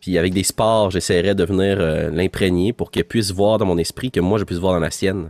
[0.02, 3.78] Puis avec des spores, j'essaierai de venir euh, l'imprégner pour qu'elle puisse voir dans mon
[3.78, 5.30] esprit que moi je puisse voir dans la sienne.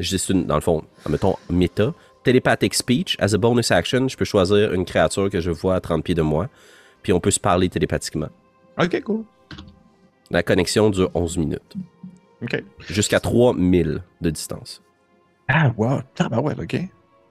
[0.00, 1.94] Juste une, dans le fond, mettons méta.
[2.24, 5.80] Telepathic speech, as a bonus action, je peux choisir une créature que je vois à
[5.80, 6.48] 30 pieds de moi.
[7.02, 8.28] Puis on peut se parler télépathiquement.
[8.78, 9.24] Ok, cool.
[10.30, 11.76] La connexion dure 11 minutes.
[12.42, 12.62] Ok.
[12.88, 14.82] Jusqu'à 3000 de distance.
[15.48, 16.00] Ah, wow.
[16.18, 16.80] Ah, bah ouais, ok.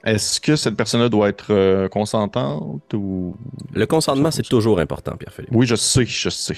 [0.03, 3.35] Est-ce que cette personne-là doit être euh, consentante ou?
[3.73, 5.51] Le consentement, c'est toujours important, Pierre-Philippe.
[5.53, 6.55] Oui, je sais, je sais.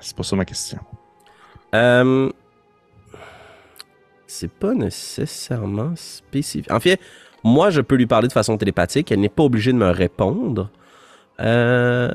[0.00, 0.78] C'est pas ça ma question.
[1.74, 2.30] Euh,
[4.26, 6.70] c'est pas nécessairement spécifique.
[6.70, 7.00] En fait,
[7.42, 9.10] moi, je peux lui parler de façon télépathique.
[9.10, 10.70] Elle n'est pas obligée de me répondre.
[11.40, 12.10] Euh...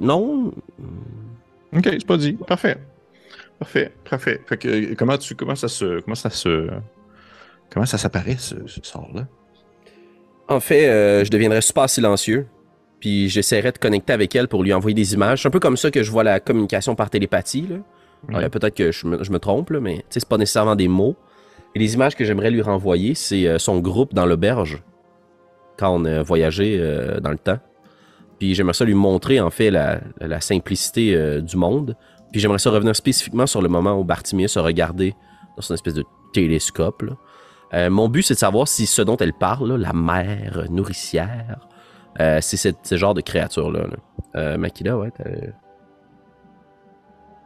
[0.00, 0.52] Non.
[1.76, 2.32] Ok, c'est pas dit.
[2.34, 2.78] Parfait.
[3.58, 4.40] Parfait, parfait.
[4.46, 6.68] Fait que comment tu comment ça se comment ça se
[7.70, 9.26] comment ça s'apparaît ce, ce sort-là?
[10.48, 12.46] En fait, euh, je deviendrais super silencieux.
[13.00, 15.42] Puis j'essaierais de connecter avec elle pour lui envoyer des images.
[15.42, 17.66] C'est un peu comme ça que je vois la communication par télépathie.
[17.68, 17.76] Là.
[18.28, 18.44] Ouais.
[18.44, 20.76] Euh, Peut-être que je me, je me trompe, là, mais tu sais, c'est pas nécessairement
[20.76, 21.14] des mots.
[21.74, 24.82] Et les images que j'aimerais lui renvoyer, c'est euh, son groupe dans l'auberge
[25.78, 27.58] quand on a voyagé euh, dans le temps.
[28.38, 31.96] Puis j'aimerais ça lui montrer en fait la, la simplicité euh, du monde.
[32.32, 35.14] Puis j'aimerais ça revenir spécifiquement sur le moment où Bartimius a regardé
[35.56, 37.02] dans son espèce de télescope.
[37.02, 37.12] là.
[37.74, 41.56] Euh, mon but, c'est de savoir si ce dont elle parle, là, la mère nourricière,
[42.20, 43.86] euh, c'est ce genre de créature-là.
[43.86, 43.96] là.
[44.36, 45.10] Euh, Makila, ouais.
[45.16, 45.24] t'as-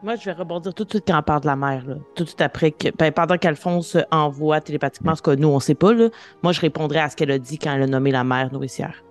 [0.02, 1.84] Moi, je vais rebondir tout de suite quand on parle de la mère.
[1.86, 1.96] Là.
[2.16, 5.74] Tout de suite après, que, ben, pendant qu'Alphonse envoie télépathiquement ce que nous, on sait
[5.74, 6.08] pas, là,
[6.42, 9.04] moi, je répondrai à ce qu'elle a dit quand elle a nommé la mère nourricière.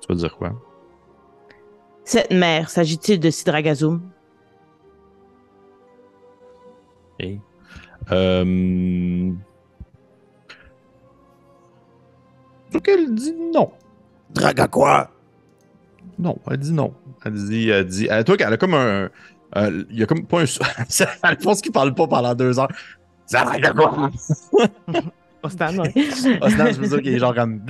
[0.00, 0.52] Tu vas dire quoi?
[2.10, 4.00] Cette mère, s'agit-il de Sidragazum?
[7.20, 7.28] Ok.
[8.10, 9.30] Euh...
[12.72, 13.70] Donc elle dit non.
[14.30, 15.10] Drague à quoi?
[16.18, 16.92] Non, elle dit non.
[17.24, 19.08] Elle dit, elle dit, elle, toi, elle a comme un,
[19.56, 20.46] euh, il y a comme pas un,
[20.88, 22.72] c'est Alphonse qui parle pas pendant deux heures.
[23.26, 24.10] Ça va de quoi?
[25.42, 26.38] Ouais.
[26.42, 27.60] Osnan, je veux dire qu'il est genre comme,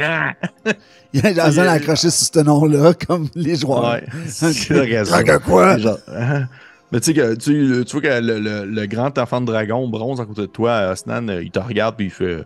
[1.12, 3.92] Il y a Jason à accrocher sur ce nom-là, comme les joueurs.
[3.92, 4.04] ouais,
[5.30, 5.78] à quoi?
[5.78, 6.46] Genre, hein?
[6.92, 9.86] Mais tu sais que tu, tu vois que le, le- le grand enfant de dragon
[9.88, 12.44] bronze à côté de toi, Osnan, euh, il te regarde puis il fait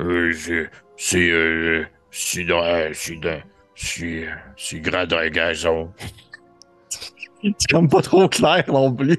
[0.00, 0.70] Euh, c'est.
[0.96, 1.30] C'est.
[1.30, 2.44] Euh, c'est.
[2.44, 2.62] dans-
[2.92, 3.16] C'est.
[3.16, 3.40] dans-
[3.74, 4.28] C'est.
[4.56, 5.90] C'est grand dragazon.
[7.42, 9.18] c'est comme pas trop clair non plus.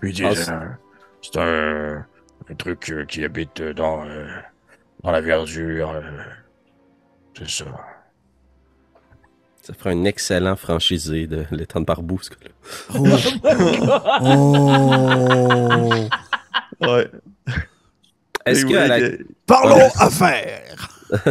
[0.00, 0.78] Puis Ah, c'est c'est- un.
[1.20, 2.06] C'est un.
[2.50, 4.04] Un truc euh, qui habite euh, dans.
[4.04, 4.26] euh,
[5.02, 5.90] dans la verdure.
[5.90, 6.00] euh,
[7.36, 7.64] c'est ça.
[9.62, 12.50] Ça ferait un excellent franchisé de l'étang de Barbou, ce gars-là.
[14.20, 16.08] Oh.
[16.80, 17.08] Ouais.
[18.44, 20.88] Est-ce Et que oui, à la- que- Parlons affaires!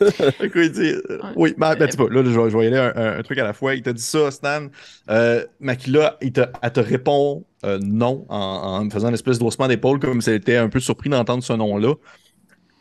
[0.54, 2.76] Il dit, euh, oui, mais ben, tu vois, là, je vais, je vais y aller
[2.78, 3.74] un, un- un truc à la fois.
[3.74, 4.68] Il t'a dit ça, Stan.
[5.10, 9.38] Euh, Makila, il te, elle te répond euh, non en, en me faisant une espèce
[9.38, 11.94] d'ossement d'épaule, comme si elle était un peu surpris d'entendre ce nom-là.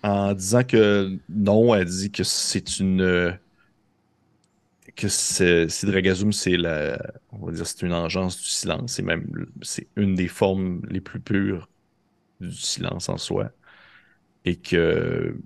[0.04, 3.38] En disant que non, elle dit que c'est une.
[4.96, 5.68] que c'est-
[6.32, 6.98] c'est la.
[7.32, 8.94] On va dire, c'est une engeance du silence.
[8.94, 9.48] C'est même.
[9.62, 11.70] C'est une des formes les plus pures
[12.42, 13.52] du silence en soi.
[14.46, 15.38] Et que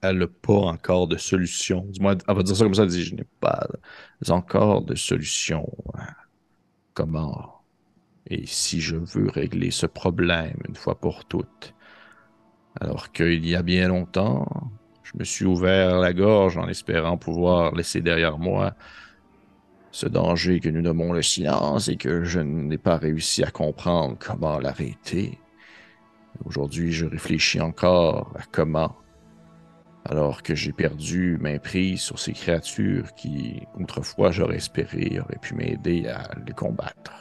[0.00, 1.82] elle n'a pas encore de solution.
[1.88, 3.66] Du moins, elle va dire ça comme ça, elle dit, je n'ai pas
[4.28, 5.68] encore de solution.
[6.94, 7.62] Comment?
[8.26, 11.74] Et si je veux régler ce problème une fois pour toutes?
[12.80, 14.70] Alors qu'il y a bien longtemps,
[15.02, 18.74] je me suis ouvert la gorge en espérant pouvoir laisser derrière moi
[19.90, 24.16] ce danger que nous nommons le silence et que je n'ai pas réussi à comprendre
[24.20, 25.38] comment l'arrêter.
[26.44, 28.94] Aujourd'hui, je réfléchis encore à comment
[30.08, 35.54] alors que j'ai perdu main prise sur ces créatures qui, autrefois, j'aurais espéré, auraient pu
[35.54, 37.12] m'aider à les combattre.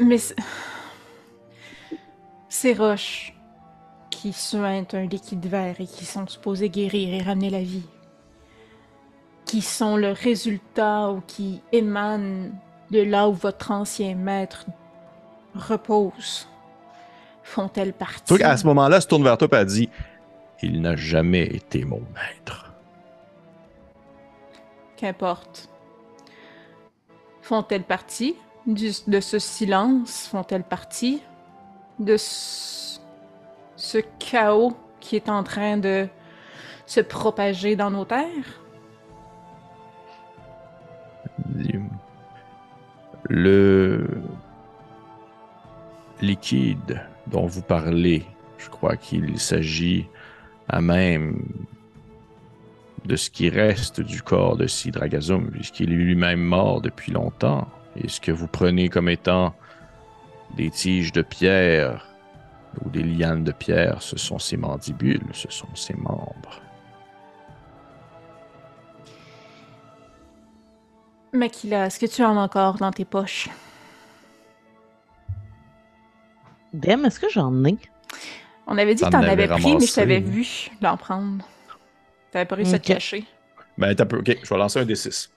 [0.00, 0.18] Mais
[2.48, 3.34] ces roches
[4.10, 7.86] qui suintent un liquide vert et qui sont supposées guérir et ramener la vie,
[9.44, 12.50] qui sont le résultat ou qui émanent
[12.90, 14.66] de là où votre ancien maître
[15.54, 16.48] repose,
[17.46, 18.24] font-elles partie?
[18.28, 19.88] Vois qu'à ce moment-là, se tourne vers toi et elle dit
[20.62, 22.72] Il n'a jamais été mon maître.
[24.96, 25.68] Qu'importe.
[27.42, 28.34] Font-elles partie
[28.66, 30.26] du- de ce silence?
[30.28, 31.22] Font-elles partie
[31.98, 32.98] de ce,
[33.76, 36.08] ce chaos qui est en train de
[36.86, 38.60] se propager dans nos terres?
[43.28, 44.06] Le
[46.20, 48.24] liquide dont vous parlez,
[48.58, 50.06] je crois qu'il s'agit
[50.68, 51.42] à même
[53.04, 57.68] de ce qui reste du corps de Sidragazum, puisqu'il est lui-même mort depuis longtemps.
[57.96, 59.54] Et ce que vous prenez comme étant
[60.56, 62.06] des tiges de pierre
[62.84, 66.60] ou des lianes de pierre, ce sont ses mandibules, ce sont ses membres.
[71.32, 73.48] Makila, est-ce que tu en as encore dans tes poches?
[76.76, 77.76] Dem, est-ce que j'en ai?
[78.66, 80.46] On avait dit que T'en avais avais pris, mais je t'avais vu
[80.82, 81.44] l'en prendre.
[82.32, 83.24] T'avais pas réussi à te cacher.
[83.78, 84.18] Ben, t'as peu.
[84.18, 85.30] Ok, je vais lancer un D6.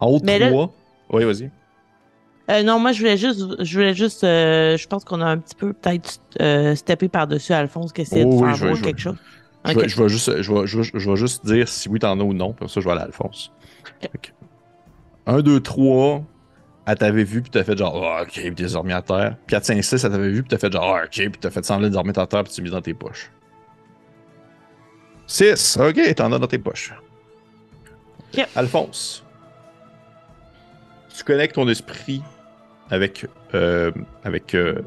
[0.00, 0.72] En haut de Mais là- 3.
[1.10, 1.50] Oui, vas-y.
[2.50, 5.38] Euh, non, moi, je voulais juste, je voulais juste, euh, je pense qu'on a un
[5.38, 9.00] petit peu peut-être euh, steppé par-dessus Alphonse qui essayait Oh de oui, faire vais- quelque
[9.00, 9.16] chose.
[9.66, 11.98] Je, vais, je vais juste, je, vais, je, vais- je vais juste dire si oui,
[11.98, 12.52] t'en as ou non.
[12.52, 13.50] Puis ça, je vais aller à Alphonse.
[14.14, 14.34] Ok.
[15.26, 16.22] 1, 2, 3.
[16.86, 19.36] Elle t'avait vu, puis t'as fait genre, Ah, ok, puis t'es dormi à terre.
[19.46, 21.64] 4, 5, 6, elle t'avait vu, puis t'as fait genre, Ah, ok, puis t'as fait
[21.64, 23.30] semblant de dormir à terre, puis tu l'as mis dans tes poches.
[25.26, 26.92] 6, ok, t'en as dans tes poches.
[28.56, 29.24] Alphonse,
[31.16, 32.22] tu connectes ton esprit
[32.90, 33.26] avec.
[33.54, 33.92] Euh,
[34.24, 34.54] avec.
[34.54, 34.82] Euh,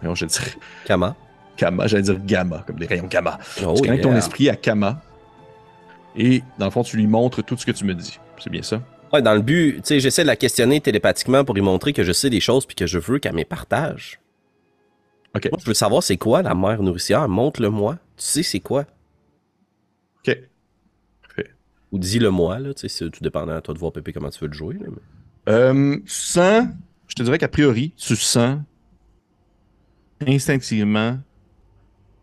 [0.00, 0.50] voyons, je dirais.
[0.84, 1.14] Kama.
[1.56, 3.38] Gamma, j'allais dire gamma, comme des rayons gamma.
[3.64, 5.00] Oh, tu connectes ton esprit à Kama.
[6.16, 8.18] Et dans le fond, tu lui montres tout ce que tu me dis.
[8.42, 8.80] C'est bien ça?
[9.14, 12.02] Ouais, dans le but, tu sais, j'essaie de la questionner télépathiquement pour lui montrer que
[12.02, 14.18] je sais des choses puis que je veux qu'elle me partage.
[15.36, 15.48] Ok.
[15.52, 17.28] Moi, je veux savoir c'est quoi la mère nourricière.
[17.28, 17.94] Montre-le-moi.
[18.16, 18.86] Tu sais c'est quoi?
[20.26, 20.36] Ok.
[21.92, 22.74] Ou dis-le-moi, là.
[22.74, 24.74] Tu sais, c'est tout dépendant à toi de voir, Pépé, comment tu veux le jouer.
[24.80, 26.66] là, mais- Euh, tu sens,
[27.06, 28.58] je te dirais qu'a priori, tu sens
[30.26, 31.18] instinctivement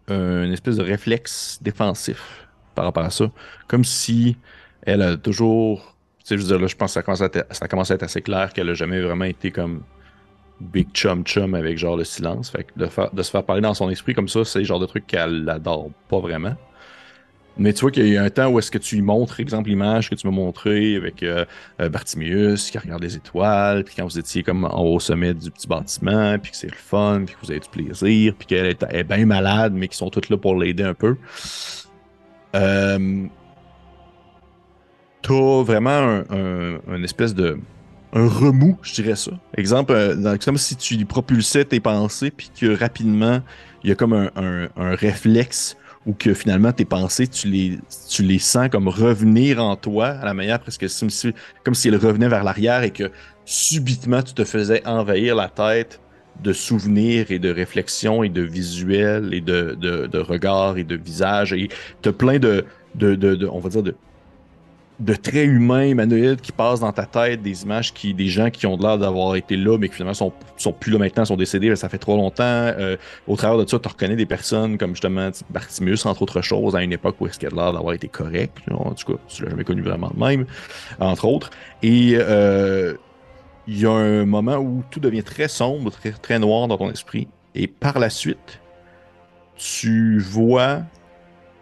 [0.10, 3.32] une espèce de réflexe défensif par rapport à ça.
[3.70, 4.36] Comme si
[4.82, 5.96] elle a toujours.
[6.38, 8.54] Je là, je pense que ça commence à être, ça commence à être assez clair
[8.54, 9.82] qu'elle a jamais vraiment été comme
[10.60, 12.50] big chum chum avec genre le silence.
[12.50, 14.86] Fait que de, se faire parler dans son esprit comme ça, c'est le genre de
[14.86, 16.56] truc qu'elle adore pas vraiment.
[17.58, 19.70] Mais tu vois qu'il y a un temps où est-ce que tu lui montres, exemple,
[19.70, 21.44] l'image que tu m'as montrée avec euh,
[21.82, 25.34] euh, Bartimius qui regarde les étoiles, puis quand vous étiez comme en haut au sommet
[25.34, 28.48] du petit bâtiment, puis que c'est le fun, puis que vous avez du plaisir, puis
[28.48, 31.18] qu'elle est, est bien malade, mais qu'ils sont tous là pour l'aider un peu.
[32.56, 33.28] Euh,
[35.22, 37.60] T'as vraiment un, espèce de
[38.14, 39.32] un remous, je dirais ça.
[39.56, 43.42] Exemple, euh, comme si tu propulsais tes pensées, puis que rapidement,
[43.84, 48.88] il y a comme un, réflexe ou que finalement tes pensées, tu les, sens comme
[48.88, 50.86] revenir en toi à la manière presque
[51.64, 53.12] comme si, elles revenaient vers l'arrière et que
[53.46, 56.02] subitement tu te faisais envahir la tête
[56.44, 61.54] de souvenirs et de réflexions et de visuels et de, regards et de visages.
[61.54, 61.70] Et
[62.02, 62.66] tu plein de,
[62.96, 63.96] de- on va dire, de,
[65.02, 68.68] de traits humains, humanoïdes qui passent dans ta tête, des images qui, des gens qui
[68.68, 71.76] ont l'air d'avoir été là, mais qui finalement sont, sont plus là maintenant, sont décédés,
[71.76, 72.44] ça fait trop longtemps.
[72.46, 72.98] Euh,
[73.28, 76.84] au travers de ça, tu reconnais des personnes comme justement Bartimius, entre autres choses, à
[76.84, 78.60] une époque où est-ce qu'il a l'air d'avoir été correct.
[78.70, 80.46] En tout cas, tu l'as jamais connu vraiment de même,
[81.00, 81.50] entre autres.
[81.82, 82.94] Et euh,
[83.68, 86.92] il y a un moment où tout devient très sombre, très, très noir dans ton
[86.92, 87.28] esprit.
[87.56, 88.62] Et par la suite,
[89.56, 90.84] tu vois,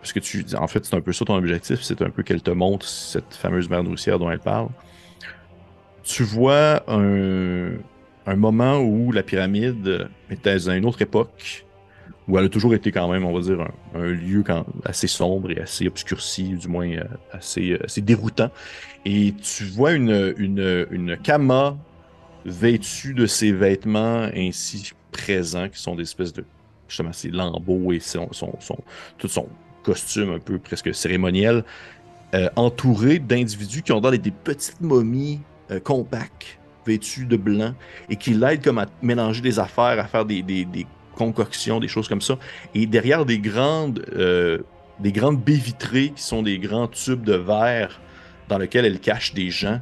[0.01, 2.41] parce que tu, en fait, c'est un peu ça ton objectif, c'est un peu qu'elle
[2.41, 4.69] te montre cette fameuse mère nourricière dont elle parle.
[6.03, 7.71] Tu vois un,
[8.25, 11.65] un moment où la pyramide était dans une autre époque,
[12.27, 15.07] où elle a toujours été quand même, on va dire, un, un lieu quand, assez
[15.07, 18.49] sombre et assez obscurci, du moins euh, assez, euh, assez déroutant.
[19.05, 21.75] Et tu vois une, une, une Kama
[22.45, 26.45] vêtue de ses vêtements ainsi présents, qui sont des espèces de,
[26.87, 28.83] justement, ses lambeaux et son, son, son-
[29.17, 29.47] tout son
[29.89, 31.63] costume un peu presque cérémoniel,
[32.35, 35.39] euh, entouré d'individus qui ont dans des, petites momies
[35.71, 37.73] euh, compactes, vêtues de blanc,
[38.09, 40.85] et qui l'aident comme à mélanger des affaires, à faire des, des- des
[41.15, 42.35] concoctions, des choses comme ça.
[42.75, 44.59] Et derrière des grandes, euh,
[44.99, 47.99] des grandes baies vitrées qui sont des grands tubes de verre
[48.47, 49.79] dans lesquels elle cache des gens,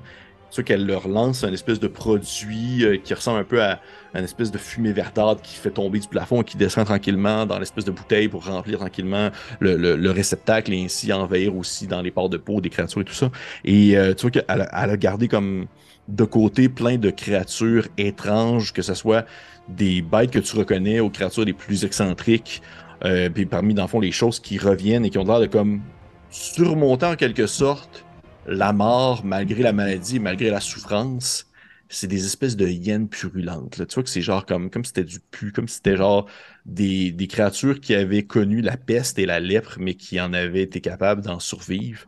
[0.49, 3.79] c'est qu'elle leur lance un espèce de produit euh, qui ressemble un peu à
[4.13, 7.59] une espèce de fumée verdâtre qui fait tomber du plafond et qui descend tranquillement dans
[7.59, 9.29] l'espèce de bouteille pour remplir tranquillement
[9.59, 13.01] le, le- le réceptacle et ainsi envahir aussi dans les pores de peau des créatures
[13.01, 13.29] et tout ça.
[13.65, 15.67] Et euh, tu vois qu'elle a, elle a gardé comme
[16.07, 19.25] de côté plein de créatures étranges, que ce soit
[19.67, 22.61] des bêtes que tu reconnais aux créatures les plus excentriques,
[23.03, 25.45] euh, puis parmi dans le fond les choses qui reviennent et qui ont l'air de
[25.47, 25.81] comme
[26.29, 28.05] surmonter en quelque sorte
[28.47, 31.47] la mort malgré la maladie, malgré la souffrance,
[31.89, 33.85] c'est des espèces de hyènes purulentes.
[33.87, 36.27] Tu vois que c'est genre comme, comme si c'était du pu, comme si c'était genre
[36.65, 40.81] des, créatures qui avaient connu la peste et la lèpre, mais qui en avaient été
[40.81, 42.05] capables d'en survivre.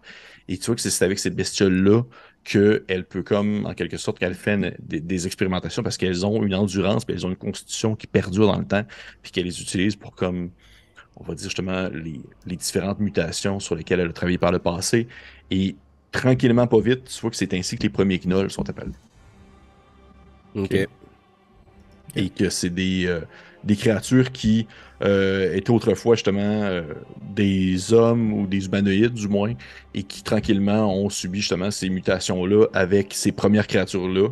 [0.48, 2.04] Et tu vois que c'est avec ces bestioles-là
[2.44, 7.06] qu'elle peut comme, en quelque sorte, qu'elle fait des expérimentations parce qu'elles ont une endurance,
[7.06, 8.84] puis elles ont une constitution qui perdure dans le temps,
[9.22, 10.52] puis qu'elle les utilise pour comme,
[11.18, 14.60] on va dire justement, les, les différentes mutations sur lesquelles elle a travaillé par le
[14.60, 15.08] passé.
[15.52, 15.76] Et
[16.12, 18.92] tranquillement, pas vite, tu vois que c'est ainsi que les premiers gnolls sont appelés.
[20.56, 20.88] Ok.
[22.16, 23.22] Et que c'est des, euh,
[23.64, 24.68] des créatures qui
[25.04, 26.82] euh, étaient autrefois justement euh,
[27.22, 29.54] des hommes ou des humanoïdes du moins,
[29.94, 34.30] et qui tranquillement ont subi justement ces mutations-là avec ces premières créatures-là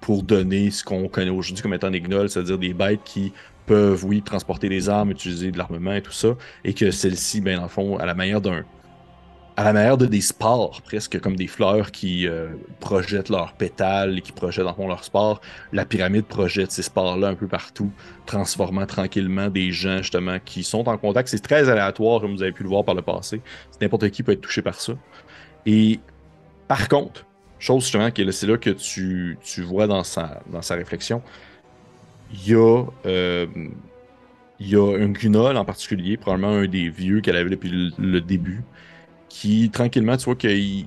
[0.00, 3.34] pour donner ce qu'on connaît aujourd'hui comme étant des gnolls, c'est-à-dire des bêtes qui
[3.66, 7.56] peuvent, oui, transporter des armes, utiliser de l'armement et tout ça, et que celles-ci, ben,
[7.56, 8.64] dans le fond, à la manière d'un
[9.60, 12.48] à la manière de des spores, presque comme des fleurs qui euh,
[12.80, 15.42] projettent leurs pétales qui projettent le fond leurs spores,
[15.74, 17.90] la pyramide projette ces spores-là un peu partout,
[18.24, 21.28] transformant tranquillement des gens justement qui sont en contact.
[21.28, 23.42] C'est très aléatoire, comme vous avez pu le voir par le passé.
[23.82, 24.94] N'importe qui peut être touché par ça.
[25.66, 26.00] Et
[26.66, 27.26] par contre,
[27.58, 31.20] chose justement que là, c'est là que tu, tu vois dans sa, dans sa réflexion,
[32.32, 33.46] il y a, euh,
[34.58, 38.20] il y a un gunol en particulier, probablement un des vieux qu'elle avait depuis le
[38.22, 38.64] début,
[39.30, 40.84] qui tranquillement, tu vois qu'il.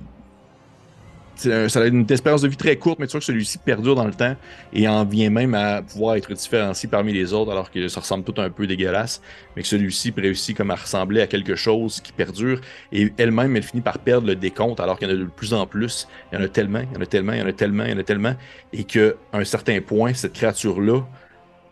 [1.36, 4.04] Ça a une espérance de vie très courte, mais tu vois que celui-ci perdure dans
[4.04, 4.36] le temps
[4.72, 8.22] et en vient même à pouvoir être différencié parmi les autres, alors que ça ressemble
[8.22, 9.20] tout un peu dégueulasse,
[9.56, 12.60] mais que celui-ci réussit comme à ressembler à quelque chose qui perdure
[12.92, 15.52] et elle-même, elle finit par perdre le décompte, alors qu'il y en a de plus
[15.54, 16.06] en plus.
[16.30, 17.84] Il y en a tellement, il y en a tellement, il y en a tellement,
[17.84, 18.34] il y en a tellement,
[18.72, 21.00] et qu'à un certain point, cette créature-là,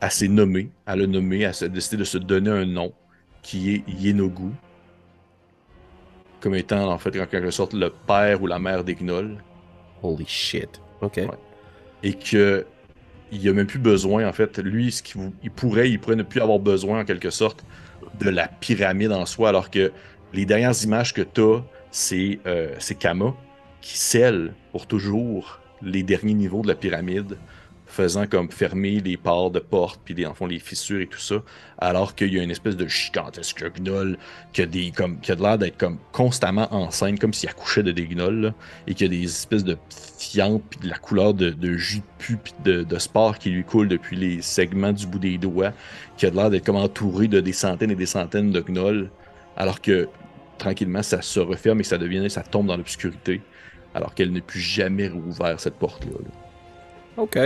[0.00, 2.92] elle s'est nommée, elle a nommé, elle a décidé de se donner un nom
[3.42, 4.50] qui est Yenogu,
[6.42, 9.38] comme étant en fait en quelque sorte le père ou la mère des gnolls,
[10.02, 10.80] Holy shit.
[11.00, 11.16] Ok.
[11.16, 11.28] Ouais.
[12.02, 12.66] et que
[13.30, 16.22] il a même plus besoin en fait, lui, ce qu'il il pourrait, il pourrait ne
[16.22, 17.64] plus avoir besoin en quelque sorte
[18.20, 19.90] de la pyramide en soi, alors que
[20.34, 23.34] les dernières images que tu as, c'est euh, c'est Kama
[23.80, 27.36] qui scelle pour toujours les derniers niveaux de la pyramide,
[27.92, 31.36] faisant comme fermer les parts de portes, puis en fond les fissures et tout ça,
[31.76, 34.16] alors qu'il y a une espèce de gigantesque gnoll
[34.52, 38.06] qui a, qui a de l'air d'être comme constamment enceinte, comme s'il accouchait de des
[38.06, 38.54] gnolls, là,
[38.86, 39.76] et qui a des espèces de
[40.18, 43.50] fientes, puis de la couleur de, de jus de pu, puis de, de sport qui
[43.50, 45.72] lui coule depuis les segments du bout des doigts,
[46.16, 49.10] qui a de l'air d'être comme entouré de des centaines et des centaines de gnolls,
[49.56, 50.08] alors que
[50.56, 53.42] tranquillement ça se referme et ça devient, ça tombe dans l'obscurité,
[53.94, 56.12] alors qu'elle n'a plus jamais rouvert cette porte-là.
[56.12, 56.30] là.
[57.18, 57.38] Ok.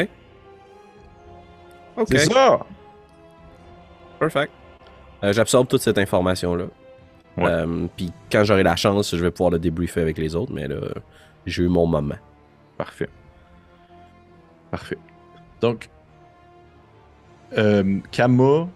[1.97, 2.07] Ok.
[2.11, 2.61] C'est ça!
[4.19, 4.53] Perfect.
[5.25, 6.65] Euh, J'absorbe toute cette information-là.
[7.37, 7.45] Ouais.
[7.47, 10.67] Euh, Puis quand j'aurai la chance, je vais pouvoir le débriefer avec les autres, mais
[10.69, 10.77] là,
[11.47, 12.15] j'ai eu mon moment.
[12.79, 13.09] Parfait.
[14.71, 14.99] Parfait.
[15.61, 15.89] Donc,
[17.57, 18.69] euh, Kama,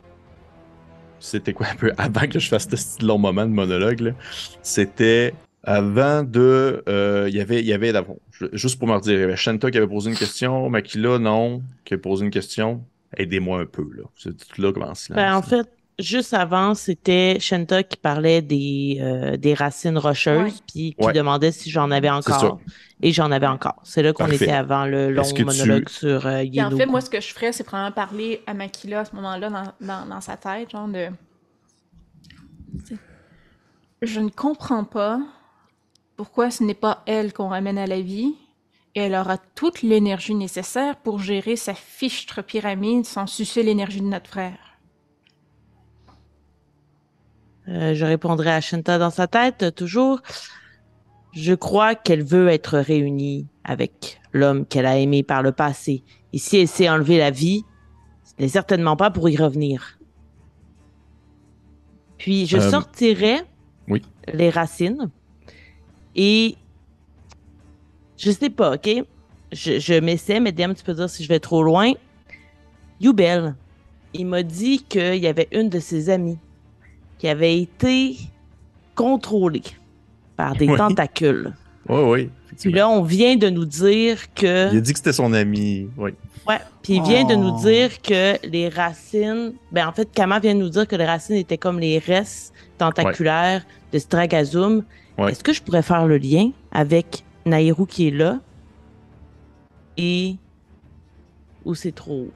[1.18, 4.10] c'était quoi un peu avant que je fasse ce long moment de monologue, là?
[4.62, 5.34] C'était
[5.64, 6.82] avant de.
[6.88, 7.92] euh, Il y avait, il y avait
[8.32, 11.18] je- Juste pour me redire, il y avait Shanta qui avait posé une question, Makila,
[11.18, 12.82] non, qui avait posé une question.
[13.16, 14.04] Aidez-moi un peu, là.
[14.16, 15.16] C'est tout là comme en silence.
[15.16, 15.68] Ben, en fait,
[15.98, 21.12] juste avant, c'était Shanta qui parlait des, euh, des racines rocheuses, puis qui Ouais.
[21.12, 22.60] demandait si j'en avais C'est encore.
[23.02, 23.80] Et j'en avais encore.
[23.82, 24.44] C'est là qu'on Parfait.
[24.44, 27.52] était avant le long tu- monologue sur euh, en fait, moi, ce que je ferais,
[27.52, 31.08] c'est probablement parler à Makila à ce moment-là dans, dans, dans sa tête, genre de.
[34.02, 35.20] Je ne comprends pas
[36.16, 38.34] pourquoi ce n'est pas elle qu'on ramène à la vie.
[38.94, 44.06] Et elle aura toute l'énergie nécessaire pour gérer sa fichtre pyramide sans sucer l'énergie de
[44.06, 44.58] notre frère.
[47.68, 50.20] Euh, je répondrai à Shanta dans sa tête, toujours.
[51.32, 56.02] Je crois qu'elle veut être réunie avec l'homme qu'elle a aimé par le passé.
[56.32, 57.64] Et si elle s'est enlevé la vie,
[58.24, 59.98] ce n'est certainement pas pour y revenir.
[62.18, 63.42] Puis je Euh, sortirai
[63.88, 64.02] oui.
[64.32, 65.10] les racines
[66.16, 66.56] et
[68.20, 68.88] je sais pas, ok?
[69.52, 71.92] Je, je m'essaie, mais DM, tu peux dire si je vais trop loin.
[73.00, 73.54] Youbel,
[74.14, 76.38] il m'a dit qu'il y avait une de ses amies
[77.18, 78.16] qui avait été
[78.94, 79.62] contrôlée
[80.36, 80.76] par des Oui.
[80.76, 81.52] tentacules.
[81.88, 82.30] Oui, oui.
[82.60, 84.70] Puis là, on vient de nous dire que.
[84.72, 85.88] Il a dit que c'était son ami.
[85.96, 86.10] Oui.
[86.46, 86.58] Ouais.
[86.82, 87.60] Puis il vient de nous Oh.
[87.62, 89.54] dire que les racines.
[89.72, 92.52] Ben, en fait, Kama vient de nous dire que les racines étaient comme les restes
[92.78, 94.84] tentaculaires de Stragazum.
[95.18, 95.32] Ouais.
[95.32, 98.40] Est-ce que je pourrais faire le lien avec Nairou qui est là
[99.96, 100.36] et.
[101.64, 102.28] Ou c'est trop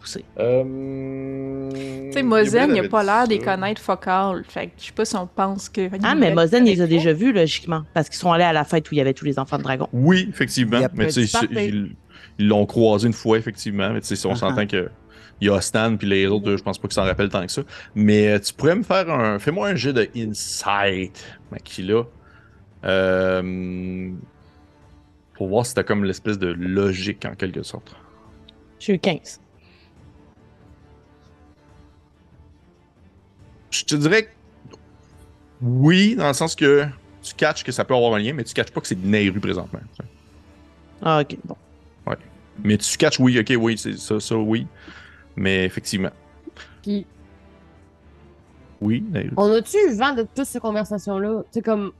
[0.00, 0.24] poussé?
[0.36, 4.42] Tu sais, Mozen, il a pas l'air d'y connaître focal.
[4.48, 5.88] Fait que je sais pas si on pense que.
[6.02, 8.64] Ah, mais Mozen, ils les a déjà vus, logiquement, parce qu'ils sont allés à la
[8.64, 9.88] fête où il y avait tous les enfants de dragon.
[9.92, 10.78] Oui, effectivement.
[10.80, 11.96] Il Mais tu sais, il, il-
[12.38, 13.90] ils l'ont croisé une fois, effectivement.
[13.90, 14.36] Mais tu sais, si on Uh-huh.
[14.36, 14.88] s'entend que.
[15.42, 17.50] Il y a Stan, puis les autres, je pense pas qu'ils s'en rappellent tant que
[17.52, 17.62] ça.
[17.94, 19.38] Mais euh, tu pourrais me faire un.
[19.38, 22.02] Fais-moi un jet de Insight, Makila.
[22.84, 24.10] Euh,
[25.40, 27.96] pour voir si t'as comme l'espèce de logique en quelque sorte.
[28.78, 29.40] J'ai eu 15.
[33.70, 34.30] Je te dirais que
[35.62, 36.84] oui, dans le sens que
[37.22, 39.40] tu catches que ça peut avoir un lien, mais tu catches pas que c'est Nairu
[39.40, 39.80] présentement.
[41.00, 41.56] Ah, ok, bon.
[42.62, 44.66] Mais tu catches oui, ok, oui, c'est ça, ça, oui.
[45.36, 46.10] Mais effectivement,
[46.82, 47.06] Puis,
[48.82, 49.30] oui, Nairu.
[49.38, 51.44] on a-tu eu vent de toute cette conversation-là?
[51.50, 51.92] C'est comme.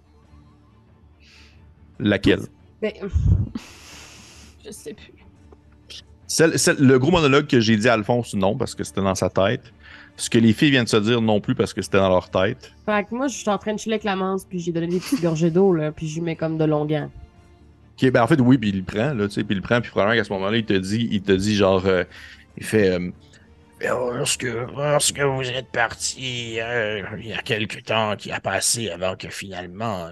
[1.99, 2.41] Laquelle?
[2.81, 2.93] Ben,
[4.65, 5.13] Je sais plus.
[6.27, 9.15] Celle- celle- le gros monologue que j'ai dit à Alphonse, non, parce que c'était dans
[9.15, 9.73] sa tête.
[10.17, 12.31] Ce que les filles viennent de se dire, non plus, parce que c'était dans leur
[12.31, 12.73] tête.
[12.85, 14.87] fait que moi, je suis en train de chiller avec la manse, puis j'ai donné
[14.87, 17.11] des petites gorgées d'eau, là, puis j'y mets comme de longuant.
[18.01, 19.63] Ok, ben en fait, oui, puis il le prend, là, tu sais, puis il le
[19.63, 22.05] prend, puis probablement qu'à ce moment-là, il te dit, il te dit genre, euh,
[22.57, 23.11] il fait, euh,
[23.83, 29.17] Lorsque, lorsque vous êtes parti, euh, il y a quelque temps qui a passé avant
[29.17, 30.11] que finalement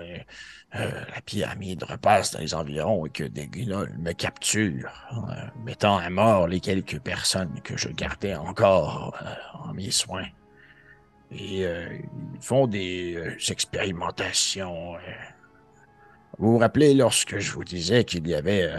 [0.75, 5.97] euh, la pyramide repasse dans les environs et que des guignols me capturent, euh, mettant
[5.97, 10.27] à mort les quelques personnes que je gardais encore euh, en mes soins.
[11.31, 14.95] Et ils font des expérimentations.
[16.39, 18.71] Vous vous rappelez lorsque je vous disais qu'il y avait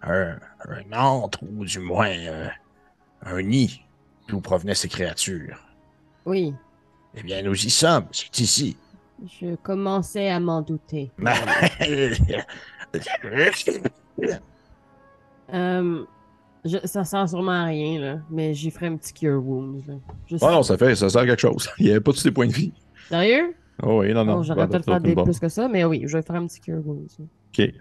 [0.00, 2.10] un, un antre, ou du moins
[3.20, 3.84] un nid
[4.28, 5.58] d'où provenaient ces créatures?
[6.24, 6.54] Oui,
[7.14, 8.78] Eh bien, nous y sommes, c'est ici.
[9.26, 11.10] Je commençais à m'en douter.
[15.52, 16.04] Euh,
[16.64, 19.82] je- ça sert sûrement à rien, là, mais j'y ferai un petit cure wounds.
[19.86, 19.94] Là.
[20.30, 21.68] Ouais, non, ça fait, ça sert à quelque chose.
[21.78, 22.72] Il n'y avait pas tous les points de vie.
[23.08, 23.54] Sérieux?
[23.82, 24.36] Oh oui, non, non.
[24.36, 25.24] Non, j'aurais bah, peut-être bah, faire des bon.
[25.24, 27.08] plus que ça, mais oui, je vais faire un petit cure wounds.
[27.20, 27.28] Ok,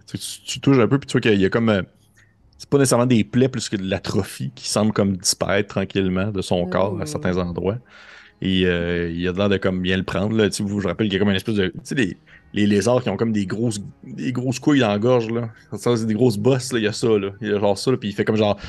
[0.07, 1.69] tu, tu- tu touches un peu, puis tu vois qu'il y a comme.
[1.69, 1.81] euh,
[2.57, 6.41] c'est pas nécessairement des plaies plus que de l'atrophie qui semble comme disparaître tranquillement de
[6.41, 7.77] son corps à certains endroits.
[8.45, 10.35] Et euh, il a l'air de comme bien le prendre.
[10.35, 10.49] Là.
[10.59, 11.67] Vous, je rappelle qu'il y a comme une espèce de.
[11.67, 12.17] Tu sais, les,
[12.53, 15.29] les lézards qui ont comme des grosses, des grosses couilles dans la gorge.
[15.31, 15.49] Là.
[15.77, 16.79] Ça, c'est des grosses bosses, là.
[16.79, 17.07] il y a ça.
[17.07, 17.29] Là.
[17.39, 18.59] Il y a genre ça, là, puis il fait comme genre.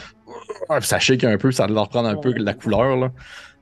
[0.68, 2.96] Ah, puis ça shake un peu, ça a l'air de reprendre un peu la couleur.
[2.96, 3.12] Là.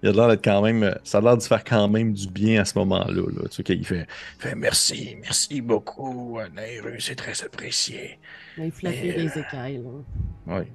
[0.03, 0.95] Il a l'air d'être quand même.
[1.03, 3.15] Ça a l'air de faire quand même du bien à ce moment-là.
[3.15, 3.49] Là.
[3.49, 4.07] Tu sais, qu'il fait.
[4.39, 8.19] Fait merci, merci beaucoup, euh, Nairu, c'est très apprécié.
[8.59, 9.83] Il flattait Mais, euh, des écailles.
[10.47, 10.59] là.
[10.59, 10.67] Ouais.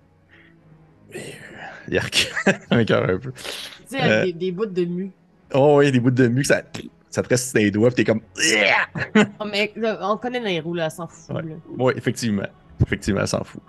[1.14, 1.35] Mais,
[1.89, 2.34] Yark.
[2.72, 3.31] un cœur un peu.
[3.31, 3.41] Tu
[3.85, 5.11] sais, avec Euh, des, des bouts de mue.
[5.53, 6.61] Oh, oui, des bouts de muque, ça,
[7.10, 8.22] ça te reste sur les doigts, pis t'es comme.
[9.40, 11.36] Oh, mais on connaît Nairou, là, elle s'en fout.
[11.36, 11.57] Ouais.
[11.78, 12.48] Oui, effectivement.
[12.86, 13.61] Effectivement, elle s'en fout.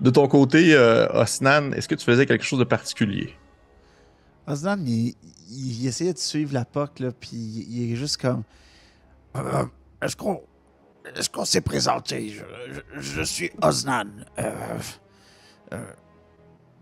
[0.00, 3.34] De ton côté, euh, Osnan, est-ce que tu faisais quelque chose de particulier?
[4.46, 5.14] Osnan, il,
[5.50, 8.42] il essayait de suivre la POC, là, puis il, il est juste comme.
[9.36, 9.64] Euh,
[10.02, 10.40] Est-ce qu'on
[11.16, 12.28] est-ce qu'on s'est présenté?
[12.30, 12.42] Je,
[12.72, 14.04] je- je suis Osnan.
[14.38, 14.50] Euh,
[15.72, 15.78] euh,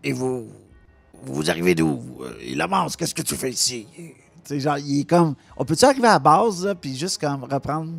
[0.03, 0.49] et vous
[1.23, 2.01] vous arrivez d'où?
[2.41, 3.87] Et Lamance, qu'est-ce que tu fais ici?
[4.49, 5.35] Genre, il est comme.
[5.57, 7.93] On peut-tu arriver à la base, là, puis juste comme reprendre.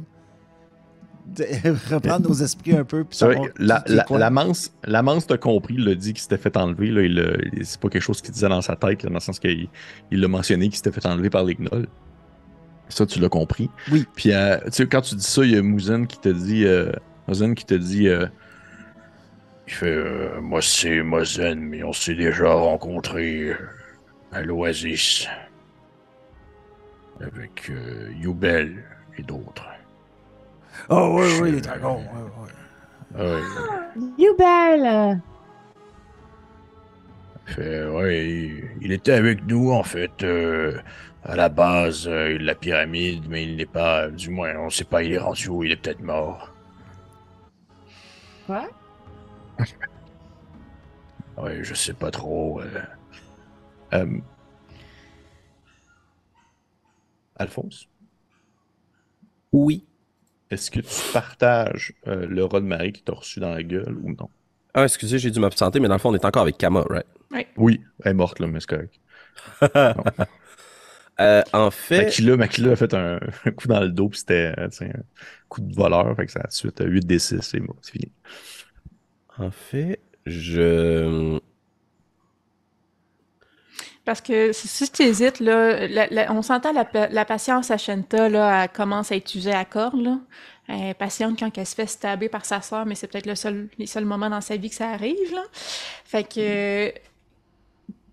[1.90, 3.18] reprendre nos esprits un peu, puis
[3.58, 6.90] la, la, la manse, la manse compris, il l'a dit qu'il s'était fait enlever.
[6.90, 9.68] Là, c'est pas quelque chose qu'il disait dans sa tête, là, dans le sens qu'il
[10.10, 11.86] il l'a mentionné qu'il s'était fait enlever par les gnolls.
[12.88, 13.68] Ça, tu l'as compris.
[13.92, 14.06] Oui.
[14.16, 16.64] Puis, euh, tu sais, quand tu dis ça, il y a Mouzen qui te dit.
[16.64, 16.92] Euh,
[17.54, 18.08] qui te dit.
[18.08, 18.26] euh,
[19.68, 23.56] il fait, euh, moi c'est Mozen, mais on s'est déjà rencontrés euh,
[24.32, 25.28] à l'Oasis.
[27.20, 28.84] Avec euh, Youbel
[29.16, 29.66] et d'autres.
[30.88, 32.02] Oh oui, oui, Je- les dragons.
[37.46, 40.78] Fait, ouais, il, il était avec nous, en fait, euh,
[41.24, 44.84] à la base euh, de la pyramide, mais il n'est pas, du moins, on sait
[44.84, 46.52] pas, il est rendu où, il est peut-être mort.
[48.46, 48.66] Quoi?
[51.38, 52.60] Ouais, je sais pas trop.
[53.92, 54.06] euh.
[57.38, 57.88] Alphonse,
[59.52, 59.84] Oui.
[60.50, 63.96] est-ce que tu partages euh, le rat de marée qui t'a reçu dans la gueule
[63.98, 64.30] ou non?
[64.74, 67.06] Ah, excusez, j'ai dû m'absenter, mais dans le fond, on est encore avec Kama, right?
[67.56, 69.00] Oui, elle est morte, là, mais c'est correct.
[71.20, 74.54] Euh, en fait, Makila, Makila a fait un, un coup dans le dos, puis c'était
[74.56, 74.92] euh, un
[75.48, 77.74] coup de voleur, fait que ça a tout de suite 8 d 6, c'est bon,
[77.82, 78.12] c'est fini.
[79.38, 81.38] en fait, je...
[84.08, 85.86] Parce que si- tu hésites, là,
[86.30, 89.66] on s'entend la, la patience à Shenta, là, elle commence à être usée à.
[89.74, 90.18] Là.
[90.66, 93.34] Elle est patiente quand elle se fait stabber par sa soeur, mais c'est peut-être le
[93.34, 95.30] seul, les seuls moments dans sa vie que ça arrive.
[95.34, 95.42] Là.
[96.06, 96.94] Fait que, tu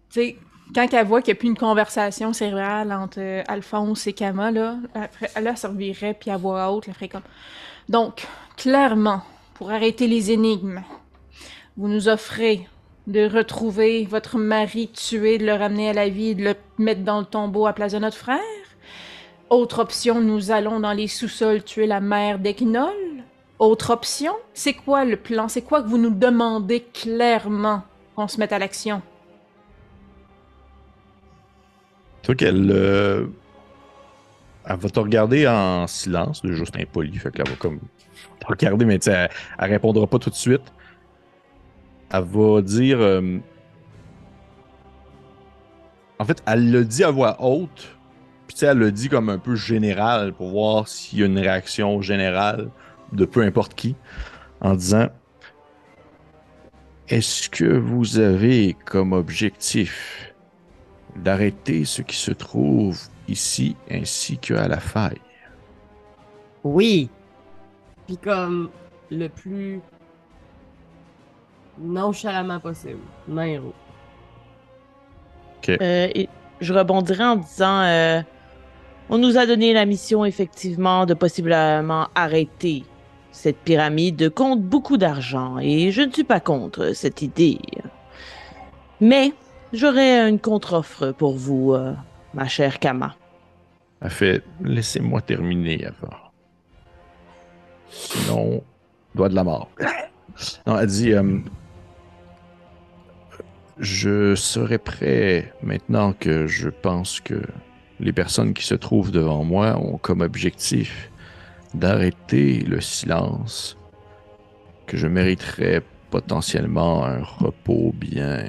[0.10, 0.36] sais,
[0.76, 4.52] quand elle voit qu'il n'y a plus une conversation cérébrale entre euh, Alphonse et Kama,
[4.52, 7.24] là, elle elle se revirerait, puis à voix haute, elle ferait comme...
[7.88, 8.28] Donc,
[8.58, 9.22] clairement,
[9.54, 10.84] pour arrêter les énigmes,
[11.78, 12.68] vous nous offrez
[13.08, 17.20] de retrouver votre mari tué, de le ramener à la vie de le mettre dans
[17.20, 18.40] le tombeau à place de notre frère.
[19.50, 22.94] Autre option, nous allons dans les sous-sols tuer la mère d'Equinol.
[23.60, 25.48] Autre option, c'est quoi le plan?
[25.48, 27.84] C'est quoi que vous nous demandez clairement
[28.16, 29.02] qu'on se mette à l'action?
[32.22, 32.72] Tu vois qu'elle.
[32.72, 33.28] euh,
[34.68, 37.80] Elle va te regarder en silence, juste impoli, fait qu'elle va comme
[38.46, 39.30] regarder, mais elle,
[39.60, 40.74] elle répondra pas tout de suite.
[42.12, 43.00] Elle va dire.
[43.00, 43.40] euh,
[46.20, 47.98] En fait, elle le dit à voix haute,
[48.48, 52.02] puis elle le dit comme un peu général pour voir s'il y a une réaction
[52.02, 52.70] générale
[53.12, 53.96] de peu importe qui,
[54.62, 55.10] en disant
[57.10, 60.34] Est-ce que vous avez comme objectif
[61.18, 65.22] d'arrêter ce qui se trouve ici ainsi qu'à la faille?
[66.64, 67.10] Oui.
[68.08, 68.70] Puis comme
[69.12, 69.82] le plus
[71.80, 73.00] nonchalamment possible.
[73.28, 73.74] Main rouge.
[75.70, 76.30] Euh, et
[76.62, 78.22] je rebondirai en disant euh,
[79.10, 82.84] on nous a donné la mission effectivement de possiblement arrêter
[83.32, 87.60] cette pyramide compte beaucoup d'argent et je ne suis pas contre cette idée.
[89.02, 89.34] Mais
[89.74, 91.94] j'aurais une contre-offre pour vous, euh,
[92.34, 93.16] ma chère Kama.
[94.02, 96.16] Elle fait Laissez-moi terminer avant.
[97.90, 98.64] Sinon,
[99.14, 99.70] doigt de la mort.
[100.68, 101.40] Non, elle dit euh,
[103.80, 107.42] Je serai prêt maintenant que je pense que
[108.00, 111.12] les personnes qui se trouvent devant moi ont comme objectif
[111.74, 113.78] d'arrêter le silence,
[114.88, 118.46] que je mériterais potentiellement un repos bien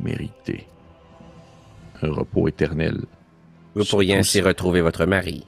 [0.00, 0.66] mérité.
[2.02, 3.00] Un repos éternel.
[3.74, 5.44] Vous pourriez ainsi si- retrouver votre mari.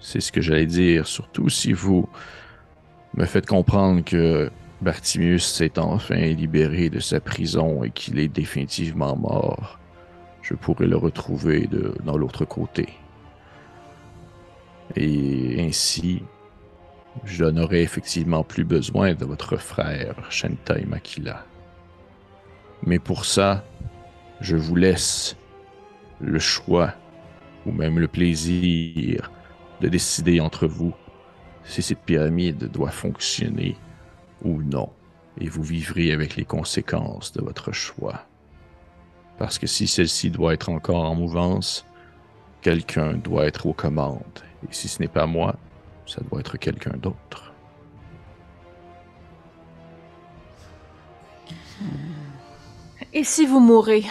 [0.00, 2.08] C'est ce que j'allais dire, surtout si vous
[3.14, 4.50] me faites comprendre que
[4.82, 9.78] Bartimius s'est enfin libéré de sa prison et qu'il est définitivement mort.
[10.42, 12.88] Je pourrais le retrouver de, dans l'autre côté.
[14.96, 16.24] Et ainsi,
[17.24, 21.46] je n'aurai effectivement plus besoin de votre frère, Shentai Makila.
[22.84, 23.64] Mais pour ça,
[24.40, 25.36] je vous laisse
[26.20, 26.92] le choix,
[27.66, 29.30] ou même le plaisir,
[29.80, 30.92] de décider entre vous
[31.62, 33.76] si cette pyramide doit fonctionner
[34.44, 34.90] ou non.
[35.40, 38.26] Et vous vivrez avec les conséquences de votre choix.
[39.38, 41.86] Parce que si celle-ci doit être encore en mouvance,
[42.60, 44.40] quelqu'un doit être aux commandes.
[44.68, 45.56] Et si ce n'est pas moi,
[46.06, 47.52] ça doit être quelqu'un d'autre.
[53.12, 54.04] Et si vous mourrez,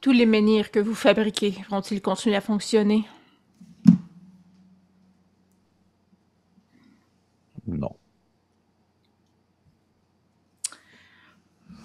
[0.00, 3.04] tous les menhirs que vous fabriquez vont-ils continuer à fonctionner?
[7.66, 7.96] Non.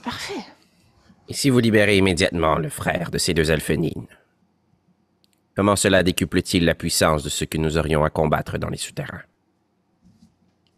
[0.03, 0.43] Parfait.
[1.29, 4.07] Et si vous libérez immédiatement le frère de ces deux alphénines
[5.55, 9.21] Comment cela décuple-t-il la puissance de ce que nous aurions à combattre dans les souterrains?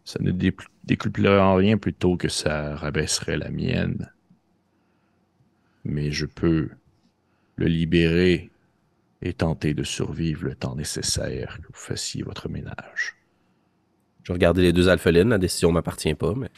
[0.04, 4.12] Ça ne dé- décuplerait en rien plutôt que ça rabaisserait la mienne.
[5.84, 6.70] Mais je peux
[7.56, 8.50] le libérer
[9.22, 13.16] et tenter de survivre le temps nécessaire que vous fassiez votre ménage.
[14.24, 16.50] Je regardais les deux alphelines, la décision m'appartient pas, mais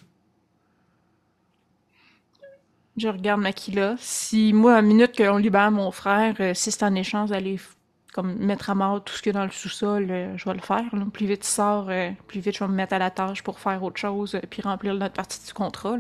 [2.97, 3.97] Je regarde Makila.
[3.99, 7.61] Si moi, à la minute qu'on libère mon frère, euh, si c'est en échange d'aller
[8.15, 10.55] comme mettre à mort tout ce qu'il y a dans le sous-sol, euh, je vais
[10.55, 10.85] le faire.
[11.13, 13.61] Plus vite il sort, euh, plus vite je vais me mettre à la tâche pour
[13.61, 15.97] faire autre chose, puis remplir notre partie du contrat.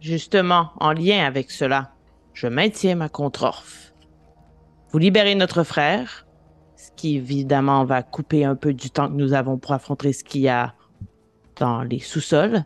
[0.00, 1.92] Justement, en lien avec cela,
[2.34, 3.92] je maintiens ma contre-offre.
[4.90, 6.26] Vous libérez notre frère,
[6.74, 10.24] ce qui évidemment va couper un peu du temps que nous avons pour affronter ce
[10.24, 10.74] qu'il y a
[11.54, 12.64] dans les sous-sols.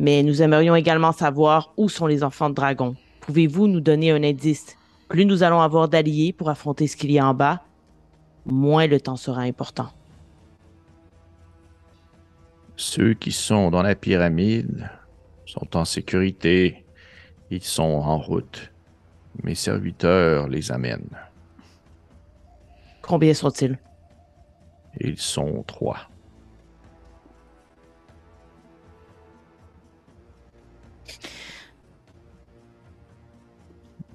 [0.00, 2.94] Mais nous aimerions également savoir où sont les enfants de dragon.
[3.18, 4.76] Pouvez-vous nous donner un indice?
[5.08, 7.64] Plus nous allons avoir d'alliés pour affronter ce qu'il y a en bas,
[8.46, 9.88] moins le temps sera important.
[12.76, 14.88] Ceux qui sont dans la pyramide
[15.46, 16.84] sont en sécurité.
[17.50, 18.70] Ils sont en route.
[19.42, 21.18] Mes serviteurs les amènent.
[23.02, 23.76] Combien sont-ils?
[25.00, 26.08] Ils sont trois.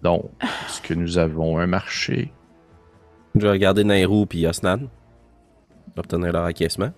[0.03, 2.33] Donc, est-ce que nous avons un marché?
[3.35, 4.89] je vais regarder Nairou puis Osnan.
[5.95, 6.91] Obtenir leur acquiescement.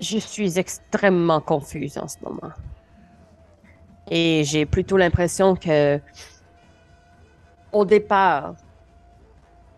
[0.00, 2.52] Je suis extrêmement confuse en ce moment.
[4.10, 6.00] Et j'ai plutôt l'impression que,
[7.72, 8.54] au départ,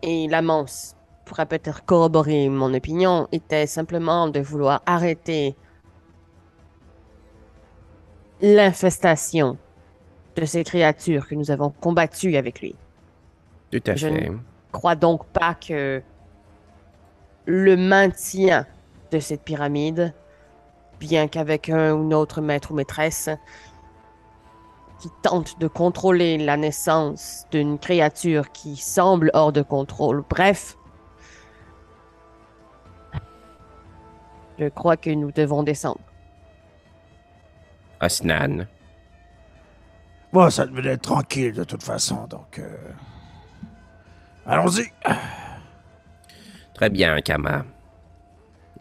[0.01, 0.95] et l'amance
[1.25, 5.55] pourra peut-être corroborer mon opinion, était simplement de vouloir arrêter
[8.43, 9.57] l'infestation
[10.35, 12.75] de ces créatures que nous avons combattues avec lui.
[13.71, 14.29] Tout à Je fait.
[14.29, 14.37] ne
[14.71, 16.03] crois donc pas que
[17.45, 18.67] le maintien
[19.11, 20.13] de cette pyramide,
[20.99, 23.29] bien qu'avec un ou autre maître ou maîtresse
[24.99, 30.77] qui tente de contrôler la naissance d'une créature qui semble hors de contrôle, bref,
[34.59, 36.01] je crois que nous devons descendre.
[38.03, 38.67] Osnan.
[40.31, 42.59] Bon, ça devait être tranquille de toute façon, donc.
[42.59, 42.65] euh,
[44.45, 44.85] Allons-y.
[46.73, 47.65] Très bien, Kama.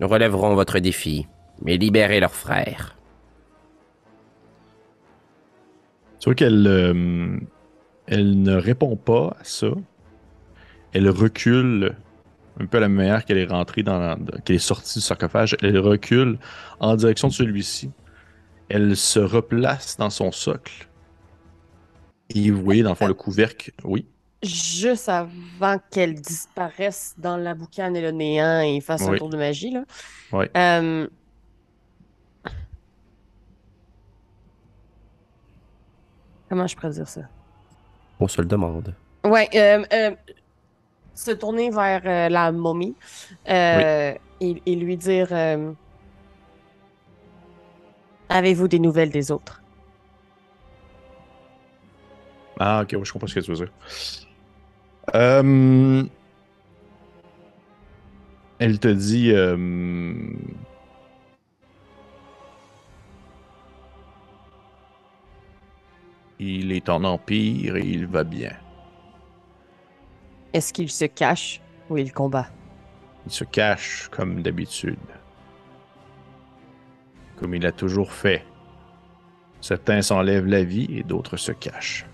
[0.01, 1.27] Nous relèverons votre défi,
[1.61, 2.97] mais libérez leurs frères.
[6.19, 7.39] Tu vois qu'elle euh,
[8.07, 9.69] elle ne répond pas à ça.
[10.93, 11.94] Elle recule
[12.61, 15.57] un peu à la manière qu'elle est rentrée dans qu'elle est sortie du sarcophage.
[15.62, 16.39] Elle recule
[16.81, 17.90] en direction de celui-ci.
[18.74, 20.89] Elle se replace dans son socle.
[22.31, 23.70] Et vous voyez dans le fond le couvercle.
[23.85, 24.07] Oui.
[24.43, 29.19] Juste avant qu'elle disparaisse dans la boucane et le néant et fasse un Oui.
[29.19, 29.85] tour de magie, là.
[30.32, 30.47] Oui.
[30.57, 31.07] Euh,
[36.49, 37.23] Comment je pourrais dire ça?
[38.20, 38.94] On se le demande.
[39.24, 40.15] Ouais, euh, euh,
[41.15, 42.94] se tourner vers euh, la momie
[43.49, 45.73] euh, et, et lui dire euh,
[48.32, 49.62] Avez-vous des nouvelles des autres?
[52.59, 53.72] Ah, ok, je comprends ce que tu veux dire.
[55.14, 56.02] Euh,
[58.59, 59.32] Elle te dit.
[59.32, 59.56] euh,
[66.38, 68.52] Il est en empire et il va bien.
[70.54, 71.60] Est-ce qu'il se cache
[71.90, 72.46] ou il combat?
[73.26, 74.96] Il se cache comme d'habitude.
[77.43, 78.44] Comme il a toujours fait.
[79.60, 82.06] Certains s'enlèvent la vie et d'autres se cachent.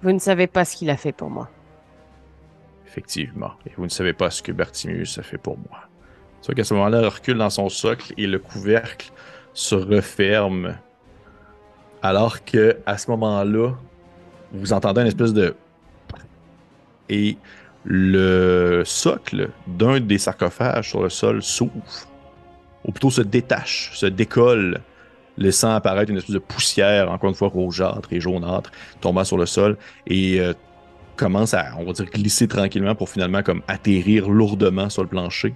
[0.00, 1.50] Vous ne savez pas ce qu'il a fait pour moi.
[2.86, 3.52] Effectivement.
[3.66, 5.80] Et vous ne savez pas ce que Bartimius a fait pour moi.
[6.46, 9.12] Vois qu'à ce moment-là, elle recule dans son socle et le couvercle
[9.52, 10.78] se referme.
[12.00, 13.74] Alors que à ce moment-là,
[14.52, 15.54] vous entendez une espèce de.
[17.10, 17.36] Et
[17.84, 22.08] le socle d'un des sarcophages sur le sol s'ouvre.
[22.84, 24.80] Ou plutôt se détache, se décolle,
[25.38, 29.46] laissant apparaître une espèce de poussière, encore une fois rougeâtre et jaunâtre, tombant sur le
[29.46, 29.76] sol.
[30.06, 30.52] Et euh,
[31.16, 35.54] commence à, on va dire, glisser tranquillement pour finalement comme atterrir lourdement sur le plancher.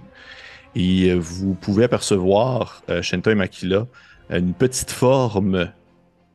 [0.75, 3.87] Et euh, vous pouvez apercevoir, euh, Shenta et Makila,
[4.29, 5.55] une petite forme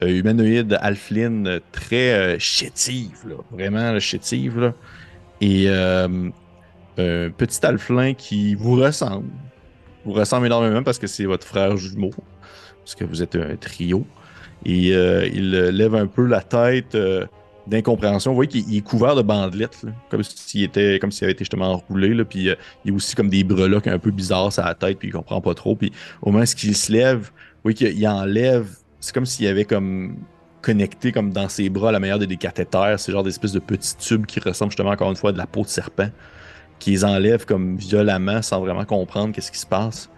[0.03, 4.73] euh, humanoïde alpheline très chétive, vraiment chétive.
[5.41, 6.31] Et un
[6.97, 9.29] petit alphelin qui vous ressemble.
[10.05, 12.11] Vous ressemble énormément parce que c'est votre frère jumeau,
[12.79, 14.07] parce que vous êtes un trio.
[14.65, 17.27] Et euh, il euh, lève un peu la tête euh,
[17.67, 18.31] d'incompréhension.
[18.31, 21.45] Vous voyez qu'il il est couvert de bandelettes, comme s'il était, comme s'il avait été
[21.45, 22.15] justement enroulé.
[22.15, 22.51] Là, puis
[22.85, 25.13] il y a aussi comme des breloques un peu bizarres sur la tête, puis il
[25.13, 25.75] comprend pas trop.
[25.75, 28.69] Puis au moment où il se lève, vous voyez qu'il il enlève.
[29.01, 30.17] C'est comme s'il avait comme
[30.63, 32.99] connecté comme dans ses bras la de des cathéters.
[32.99, 35.39] C'est genre des espèces de petits tubes qui ressemblent justement encore une fois à de
[35.39, 36.09] la peau de serpent,
[36.83, 40.11] qui les enlève comme violemment sans vraiment comprendre qu'est-ce qui se passe.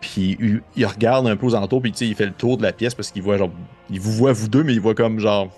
[0.00, 2.58] Puis il, il regarde un peu aux alentours, puis tu sais, il fait le tour
[2.58, 3.50] de la pièce parce qu'il voit genre,
[3.90, 5.48] il vous voit vous deux, mais il voit comme genre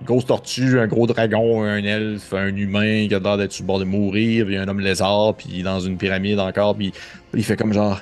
[0.00, 3.62] une grosse tortue, un gros dragon, un elfe, un humain qui a l'air d'être sur
[3.62, 6.92] le bord de mourir, puis un homme lézard, puis dans une pyramide encore, puis
[7.32, 8.00] il fait comme genre,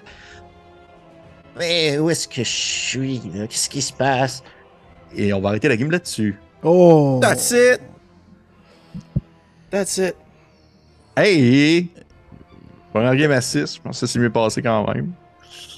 [1.59, 3.47] Mais où est-ce que je suis, là?
[3.47, 4.43] Qu'est-ce qui se passe?
[5.15, 6.39] et on va arrêter la game là-dessus.
[6.63, 7.19] Oh!
[7.21, 7.81] That's it!
[9.71, 10.17] That's it.
[11.17, 11.89] Hey!
[12.93, 15.13] Première game à 6, je pense que ça s'est mieux passé quand même.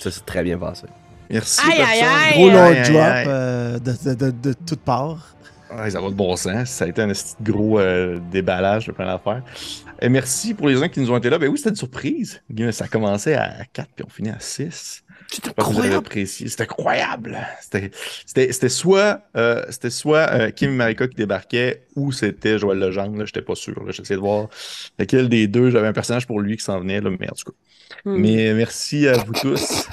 [0.01, 0.87] Ça, c'est très bien passé.
[1.31, 1.61] Merci.
[1.65, 2.09] Aïe, aïe, personne.
[2.19, 2.33] aïe!
[2.35, 3.25] Gros long Aïe, aïe, drop aïe.
[3.29, 5.35] euh, de, de, de, de toutes parts.
[5.91, 6.69] Ça va de bon sens.
[6.69, 9.43] Ça a été un de gros euh, déballage de plein d'affaires.
[10.01, 11.39] Et merci pour les gens qui nous ont été là.
[11.39, 12.41] Ben oui, c'était une surprise.
[12.71, 15.04] Ça a commencé à 4 puis on finit à 6.
[15.29, 16.49] C'est apprécié.
[16.49, 17.39] C'était incroyable.
[17.61, 17.91] C'était-
[18.27, 22.79] C'était c'était soit, euh, c'était soit euh, Kim et Marika qui débarquaient ou c'était Joël
[22.79, 23.19] Legendre.
[23.19, 23.75] là, J'étais pas sûr.
[23.91, 24.49] J'essayais de voir
[24.99, 25.71] lequel des deux.
[25.71, 27.01] J'avais un personnage pour lui qui s'en venait.
[27.01, 27.57] Là, mais en tout cas.
[28.05, 28.17] Hmm.
[28.17, 29.87] Mais merci à vous tous.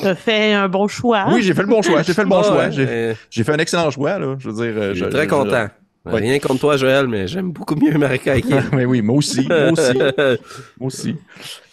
[0.00, 1.26] T'as fait un bon choix.
[1.28, 2.02] Oui, j'ai fait le bon choix.
[2.02, 2.70] J'ai fait le bon choix.
[2.70, 4.18] J'ai euh, fait un excellent choix.
[4.18, 4.36] Là.
[4.38, 5.68] Je veux dire, euh, Je très je- content.
[6.12, 6.20] Ouais.
[6.20, 8.34] Rien contre toi, Joël, mais j'aime beaucoup mieux Marika.
[8.72, 9.46] Mais oui, moi aussi.
[9.46, 9.98] Moi aussi.
[10.78, 11.16] Moi aussi.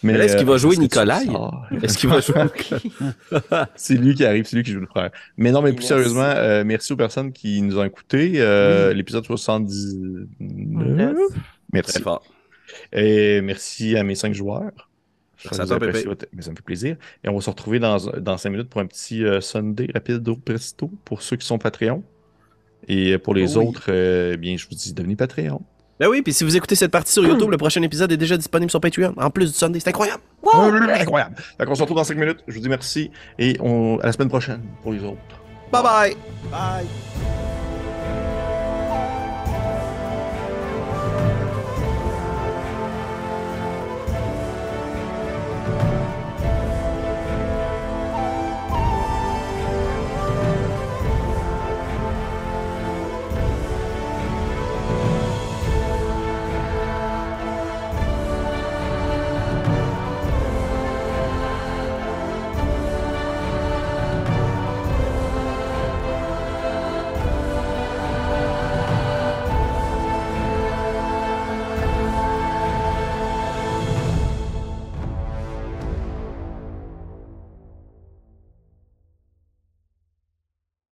[0.04, 1.66] Mais là, est-ce qu'il va euh, jouer le sors?
[1.82, 2.42] Est-ce qu'il va jouer
[3.76, 5.10] C'est lui qui arrive, c'est lui qui joue le frère.
[5.38, 5.88] Mais non, mais plus Merci.
[5.88, 8.34] sérieusement, euh, merci aux personnes qui nous ont écoutés.
[8.36, 10.28] Euh, L'épisode 79.
[10.40, 11.18] Neuf.
[11.74, 11.94] Merci.
[11.94, 12.24] Très fort.
[12.94, 14.72] Et merci à mes cinq joueurs.
[15.52, 16.98] Ça votre- Mais ça me fait plaisir.
[17.24, 20.28] Et on va se retrouver dans, dans 5 minutes pour un petit euh, Sunday rapide
[20.28, 22.04] au presto pour ceux qui sont Patreon.
[22.88, 23.68] Et euh, pour les Oh oui.
[23.68, 25.62] autres, euh, eh bien, je vous dis, devenez Patreon.
[26.00, 28.36] Ben oui, puis si vous écoutez cette partie sur YouTube, le prochain épisode est déjà
[28.36, 29.14] disponible sur Patreon.
[29.18, 30.22] En plus du Sunday, c'est incroyable.
[30.54, 31.36] Incroyable.
[31.58, 32.40] Fait qu'on se retrouve dans 5 minutes.
[32.48, 33.98] Je vous dis merci et on...
[34.00, 35.18] à la semaine prochaine pour les autres.
[35.72, 36.16] Bye bye.
[36.52, 37.65] Bye!